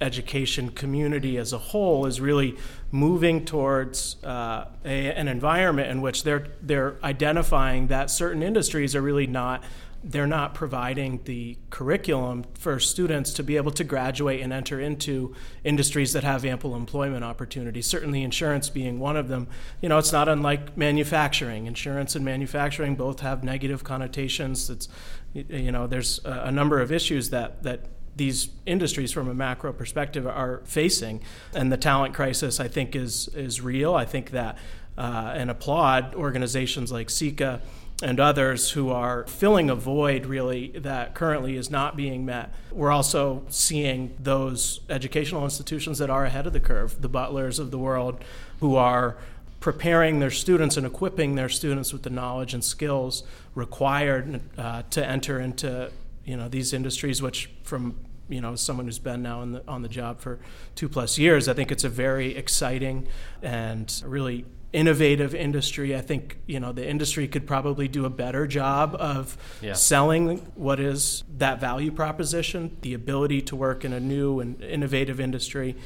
education 0.01 0.71
community 0.71 1.39
as 1.39 1.53
a 1.53 1.59
whole 1.59 2.07
is 2.07 2.21
really 2.21 2.57
moving 2.91 3.45
towards 3.45 4.23
uh, 4.25 4.67
a, 4.85 5.13
an 5.13 5.29
environment 5.29 5.91
in 5.91 6.03
which 6.03 6.23
they're 6.23 6.47
they're 6.61 6.97
identifying 7.03 7.87
that 7.87 8.11
certain 8.11 8.43
industries 8.43 8.95
are 8.95 9.01
really 9.01 9.27
not 9.27 9.65
they're 10.09 10.27
not 10.27 10.55
providing 10.55 11.21
the 11.25 11.59
curriculum 11.71 12.45
for 12.55 12.79
students 12.79 13.33
to 13.33 13.43
be 13.43 13.57
able 13.57 13.73
to 13.73 13.83
graduate 13.83 14.41
and 14.41 14.53
enter 14.53 14.79
into 14.79 15.35
industries 15.65 16.13
that 16.13 16.23
have 16.23 16.45
ample 16.45 16.77
employment 16.77 17.25
opportunities. 17.25 17.87
Certainly, 17.87 18.23
insurance 18.23 18.71
being 18.71 19.01
one 19.01 19.17
of 19.17 19.27
them. 19.27 19.49
You 19.81 19.89
know, 19.89 19.99
it's 19.99 20.13
not 20.13 20.29
unlike 20.29 20.77
manufacturing. 20.77 21.67
Insurance 21.67 22.15
and 22.15 22.25
manufacturing 22.25 22.95
both 22.95 23.19
have 23.21 23.43
negative 23.43 23.83
connotations. 23.83 24.71
It's, 24.71 24.89
you 25.35 25.73
know, 25.73 25.89
there's 25.89 26.21
a 26.25 26.53
number 26.53 26.81
of 26.81 26.93
issues 26.93 27.31
that 27.31 27.65
that 27.65 27.87
these 28.15 28.49
industries 28.65 29.11
from 29.11 29.29
a 29.29 29.35
macro 29.35 29.73
perspective 29.73 30.25
are 30.25 30.63
facing, 30.65 31.21
and 31.53 31.73
the 31.73 31.77
talent 31.77 32.15
crisis 32.15 32.61
I 32.61 32.69
think 32.69 32.95
is 32.95 33.27
is 33.35 33.61
real. 33.61 33.97
I 33.97 34.05
think 34.05 34.31
that 34.31 34.57
uh, 34.97 35.33
and 35.35 35.51
applaud 35.51 36.15
organizations 36.15 36.93
like 36.93 37.09
CICA 37.09 37.61
and 38.03 38.21
others 38.21 38.73
who 38.73 38.91
are 38.91 39.27
filling 39.27 39.71
a 39.71 39.75
void 39.75 40.27
really 40.27 40.69
that 40.77 41.15
currently 41.15 41.57
is 41.57 41.71
not 41.71 41.97
being 41.97 42.27
met. 42.27 42.53
We're 42.71 42.91
also 42.91 43.45
seeing 43.49 44.15
those 44.19 44.81
educational 44.91 45.45
institutions 45.45 45.99
that 45.99 46.11
are 46.11 46.27
ahead 46.27 46.47
of 46.47 46.53
the 46.53 46.61
curve, 46.61 47.01
the 47.01 47.09
Butlers 47.09 47.59
of 47.59 47.71
the 47.71 47.79
world, 47.79 48.23
who 48.61 48.77
are 48.77 49.17
preparing 49.61 50.19
their 50.19 50.31
students 50.31 50.77
and 50.77 50.87
equipping 50.87 51.35
their 51.35 51.49
students 51.49 51.93
with 51.93 52.03
the 52.03 52.11
knowledge 52.11 52.53
and 52.53 52.63
skills 52.63 53.23
required 53.55 54.41
uh, 54.59 54.83
to 54.91 55.05
enter 55.05 55.41
into 55.41 55.91
you 56.25 56.37
know 56.37 56.49
these 56.49 56.73
industries, 56.73 57.23
which 57.23 57.51
from 57.63 57.95
you 58.29 58.41
know 58.41 58.57
someone 58.57 58.87
who's 58.87 58.99
been 58.99 59.23
now 59.23 59.45
the, 59.45 59.63
on 59.67 59.83
the 59.83 59.89
job 59.89 60.21
for 60.21 60.39
two 60.75 60.89
plus 60.89 61.17
years, 61.17 61.49
I 61.49 61.55
think 61.55 61.73
it's 61.73 61.85
a 61.85 61.89
very 61.89 62.37
exciting 62.37 63.09
and 63.43 64.03
really 64.05 64.45
innovative 64.73 65.35
industry. 65.35 65.95
I 65.97 66.01
think 66.01 66.39
you 66.47 66.61
know 66.61 66.73
the 66.73 66.87
industry 66.87 67.29
could 67.29 67.47
probably 67.47 67.89
do 67.89 68.05
a 68.05 68.11
better 68.11 68.47
job 68.47 68.97
of 68.99 69.37
yeah. 69.61 69.73
selling 69.73 70.39
what 70.55 70.81
is 70.81 71.25
that 71.39 71.61
value 71.61 71.91
proposition, 71.91 72.77
the 72.83 72.95
ability 72.95 73.43
to 73.43 73.57
work 73.57 73.85
in 73.85 73.93
a 73.93 74.01
new 74.01 74.41
and 74.41 74.63
innovative 74.63 75.21
industry 75.21 75.77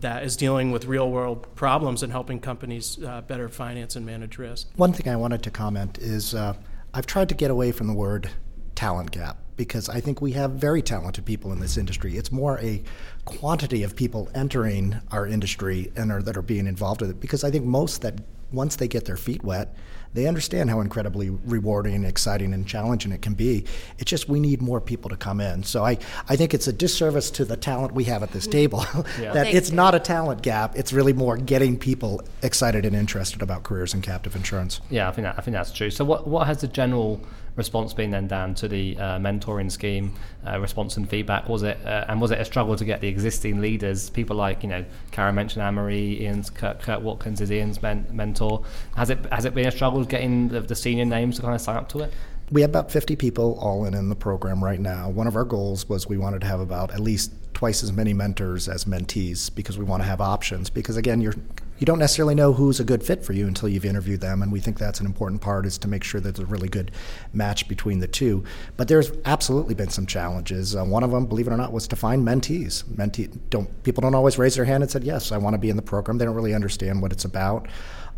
that 0.00 0.22
is 0.22 0.36
dealing 0.36 0.70
with 0.70 0.84
real 0.84 1.10
world 1.10 1.54
problems 1.54 2.02
and 2.02 2.12
helping 2.12 2.40
companies 2.40 3.02
uh, 3.04 3.20
better 3.22 3.48
finance 3.48 3.96
and 3.96 4.04
manage 4.04 4.38
risk. 4.38 4.68
One 4.76 4.92
thing 4.92 5.12
I 5.12 5.16
wanted 5.16 5.42
to 5.44 5.50
comment 5.50 5.98
is 5.98 6.34
uh, 6.34 6.54
I've 6.94 7.06
tried 7.06 7.28
to 7.30 7.34
get 7.34 7.50
away 7.50 7.72
from 7.72 7.86
the 7.86 7.94
word 7.94 8.30
talent 8.74 9.10
gap 9.10 9.38
because 9.58 9.90
I 9.90 10.00
think 10.00 10.22
we 10.22 10.32
have 10.32 10.52
very 10.52 10.80
talented 10.80 11.26
people 11.26 11.52
in 11.52 11.60
this 11.60 11.76
industry. 11.76 12.16
It's 12.16 12.32
more 12.32 12.58
a 12.60 12.82
quantity 13.26 13.82
of 13.82 13.94
people 13.94 14.30
entering 14.34 14.98
our 15.10 15.26
industry 15.26 15.92
and 15.96 16.10
are, 16.10 16.22
that 16.22 16.38
are 16.38 16.42
being 16.42 16.66
involved 16.66 17.02
with 17.02 17.10
it 17.10 17.20
because 17.20 17.44
I 17.44 17.50
think 17.50 17.66
most 17.66 18.00
that 18.00 18.20
once 18.50 18.76
they 18.76 18.88
get 18.88 19.04
their 19.04 19.18
feet 19.18 19.44
wet, 19.44 19.76
they 20.14 20.26
understand 20.26 20.70
how 20.70 20.80
incredibly 20.80 21.28
rewarding, 21.28 22.04
exciting, 22.04 22.54
and 22.54 22.66
challenging 22.66 23.12
it 23.12 23.20
can 23.20 23.34
be. 23.34 23.66
It's 23.98 24.10
just 24.10 24.26
we 24.26 24.40
need 24.40 24.62
more 24.62 24.80
people 24.80 25.10
to 25.10 25.16
come 25.16 25.38
in. 25.38 25.62
So 25.64 25.84
I, 25.84 25.98
I 26.30 26.36
think 26.36 26.54
it's 26.54 26.66
a 26.66 26.72
disservice 26.72 27.30
to 27.32 27.44
the 27.44 27.58
talent 27.58 27.92
we 27.92 28.04
have 28.04 28.22
at 28.22 28.30
this 28.30 28.46
table 28.46 28.86
yeah. 29.20 29.34
that 29.34 29.48
it's 29.48 29.70
not 29.70 29.94
a 29.94 30.00
talent 30.00 30.40
gap. 30.40 30.76
It's 30.76 30.94
really 30.94 31.12
more 31.12 31.36
getting 31.36 31.78
people 31.78 32.22
excited 32.42 32.86
and 32.86 32.96
interested 32.96 33.42
about 33.42 33.64
careers 33.64 33.92
in 33.92 34.00
captive 34.00 34.34
insurance. 34.34 34.80
Yeah, 34.88 35.08
I 35.08 35.12
think 35.12 35.26
that, 35.26 35.34
I 35.36 35.42
think 35.42 35.54
that's 35.54 35.72
true. 35.72 35.90
So 35.90 36.06
what 36.06 36.26
what 36.26 36.46
has 36.46 36.62
the 36.62 36.68
general 36.68 37.20
response 37.58 37.92
been 37.92 38.10
then 38.10 38.26
down 38.26 38.54
to 38.54 38.68
the 38.68 38.96
uh, 38.96 39.18
mentoring 39.18 39.70
scheme 39.70 40.14
uh, 40.46 40.58
response 40.58 40.96
and 40.96 41.10
feedback 41.10 41.48
was 41.48 41.62
it 41.62 41.76
uh, 41.84 42.06
and 42.08 42.20
was 42.20 42.30
it 42.30 42.40
a 42.40 42.44
struggle 42.44 42.76
to 42.76 42.84
get 42.84 43.00
the 43.02 43.08
existing 43.08 43.60
leaders 43.60 44.08
people 44.08 44.36
like 44.36 44.62
you 44.62 44.68
know 44.68 44.84
Karen 45.10 45.34
mentioned 45.34 45.62
Anne-Marie 45.62 46.20
Ian's 46.22 46.48
Kurt, 46.48 46.80
Kurt 46.80 47.02
Watkins 47.02 47.40
is 47.40 47.50
Ian's 47.50 47.82
men- 47.82 48.06
mentor 48.10 48.64
has 48.96 49.10
it 49.10 49.18
has 49.32 49.44
it 49.44 49.54
been 49.54 49.66
a 49.66 49.70
struggle 49.70 50.04
getting 50.04 50.48
the, 50.48 50.60
the 50.60 50.76
senior 50.76 51.04
names 51.04 51.36
to 51.36 51.42
kind 51.42 51.54
of 51.54 51.60
sign 51.60 51.76
up 51.76 51.88
to 51.90 52.00
it 52.00 52.12
we 52.50 52.62
have 52.62 52.70
about 52.70 52.90
50 52.90 53.16
people 53.16 53.58
all 53.60 53.84
in 53.84 53.94
in 53.94 54.08
the 54.08 54.16
program 54.16 54.64
right 54.64 54.80
now. 54.80 55.10
One 55.10 55.26
of 55.26 55.36
our 55.36 55.44
goals 55.44 55.88
was 55.88 56.06
we 56.06 56.16
wanted 56.16 56.40
to 56.40 56.46
have 56.46 56.60
about 56.60 56.90
at 56.92 57.00
least 57.00 57.32
twice 57.52 57.82
as 57.82 57.92
many 57.92 58.14
mentors 58.14 58.68
as 58.68 58.84
mentees 58.84 59.54
because 59.54 59.76
we 59.76 59.84
want 59.84 60.02
to 60.02 60.08
have 60.08 60.20
options. 60.20 60.70
Because 60.70 60.96
again, 60.96 61.20
you're 61.20 61.34
you 61.78 61.86
don't 61.86 61.98
necessarily 61.98 62.34
know 62.34 62.52
who's 62.52 62.80
a 62.80 62.84
good 62.84 63.02
fit 63.02 63.24
for 63.24 63.32
you 63.32 63.46
until 63.46 63.68
you've 63.68 63.84
interviewed 63.84 64.20
them 64.20 64.42
and 64.42 64.50
we 64.50 64.60
think 64.60 64.78
that's 64.78 65.00
an 65.00 65.06
important 65.06 65.40
part 65.40 65.66
is 65.66 65.78
to 65.78 65.88
make 65.88 66.04
sure 66.04 66.20
that 66.20 66.34
there's 66.34 66.48
a 66.48 66.50
really 66.50 66.68
good 66.68 66.90
match 67.32 67.68
between 67.68 68.00
the 68.00 68.08
two. 68.08 68.44
But 68.76 68.88
there's 68.88 69.12
absolutely 69.24 69.74
been 69.74 69.88
some 69.88 70.06
challenges. 70.06 70.74
Uh, 70.74 70.84
one 70.84 71.04
of 71.04 71.10
them 71.10 71.26
believe 71.26 71.46
it 71.46 71.52
or 71.52 71.56
not 71.56 71.72
was 71.72 71.88
to 71.88 71.96
find 71.96 72.26
mentees. 72.26 72.84
Mentee 72.84 73.38
don't 73.50 73.82
people 73.82 74.00
don't 74.00 74.14
always 74.14 74.38
raise 74.38 74.56
their 74.56 74.64
hand 74.64 74.82
and 74.82 74.90
said 74.90 75.04
yes 75.04 75.32
i 75.32 75.38
want 75.38 75.54
to 75.54 75.58
be 75.58 75.70
in 75.70 75.76
the 75.76 75.82
program. 75.82 76.18
They 76.18 76.24
don't 76.24 76.34
really 76.34 76.54
understand 76.54 77.00
what 77.00 77.12
it's 77.12 77.24
about. 77.24 77.68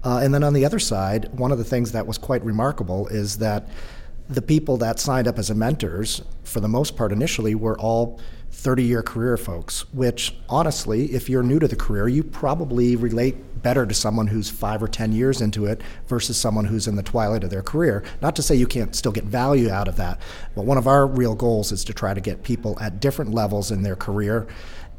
Uh, 0.03 0.21
and 0.23 0.33
then 0.33 0.43
on 0.43 0.55
the 0.55 0.65
other 0.65 0.79
side 0.79 1.29
one 1.39 1.53
of 1.53 1.59
the 1.59 1.65
things 1.65 1.93
that 1.93 2.07
was 2.07 2.19
quite 2.19 2.45
remarkable 2.45 3.07
is 3.09 3.39
that 3.39 3.69
the 4.31 4.41
people 4.41 4.77
that 4.77 5.01
signed 5.01 5.27
up 5.27 5.39
as 5.39 5.51
mentors 5.53 6.23
for 6.45 6.61
the 6.61 6.69
most 6.69 6.97
part 6.97 7.11
initially 7.11 7.57
were 7.57 7.79
all 7.81 8.21
30 8.53 8.85
year 8.85 9.03
career 9.03 9.37
folks, 9.37 9.93
which 9.93 10.37
honestly, 10.49 11.07
if 11.07 11.29
you're 11.29 11.43
new 11.43 11.59
to 11.59 11.69
the 11.69 11.77
career, 11.77 12.09
you 12.09 12.23
probably 12.23 12.97
relate 12.97 13.37
better 13.63 13.87
to 13.87 13.95
someone 13.95 14.27
who's 14.29 14.51
five 14.51 14.83
or 14.83 14.89
10 14.89 15.13
years 15.13 15.41
into 15.41 15.67
it 15.67 15.81
versus 16.07 16.37
someone 16.37 16.67
who's 16.67 16.87
in 16.87 16.97
the 16.97 17.03
twilight 17.03 17.45
of 17.45 17.51
their 17.51 17.63
career. 17.63 18.03
Not 18.21 18.37
to 18.37 18.43
say 18.43 18.55
you 18.55 18.67
can't 18.67 18.95
still 18.95 19.13
get 19.13 19.25
value 19.25 19.71
out 19.71 19.89
of 19.89 19.97
that, 19.97 20.21
but 20.55 20.65
one 20.65 20.79
of 20.79 20.87
our 20.87 21.07
real 21.07 21.35
goals 21.35 21.73
is 21.73 21.85
to 21.85 21.95
try 21.95 22.15
to 22.15 22.21
get 22.21 22.43
people 22.43 22.79
at 22.81 23.01
different 23.01 23.33
levels 23.33 23.71
in 23.71 23.83
their 23.83 23.97
career 23.97 24.47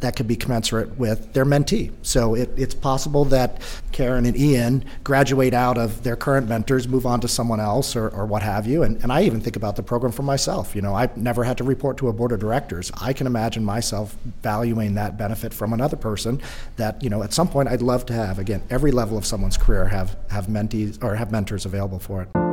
that 0.02 0.16
could 0.16 0.28
be 0.28 0.36
commensurate 0.36 0.98
with 0.98 1.34
their 1.34 1.46
mentee. 1.46 1.92
So 2.02 2.36
it, 2.36 2.50
it's 2.58 2.76
possible 2.76 3.26
that 3.26 3.62
Karen 3.92 4.26
and 4.26 4.38
Ian 4.38 4.84
graduate 5.04 5.54
out 5.54 5.78
of 5.78 6.04
their 6.04 6.16
current 6.16 6.50
mentors, 6.50 6.88
move 6.88 7.06
on 7.06 7.22
to 7.22 7.28
someone 7.28 7.60
else, 7.60 7.96
or, 7.96 8.10
or 8.10 8.26
what 8.26 8.42
have 8.42 8.68
you. 8.68 8.84
And, 8.84 9.02
and 9.04 9.12
I 9.12 9.24
even 9.24 9.42
think 9.42 9.56
about 9.56 9.76
the 9.76 9.84
program 9.84 10.12
for 10.12 10.24
myself. 10.24 10.76
You 10.76 10.82
know, 10.82 10.94
I've 10.96 11.16
never 11.18 11.44
had 11.44 11.58
to 11.60 11.64
report 11.64 11.98
to 11.98 12.10
a 12.10 12.14
board 12.14 12.32
of 12.32 12.40
directors. 12.40 12.92
I 13.00 13.14
can 13.14 13.28
imagine 13.28 13.64
myself 13.64 14.18
valuing 14.44 14.96
that 14.96 15.18
benefit 15.18 15.54
from 15.54 15.74
another 15.74 15.98
person 15.98 16.42
that, 16.78 17.02
you 17.04 17.10
know, 17.10 17.24
at 17.24 17.34
some 17.34 17.48
point 17.48 17.70
I'd 17.70 17.82
love 17.82 18.06
to 18.08 18.14
have, 18.14 18.40
again, 18.40 18.62
every 18.70 18.92
level 18.92 19.18
of 19.18 19.26
someone's 19.26 19.58
career 19.58 19.88
have, 19.88 20.18
have 20.30 20.48
mentees 20.48 21.02
or 21.04 21.16
have 21.16 21.32
mentors 21.32 21.66
available 21.66 22.00
for 22.00 22.24
it. 22.24 22.51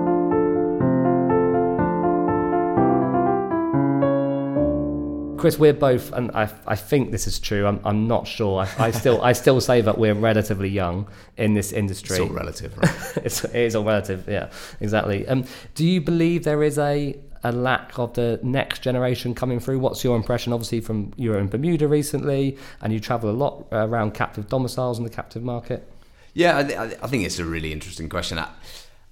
Chris, 5.38 5.59
we're 5.59 5.72
both, 5.72 6.12
and 6.12 6.31
I, 6.33 6.51
I 6.66 6.77
think 6.77 7.12
this 7.12 7.27
is 7.27 7.38
true. 7.38 7.66
I'm, 7.66 7.81
I'm 7.85 8.07
not 8.07 8.27
sure. 8.27 8.61
I, 8.61 8.87
I 8.87 8.90
still, 8.90 9.22
I 9.22 9.33
still 9.33 9.61
say 9.61 9.81
that 9.81 9.96
we're 9.98 10.14
relatively 10.14 10.68
young 10.68 11.09
in 11.37 11.55
this 11.55 11.72
industry. 11.72 12.16
It's 12.16 12.29
all 12.29 12.35
relative, 12.35 12.77
right? 12.77 13.12
it's, 13.24 13.44
it 13.44 13.55
is 13.55 13.77
all 13.77 13.85
relative. 13.85 14.29
Yeah, 14.29 14.51
exactly. 14.81 15.27
Um, 15.29 15.44
do 15.74 15.87
you 15.87 16.01
believe 16.01 16.44
there 16.44 16.62
is 16.62 16.79
a 16.79 17.18
a 17.44 17.53
lack 17.53 17.96
of 18.01 18.14
the 18.14 18.40
next 18.42 18.83
generation 18.83 19.35
coming 19.35 19.61
through? 19.61 19.79
What's 19.79 20.03
your 20.03 20.16
impression? 20.16 20.53
Obviously, 20.53 20.81
from 20.81 21.12
you 21.16 21.31
were 21.31 21.38
in 21.38 21.48
Bermuda 21.48 21.87
recently, 21.88 22.59
and 22.81 22.92
you 22.92 23.01
travel 23.01 23.31
a 23.31 23.33
lot 23.33 23.66
around 23.72 24.14
captive 24.14 24.48
domiciles 24.48 24.98
in 24.98 25.05
the 25.05 25.11
captive 25.11 25.42
market. 25.42 25.88
Yeah, 26.35 26.59
I, 26.59 26.62
th- 26.64 26.79
I 26.79 27.07
think 27.07 27.24
it's 27.24 27.38
a 27.38 27.44
really 27.44 27.72
interesting 27.72 28.09
question. 28.09 28.38
I, 28.38 28.48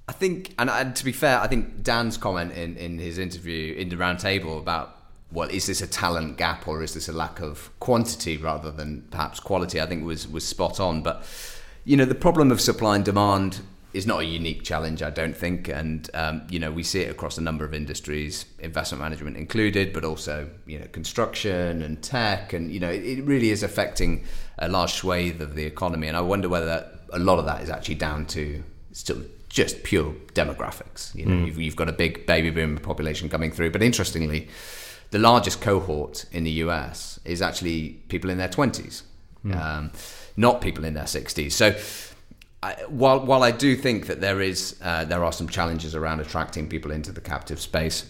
I 0.09 0.13
think, 0.13 0.55
and 0.59 0.95
to 0.95 1.05
be 1.05 1.13
fair, 1.13 1.41
I 1.41 1.49
think 1.49 1.83
Dan's 1.83 2.17
comment 2.17 2.53
in, 2.53 2.77
in 2.77 2.99
his 2.99 3.19
interview 3.19 3.75
in 3.75 3.89
the 3.89 3.97
roundtable 3.97 4.59
about 4.59 4.96
well, 5.33 5.49
is 5.49 5.67
this 5.67 5.83
a 5.83 5.87
talent 5.87 6.37
gap 6.37 6.69
or 6.69 6.83
is 6.83 6.95
this 6.95 7.09
a 7.09 7.13
lack 7.13 7.41
of 7.41 7.71
quantity 7.81 8.37
rather 8.37 8.71
than 8.71 9.03
perhaps 9.11 9.41
quality? 9.41 9.81
I 9.81 9.87
think 9.87 10.05
was 10.05 10.29
was 10.29 10.47
spot 10.47 10.79
on. 10.81 11.03
But 11.03 11.25
you 11.85 11.97
know, 11.97 12.05
the 12.05 12.15
problem 12.15 12.51
of 12.51 12.61
supply 12.61 12.97
and 12.97 13.05
demand 13.05 13.61
is 13.93 14.07
not 14.07 14.21
a 14.21 14.25
unique 14.25 14.63
challenge, 14.63 15.03
I 15.03 15.09
don't 15.09 15.37
think, 15.37 15.69
and 15.69 16.09
um, 16.15 16.47
you 16.51 16.59
know 16.59 16.71
we 16.71 16.83
see 16.83 17.01
it 17.01 17.11
across 17.11 17.39
a 17.39 17.41
number 17.41 17.65
of 17.65 17.75
industries, 17.75 18.45
investment 18.59 19.03
management 19.03 19.37
included, 19.37 19.93
but 19.93 20.05
also 20.05 20.49
you 20.67 20.79
know 20.79 20.87
construction 20.93 21.83
and 21.83 22.03
tech, 22.03 22.53
and 22.53 22.71
you 22.71 22.79
know 22.79 22.91
it, 22.91 23.03
it 23.05 23.25
really 23.25 23.51
is 23.51 23.63
affecting 23.63 24.25
a 24.59 24.69
large 24.69 24.93
swathe 24.95 25.41
of 25.41 25.55
the 25.55 25.65
economy. 25.65 26.07
And 26.09 26.17
I 26.17 26.21
wonder 26.21 26.49
whether 26.49 26.89
a 27.13 27.19
lot 27.19 27.39
of 27.39 27.47
that 27.47 27.63
is 27.63 27.71
actually 27.71 27.97
down 27.97 28.27
to 28.27 28.63
still 28.93 29.23
just 29.49 29.83
pure 29.83 30.13
demographics. 30.35 31.15
You 31.15 31.27
know, 31.27 31.35
mm. 31.35 31.47
you've, 31.47 31.59
you've 31.59 31.77
got 31.77 31.89
a 31.89 31.93
big 31.93 32.27
baby 32.27 32.51
boom 32.51 32.79
population 32.79 33.29
coming 33.29 33.51
through, 33.51 33.71
but 33.71 33.83
interestingly 33.83 34.49
the 35.17 35.23
largest 35.23 35.63
cohort 35.63 36.27
in 36.31 36.45
the 36.45 36.51
US 36.65 37.19
is 37.25 37.41
actually 37.41 38.03
people 38.09 38.29
in 38.29 38.37
their 38.37 38.51
20s, 38.51 39.03
mm. 39.47 39.57
um, 39.57 39.91
not 40.37 40.61
people 40.61 40.85
in 40.85 40.93
their 40.93 41.05
60s. 41.05 41.53
So 41.53 41.75
I, 42.63 42.75
while 42.89 43.21
while 43.25 43.43
I 43.43 43.51
do 43.51 43.77
think 43.77 44.09
that 44.09 44.21
there 44.21 44.43
is 44.43 44.79
uh, 44.83 45.07
there 45.07 45.25
are 45.25 45.33
some 45.33 45.49
challenges 45.49 45.95
around 45.95 46.21
attracting 46.21 46.69
people 46.69 46.91
into 46.91 47.13
the 47.13 47.23
captive 47.23 47.61
space, 47.61 48.05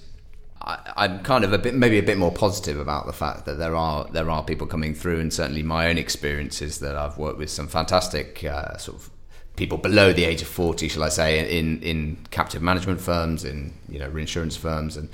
I, 0.60 1.04
am 1.04 1.22
kind 1.22 1.44
of 1.44 1.52
a 1.52 1.58
bit 1.58 1.74
maybe 1.76 1.98
a 1.98 2.02
bit 2.02 2.18
more 2.18 2.32
positive 2.32 2.80
about 2.80 3.06
the 3.06 3.12
fact 3.12 3.44
that 3.46 3.56
there 3.56 3.76
are 3.76 4.08
there 4.10 4.28
are 4.28 4.42
people 4.42 4.66
coming 4.66 4.92
through, 4.92 5.20
and 5.20 5.32
certainly 5.32 5.62
my 5.62 5.86
own 5.88 5.98
experience 5.98 6.60
is 6.60 6.80
that 6.80 6.96
I've 6.96 7.18
worked 7.18 7.38
with 7.38 7.50
some 7.50 7.68
fantastic 7.68 8.42
uh, 8.42 8.76
sort 8.78 8.96
of 8.98 9.10
people 9.56 9.78
below 9.78 10.12
the 10.12 10.24
age 10.24 10.42
of 10.42 10.48
40 10.48 10.88
shall 10.88 11.02
I 11.02 11.08
say 11.08 11.58
in 11.58 11.82
in 11.82 12.18
captive 12.30 12.62
management 12.62 13.00
firms 13.00 13.44
in 13.44 13.72
you 13.88 13.98
know 13.98 14.08
reinsurance 14.08 14.56
firms 14.56 14.96
and 14.96 15.08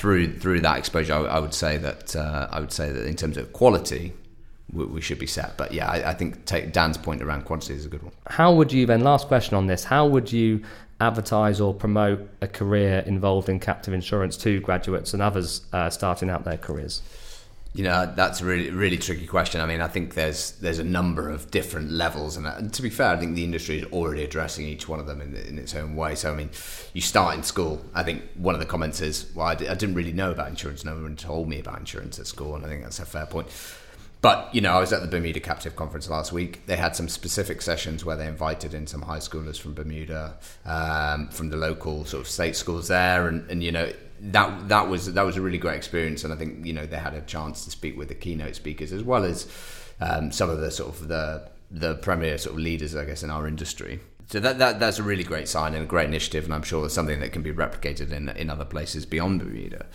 through 0.00 0.38
through 0.38 0.62
that 0.62 0.78
exposure, 0.78 1.12
I, 1.12 1.36
I 1.36 1.38
would 1.38 1.52
say 1.52 1.76
that 1.76 2.16
uh, 2.16 2.48
I 2.50 2.58
would 2.58 2.72
say 2.72 2.90
that 2.90 3.06
in 3.06 3.16
terms 3.16 3.36
of 3.36 3.52
quality, 3.52 4.14
we, 4.72 4.86
we 4.86 5.00
should 5.02 5.18
be 5.18 5.26
set. 5.26 5.58
But 5.58 5.72
yeah, 5.72 5.90
I, 5.90 6.10
I 6.10 6.14
think 6.14 6.46
take 6.46 6.72
Dan's 6.72 6.96
point 6.96 7.20
around 7.20 7.44
quantity 7.44 7.74
is 7.74 7.84
a 7.84 7.90
good 7.90 8.02
one. 8.02 8.12
How 8.26 8.54
would 8.54 8.72
you 8.72 8.86
then? 8.86 9.02
Last 9.02 9.28
question 9.28 9.56
on 9.56 9.66
this: 9.66 9.84
How 9.84 10.06
would 10.06 10.32
you 10.32 10.64
advertise 11.02 11.60
or 11.60 11.74
promote 11.74 12.26
a 12.40 12.48
career 12.48 13.00
involved 13.00 13.50
in 13.50 13.60
captive 13.60 13.92
insurance 13.92 14.38
to 14.38 14.60
graduates 14.60 15.12
and 15.12 15.22
others 15.22 15.66
uh, 15.74 15.90
starting 15.90 16.30
out 16.30 16.44
their 16.44 16.56
careers? 16.56 17.02
You 17.72 17.84
know, 17.84 18.12
that's 18.16 18.40
a 18.40 18.44
really 18.44 18.70
really 18.70 18.98
tricky 18.98 19.28
question. 19.28 19.60
I 19.60 19.66
mean, 19.66 19.80
I 19.80 19.86
think 19.86 20.14
there's 20.14 20.52
there's 20.52 20.80
a 20.80 20.84
number 20.84 21.30
of 21.30 21.52
different 21.52 21.92
levels, 21.92 22.36
and, 22.36 22.44
and 22.44 22.74
to 22.74 22.82
be 22.82 22.90
fair, 22.90 23.10
I 23.10 23.16
think 23.16 23.36
the 23.36 23.44
industry 23.44 23.78
is 23.78 23.84
already 23.92 24.24
addressing 24.24 24.66
each 24.66 24.88
one 24.88 24.98
of 24.98 25.06
them 25.06 25.20
in, 25.20 25.36
in 25.36 25.56
its 25.56 25.72
own 25.76 25.94
way. 25.94 26.16
So, 26.16 26.32
I 26.32 26.34
mean, 26.34 26.50
you 26.94 27.00
start 27.00 27.36
in 27.36 27.44
school. 27.44 27.84
I 27.94 28.02
think 28.02 28.22
one 28.34 28.56
of 28.56 28.60
the 28.60 28.66
comments 28.66 29.00
is, 29.00 29.30
"Well, 29.36 29.46
I 29.46 29.54
d- 29.54 29.68
I 29.68 29.74
didn't 29.74 29.94
really 29.94 30.12
know 30.12 30.32
about 30.32 30.48
insurance. 30.48 30.84
No 30.84 30.94
one 30.94 31.14
told 31.14 31.48
me 31.48 31.60
about 31.60 31.78
insurance 31.78 32.18
at 32.18 32.26
school," 32.26 32.56
and 32.56 32.66
I 32.66 32.68
think 32.68 32.82
that's 32.82 32.98
a 32.98 33.06
fair 33.06 33.26
point. 33.26 33.46
But 34.20 34.52
you 34.52 34.60
know, 34.60 34.72
I 34.72 34.80
was 34.80 34.92
at 34.92 35.00
the 35.00 35.08
Bermuda 35.08 35.38
Captive 35.38 35.76
Conference 35.76 36.10
last 36.10 36.32
week. 36.32 36.66
They 36.66 36.76
had 36.76 36.96
some 36.96 37.08
specific 37.08 37.62
sessions 37.62 38.04
where 38.04 38.16
they 38.16 38.26
invited 38.26 38.74
in 38.74 38.88
some 38.88 39.02
high 39.02 39.18
schoolers 39.18 39.58
from 39.60 39.74
Bermuda, 39.74 40.36
um, 40.66 41.28
from 41.28 41.50
the 41.50 41.56
local 41.56 42.04
sort 42.04 42.22
of 42.22 42.28
state 42.28 42.56
schools 42.56 42.88
there, 42.88 43.28
and, 43.28 43.48
and 43.48 43.62
you 43.62 43.70
know 43.70 43.92
that 44.20 44.68
that 44.68 44.88
was 44.88 45.12
that 45.12 45.22
was 45.22 45.36
a 45.36 45.40
really 45.40 45.58
great 45.58 45.76
experience, 45.76 46.24
and 46.24 46.32
I 46.32 46.36
think 46.36 46.64
you 46.66 46.72
know 46.72 46.86
they 46.86 46.98
had 46.98 47.14
a 47.14 47.22
chance 47.22 47.64
to 47.64 47.70
speak 47.70 47.96
with 47.96 48.08
the 48.08 48.14
keynote 48.14 48.54
speakers 48.54 48.92
as 48.92 49.02
well 49.02 49.24
as 49.24 49.46
um, 50.00 50.30
some 50.30 50.50
of 50.50 50.60
the 50.60 50.70
sort 50.70 50.90
of 50.90 51.08
the 51.08 51.48
the 51.70 51.94
premier 51.96 52.36
sort 52.36 52.56
of 52.56 52.60
leaders, 52.60 52.96
I 52.96 53.04
guess, 53.04 53.22
in 53.22 53.30
our 53.30 53.46
industry. 53.46 54.00
So 54.26 54.38
that, 54.38 54.58
that 54.58 54.78
that's 54.78 54.98
a 54.98 55.02
really 55.02 55.24
great 55.24 55.48
sign 55.48 55.74
and 55.74 55.82
a 55.82 55.86
great 55.86 56.06
initiative, 56.06 56.44
and 56.44 56.54
I'm 56.54 56.62
sure 56.62 56.84
it's 56.84 56.94
something 56.94 57.18
that 57.20 57.32
can 57.32 57.42
be 57.42 57.52
replicated 57.52 58.12
in 58.12 58.28
in 58.28 58.50
other 58.50 58.64
places 58.64 59.06
beyond 59.06 59.40
Bermuda. 59.40 59.86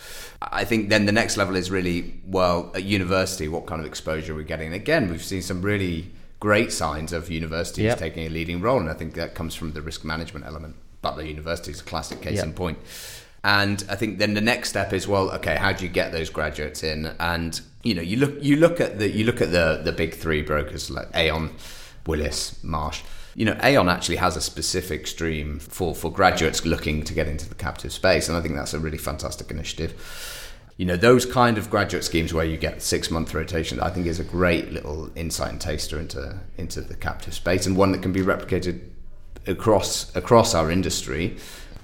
I 0.42 0.64
think 0.64 0.88
then 0.88 1.06
the 1.06 1.12
next 1.12 1.36
level 1.36 1.56
is 1.56 1.70
really 1.70 2.20
well 2.26 2.70
at 2.74 2.84
university, 2.84 3.48
what 3.48 3.66
kind 3.66 3.80
of 3.80 3.86
exposure 3.86 4.34
we're 4.34 4.42
getting. 4.42 4.66
And 4.66 4.76
again, 4.76 5.08
we've 5.08 5.24
seen 5.24 5.42
some 5.42 5.62
really 5.62 6.10
great 6.38 6.70
signs 6.70 7.12
of 7.14 7.30
universities 7.30 7.84
yep. 7.84 7.98
taking 7.98 8.26
a 8.26 8.28
leading 8.28 8.60
role, 8.60 8.78
and 8.78 8.90
I 8.90 8.94
think 8.94 9.14
that 9.14 9.34
comes 9.34 9.54
from 9.54 9.72
the 9.72 9.80
risk 9.80 10.04
management 10.04 10.44
element. 10.44 10.76
Butler 11.00 11.24
University 11.24 11.70
is 11.70 11.80
a 11.80 11.84
classic 11.84 12.20
case 12.20 12.36
yep. 12.36 12.44
in 12.44 12.52
point. 12.52 12.78
And 13.46 13.84
I 13.88 13.94
think 13.94 14.18
then 14.18 14.34
the 14.34 14.40
next 14.40 14.70
step 14.70 14.92
is 14.92 15.06
well, 15.06 15.30
okay, 15.30 15.54
how 15.54 15.72
do 15.72 15.84
you 15.84 15.90
get 15.90 16.10
those 16.10 16.30
graduates 16.30 16.82
in? 16.82 17.14
And 17.20 17.60
you 17.84 17.94
know, 17.94 18.02
you 18.02 18.16
look 18.16 18.42
you 18.42 18.56
look 18.56 18.80
at 18.80 18.98
the 18.98 19.08
you 19.08 19.24
look 19.24 19.40
at 19.40 19.52
the 19.52 19.80
the 19.84 19.92
big 19.92 20.14
three 20.14 20.42
brokers 20.42 20.90
like 20.90 21.08
Aon, 21.14 21.54
Willis, 22.08 22.58
Marsh. 22.64 23.02
You 23.36 23.44
know, 23.44 23.56
Aon 23.62 23.88
actually 23.88 24.16
has 24.16 24.36
a 24.36 24.40
specific 24.40 25.06
stream 25.06 25.60
for 25.60 25.94
for 25.94 26.10
graduates 26.10 26.66
looking 26.66 27.04
to 27.04 27.14
get 27.14 27.28
into 27.28 27.48
the 27.48 27.54
captive 27.54 27.92
space, 27.92 28.28
and 28.28 28.36
I 28.36 28.40
think 28.40 28.56
that's 28.56 28.74
a 28.74 28.80
really 28.80 28.98
fantastic 28.98 29.48
initiative 29.52 29.94
you 30.76 30.84
know 30.84 30.96
those 30.96 31.24
kind 31.24 31.56
of 31.56 31.70
graduate 31.70 32.04
schemes 32.04 32.34
where 32.34 32.44
you 32.44 32.58
get 32.58 32.82
six 32.82 33.10
month 33.10 33.32
rotation 33.32 33.80
i 33.80 33.88
think 33.88 34.06
is 34.06 34.20
a 34.20 34.24
great 34.24 34.70
little 34.72 35.10
insight 35.16 35.50
and 35.50 35.58
taster 35.58 35.98
into 35.98 36.38
into 36.58 36.82
the 36.82 36.94
captive 36.94 37.32
space 37.32 37.64
and 37.64 37.78
one 37.78 37.92
that 37.92 38.02
can 38.02 38.12
be 38.12 38.20
replicated 38.20 38.78
across 39.46 40.14
across 40.14 40.54
our 40.54 40.70
industry 40.70 41.38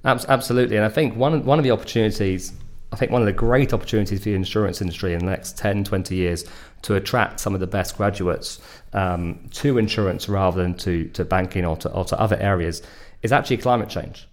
Absolutely, 0.04 0.76
and 0.76 0.84
I 0.84 0.88
think 0.88 1.16
one 1.16 1.44
one 1.44 1.58
of 1.58 1.64
the 1.64 1.70
opportunities, 1.70 2.52
I 2.92 2.96
think 2.96 3.12
one 3.12 3.22
of 3.22 3.26
the 3.26 3.32
great 3.32 3.72
opportunities 3.72 4.18
for 4.18 4.24
the 4.24 4.34
insurance 4.34 4.80
industry 4.80 5.12
in 5.12 5.20
the 5.20 5.26
next 5.26 5.56
10, 5.56 5.84
20 5.84 6.14
years 6.16 6.44
to 6.82 6.96
attract 6.96 7.38
some 7.38 7.54
of 7.54 7.60
the 7.60 7.66
best 7.68 7.96
graduates 7.96 8.60
um, 8.92 9.38
to 9.52 9.78
insurance 9.78 10.28
rather 10.28 10.60
than 10.60 10.74
to, 10.74 11.04
to 11.10 11.24
banking 11.24 11.64
or 11.64 11.76
to, 11.76 11.90
or 11.92 12.04
to 12.04 12.18
other 12.20 12.36
areas 12.36 12.82
is 13.22 13.30
actually 13.32 13.58
climate 13.58 13.88
change. 13.88 14.28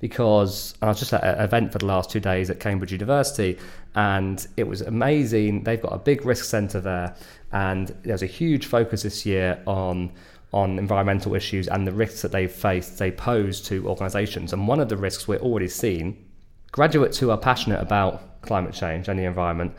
Because 0.00 0.74
I 0.80 0.86
was 0.86 1.00
just 1.00 1.12
at 1.12 1.24
an 1.24 1.42
event 1.42 1.72
for 1.72 1.78
the 1.78 1.86
last 1.86 2.08
two 2.08 2.20
days 2.20 2.50
at 2.50 2.60
Cambridge 2.60 2.92
University, 2.92 3.58
and 3.96 4.46
it 4.56 4.62
was 4.62 4.80
amazing. 4.80 5.64
They've 5.64 5.82
got 5.82 5.92
a 5.92 5.98
big 5.98 6.24
risk 6.24 6.44
centre 6.44 6.80
there, 6.80 7.16
and 7.50 7.88
there's 8.04 8.22
a 8.22 8.26
huge 8.26 8.66
focus 8.66 9.02
this 9.02 9.26
year 9.26 9.60
on 9.66 10.12
on 10.52 10.78
environmental 10.78 11.34
issues 11.34 11.68
and 11.68 11.86
the 11.86 11.92
risks 11.92 12.22
that 12.22 12.32
they 12.32 12.46
face, 12.46 12.88
they 12.90 13.10
pose 13.10 13.60
to 13.60 13.86
organisations. 13.88 14.52
And 14.52 14.66
one 14.66 14.80
of 14.80 14.88
the 14.88 14.96
risks 14.96 15.28
we're 15.28 15.38
already 15.38 15.68
seeing, 15.68 16.24
graduates 16.72 17.18
who 17.18 17.30
are 17.30 17.38
passionate 17.38 17.80
about 17.80 18.40
climate 18.42 18.72
change 18.72 19.08
and 19.08 19.18
the 19.18 19.24
environment 19.24 19.74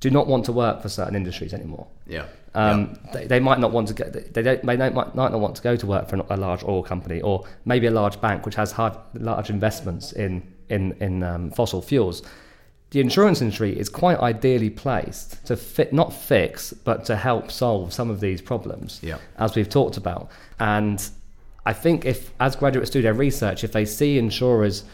do 0.00 0.10
not 0.10 0.26
want 0.26 0.44
to 0.46 0.52
work 0.52 0.82
for 0.82 0.88
certain 0.88 1.14
industries 1.14 1.52
anymore. 1.52 1.86
Yeah. 2.06 2.26
Um, 2.54 2.98
yeah. 3.06 3.12
They, 3.12 3.26
they, 3.26 3.40
might 3.40 3.58
not 3.58 3.72
want 3.72 3.88
to 3.88 3.94
go. 3.94 4.04
They 4.08 4.42
don't. 4.42 4.64
They 4.64 4.76
don't, 4.76 4.94
might 4.94 5.14
not 5.14 5.32
want 5.32 5.56
to 5.56 5.62
go 5.62 5.76
to 5.76 5.86
work 5.86 6.08
for 6.08 6.24
a 6.30 6.36
large 6.36 6.62
oil 6.62 6.82
company 6.82 7.20
or 7.20 7.44
maybe 7.64 7.86
a 7.86 7.90
large 7.90 8.20
bank 8.20 8.46
which 8.46 8.54
has 8.54 8.70
hard, 8.70 8.96
large 9.14 9.50
investments 9.50 10.12
in 10.12 10.42
in 10.68 10.92
in 11.00 11.22
um, 11.22 11.50
fossil 11.50 11.82
fuels 11.82 12.22
the 12.94 13.00
insurance 13.00 13.40
industry 13.42 13.76
is 13.76 13.88
quite 13.88 14.20
ideally 14.20 14.70
placed 14.70 15.44
to 15.46 15.56
fit, 15.56 15.92
not 15.92 16.12
fix, 16.12 16.72
but 16.72 17.04
to 17.06 17.16
help 17.16 17.50
solve 17.50 17.92
some 17.92 18.08
of 18.08 18.20
these 18.20 18.40
problems, 18.40 19.00
yeah. 19.02 19.18
as 19.36 19.56
we've 19.56 19.68
talked 19.68 19.96
about. 19.96 20.30
And 20.60 21.04
I 21.66 21.72
think 21.72 22.04
if, 22.04 22.30
as 22.38 22.54
graduates 22.54 22.90
do 22.90 23.02
their 23.02 23.12
research, 23.12 23.64
if 23.64 23.72
they 23.72 23.84
see 23.84 24.16
insurers 24.16 24.84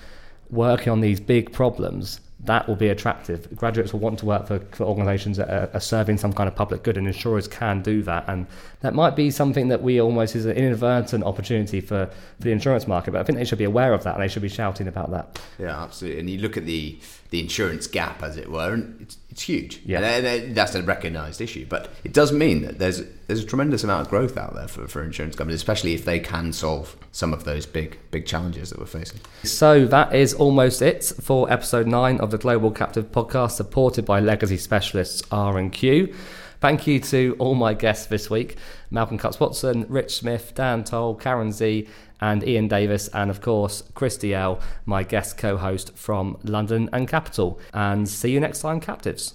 working 0.48 0.90
on 0.90 1.02
these 1.02 1.20
big 1.20 1.52
problems, 1.52 2.20
that 2.44 2.66
will 2.66 2.76
be 2.76 2.88
attractive. 2.88 3.54
Graduates 3.54 3.92
will 3.92 4.00
want 4.00 4.18
to 4.20 4.26
work 4.26 4.46
for, 4.46 4.60
for 4.72 4.84
organisations 4.84 5.36
that 5.36 5.50
are, 5.50 5.70
are, 5.74 5.80
serving 5.80 6.16
some 6.16 6.32
kind 6.32 6.48
of 6.48 6.54
public 6.54 6.82
good, 6.82 6.96
and 6.96 7.06
insurers 7.06 7.46
can 7.46 7.82
do 7.82 8.02
that. 8.02 8.24
And 8.28 8.46
that 8.80 8.94
might 8.94 9.14
be 9.14 9.30
something 9.30 9.68
that 9.68 9.82
we 9.82 10.00
almost 10.00 10.34
is 10.34 10.46
an 10.46 10.56
inadvertent 10.56 11.22
opportunity 11.24 11.80
for, 11.80 12.06
for 12.06 12.42
the 12.42 12.52
insurance 12.52 12.86
market. 12.86 13.10
But 13.10 13.20
I 13.20 13.24
think 13.24 13.38
they 13.38 13.44
should 13.44 13.58
be 13.58 13.64
aware 13.64 13.92
of 13.92 14.04
that, 14.04 14.14
and 14.14 14.22
they 14.22 14.28
should 14.28 14.42
be 14.42 14.48
shouting 14.48 14.88
about 14.88 15.10
that. 15.10 15.40
Yeah, 15.58 15.82
absolutely. 15.82 16.20
And 16.20 16.30
you 16.30 16.38
look 16.38 16.56
at 16.56 16.64
the 16.64 16.98
the 17.30 17.40
insurance 17.40 17.86
gap, 17.86 18.22
as 18.22 18.36
it 18.36 18.50
were, 18.50 18.74
and 18.74 19.00
it's, 19.00 19.16
it's 19.30 19.42
huge. 19.42 19.80
Yeah. 19.84 20.00
And 20.00 20.54
that's 20.56 20.74
a 20.74 20.82
recognised 20.82 21.40
issue. 21.40 21.64
But 21.68 21.88
it 22.02 22.12
does 22.12 22.32
mean 22.32 22.62
that 22.62 22.78
there's 22.78 23.02
there's 23.26 23.42
a 23.42 23.46
tremendous 23.46 23.84
amount 23.84 24.02
of 24.02 24.10
growth 24.10 24.36
out 24.36 24.54
there 24.54 24.66
for, 24.66 24.88
for 24.88 25.02
insurance 25.04 25.36
companies, 25.36 25.60
especially 25.60 25.94
if 25.94 26.04
they 26.04 26.18
can 26.18 26.52
solve 26.52 26.96
some 27.12 27.32
of 27.32 27.44
those 27.44 27.64
big 27.64 27.98
big 28.10 28.26
challenges 28.26 28.70
that 28.70 28.78
we're 28.78 28.86
facing. 28.86 29.20
So 29.44 29.86
that 29.86 30.14
is 30.14 30.34
almost 30.34 30.82
it 30.82 31.04
for 31.20 31.50
episode 31.50 31.86
nine 31.86 32.18
of 32.20 32.32
the 32.32 32.38
Global 32.38 32.72
Captive 32.72 33.12
Podcast, 33.12 33.52
supported 33.52 34.04
by 34.04 34.18
legacy 34.18 34.56
specialists 34.56 35.22
R 35.30 35.58
and 35.58 35.72
Q. 35.72 36.12
Thank 36.60 36.86
you 36.86 37.00
to 37.00 37.36
all 37.38 37.54
my 37.54 37.72
guests 37.72 38.06
this 38.06 38.28
week 38.28 38.56
Malcolm 38.90 39.16
Cutts 39.16 39.38
Watson, 39.38 39.86
Rich 39.88 40.16
Smith, 40.16 40.52
Dan 40.54 40.82
Towle, 40.82 41.14
Karen 41.14 41.52
Z, 41.52 41.88
and 42.20 42.46
Ian 42.46 42.68
Davis, 42.68 43.08
and 43.08 43.30
of 43.30 43.40
course, 43.40 43.82
Chris 43.94 44.18
Dalziel, 44.18 44.60
my 44.86 45.02
guest 45.02 45.38
co 45.38 45.56
host 45.56 45.96
from 45.96 46.38
London 46.44 46.88
and 46.92 47.08
Capital. 47.08 47.58
And 47.72 48.08
see 48.08 48.30
you 48.30 48.40
next 48.40 48.60
time, 48.60 48.80
captives. 48.80 49.34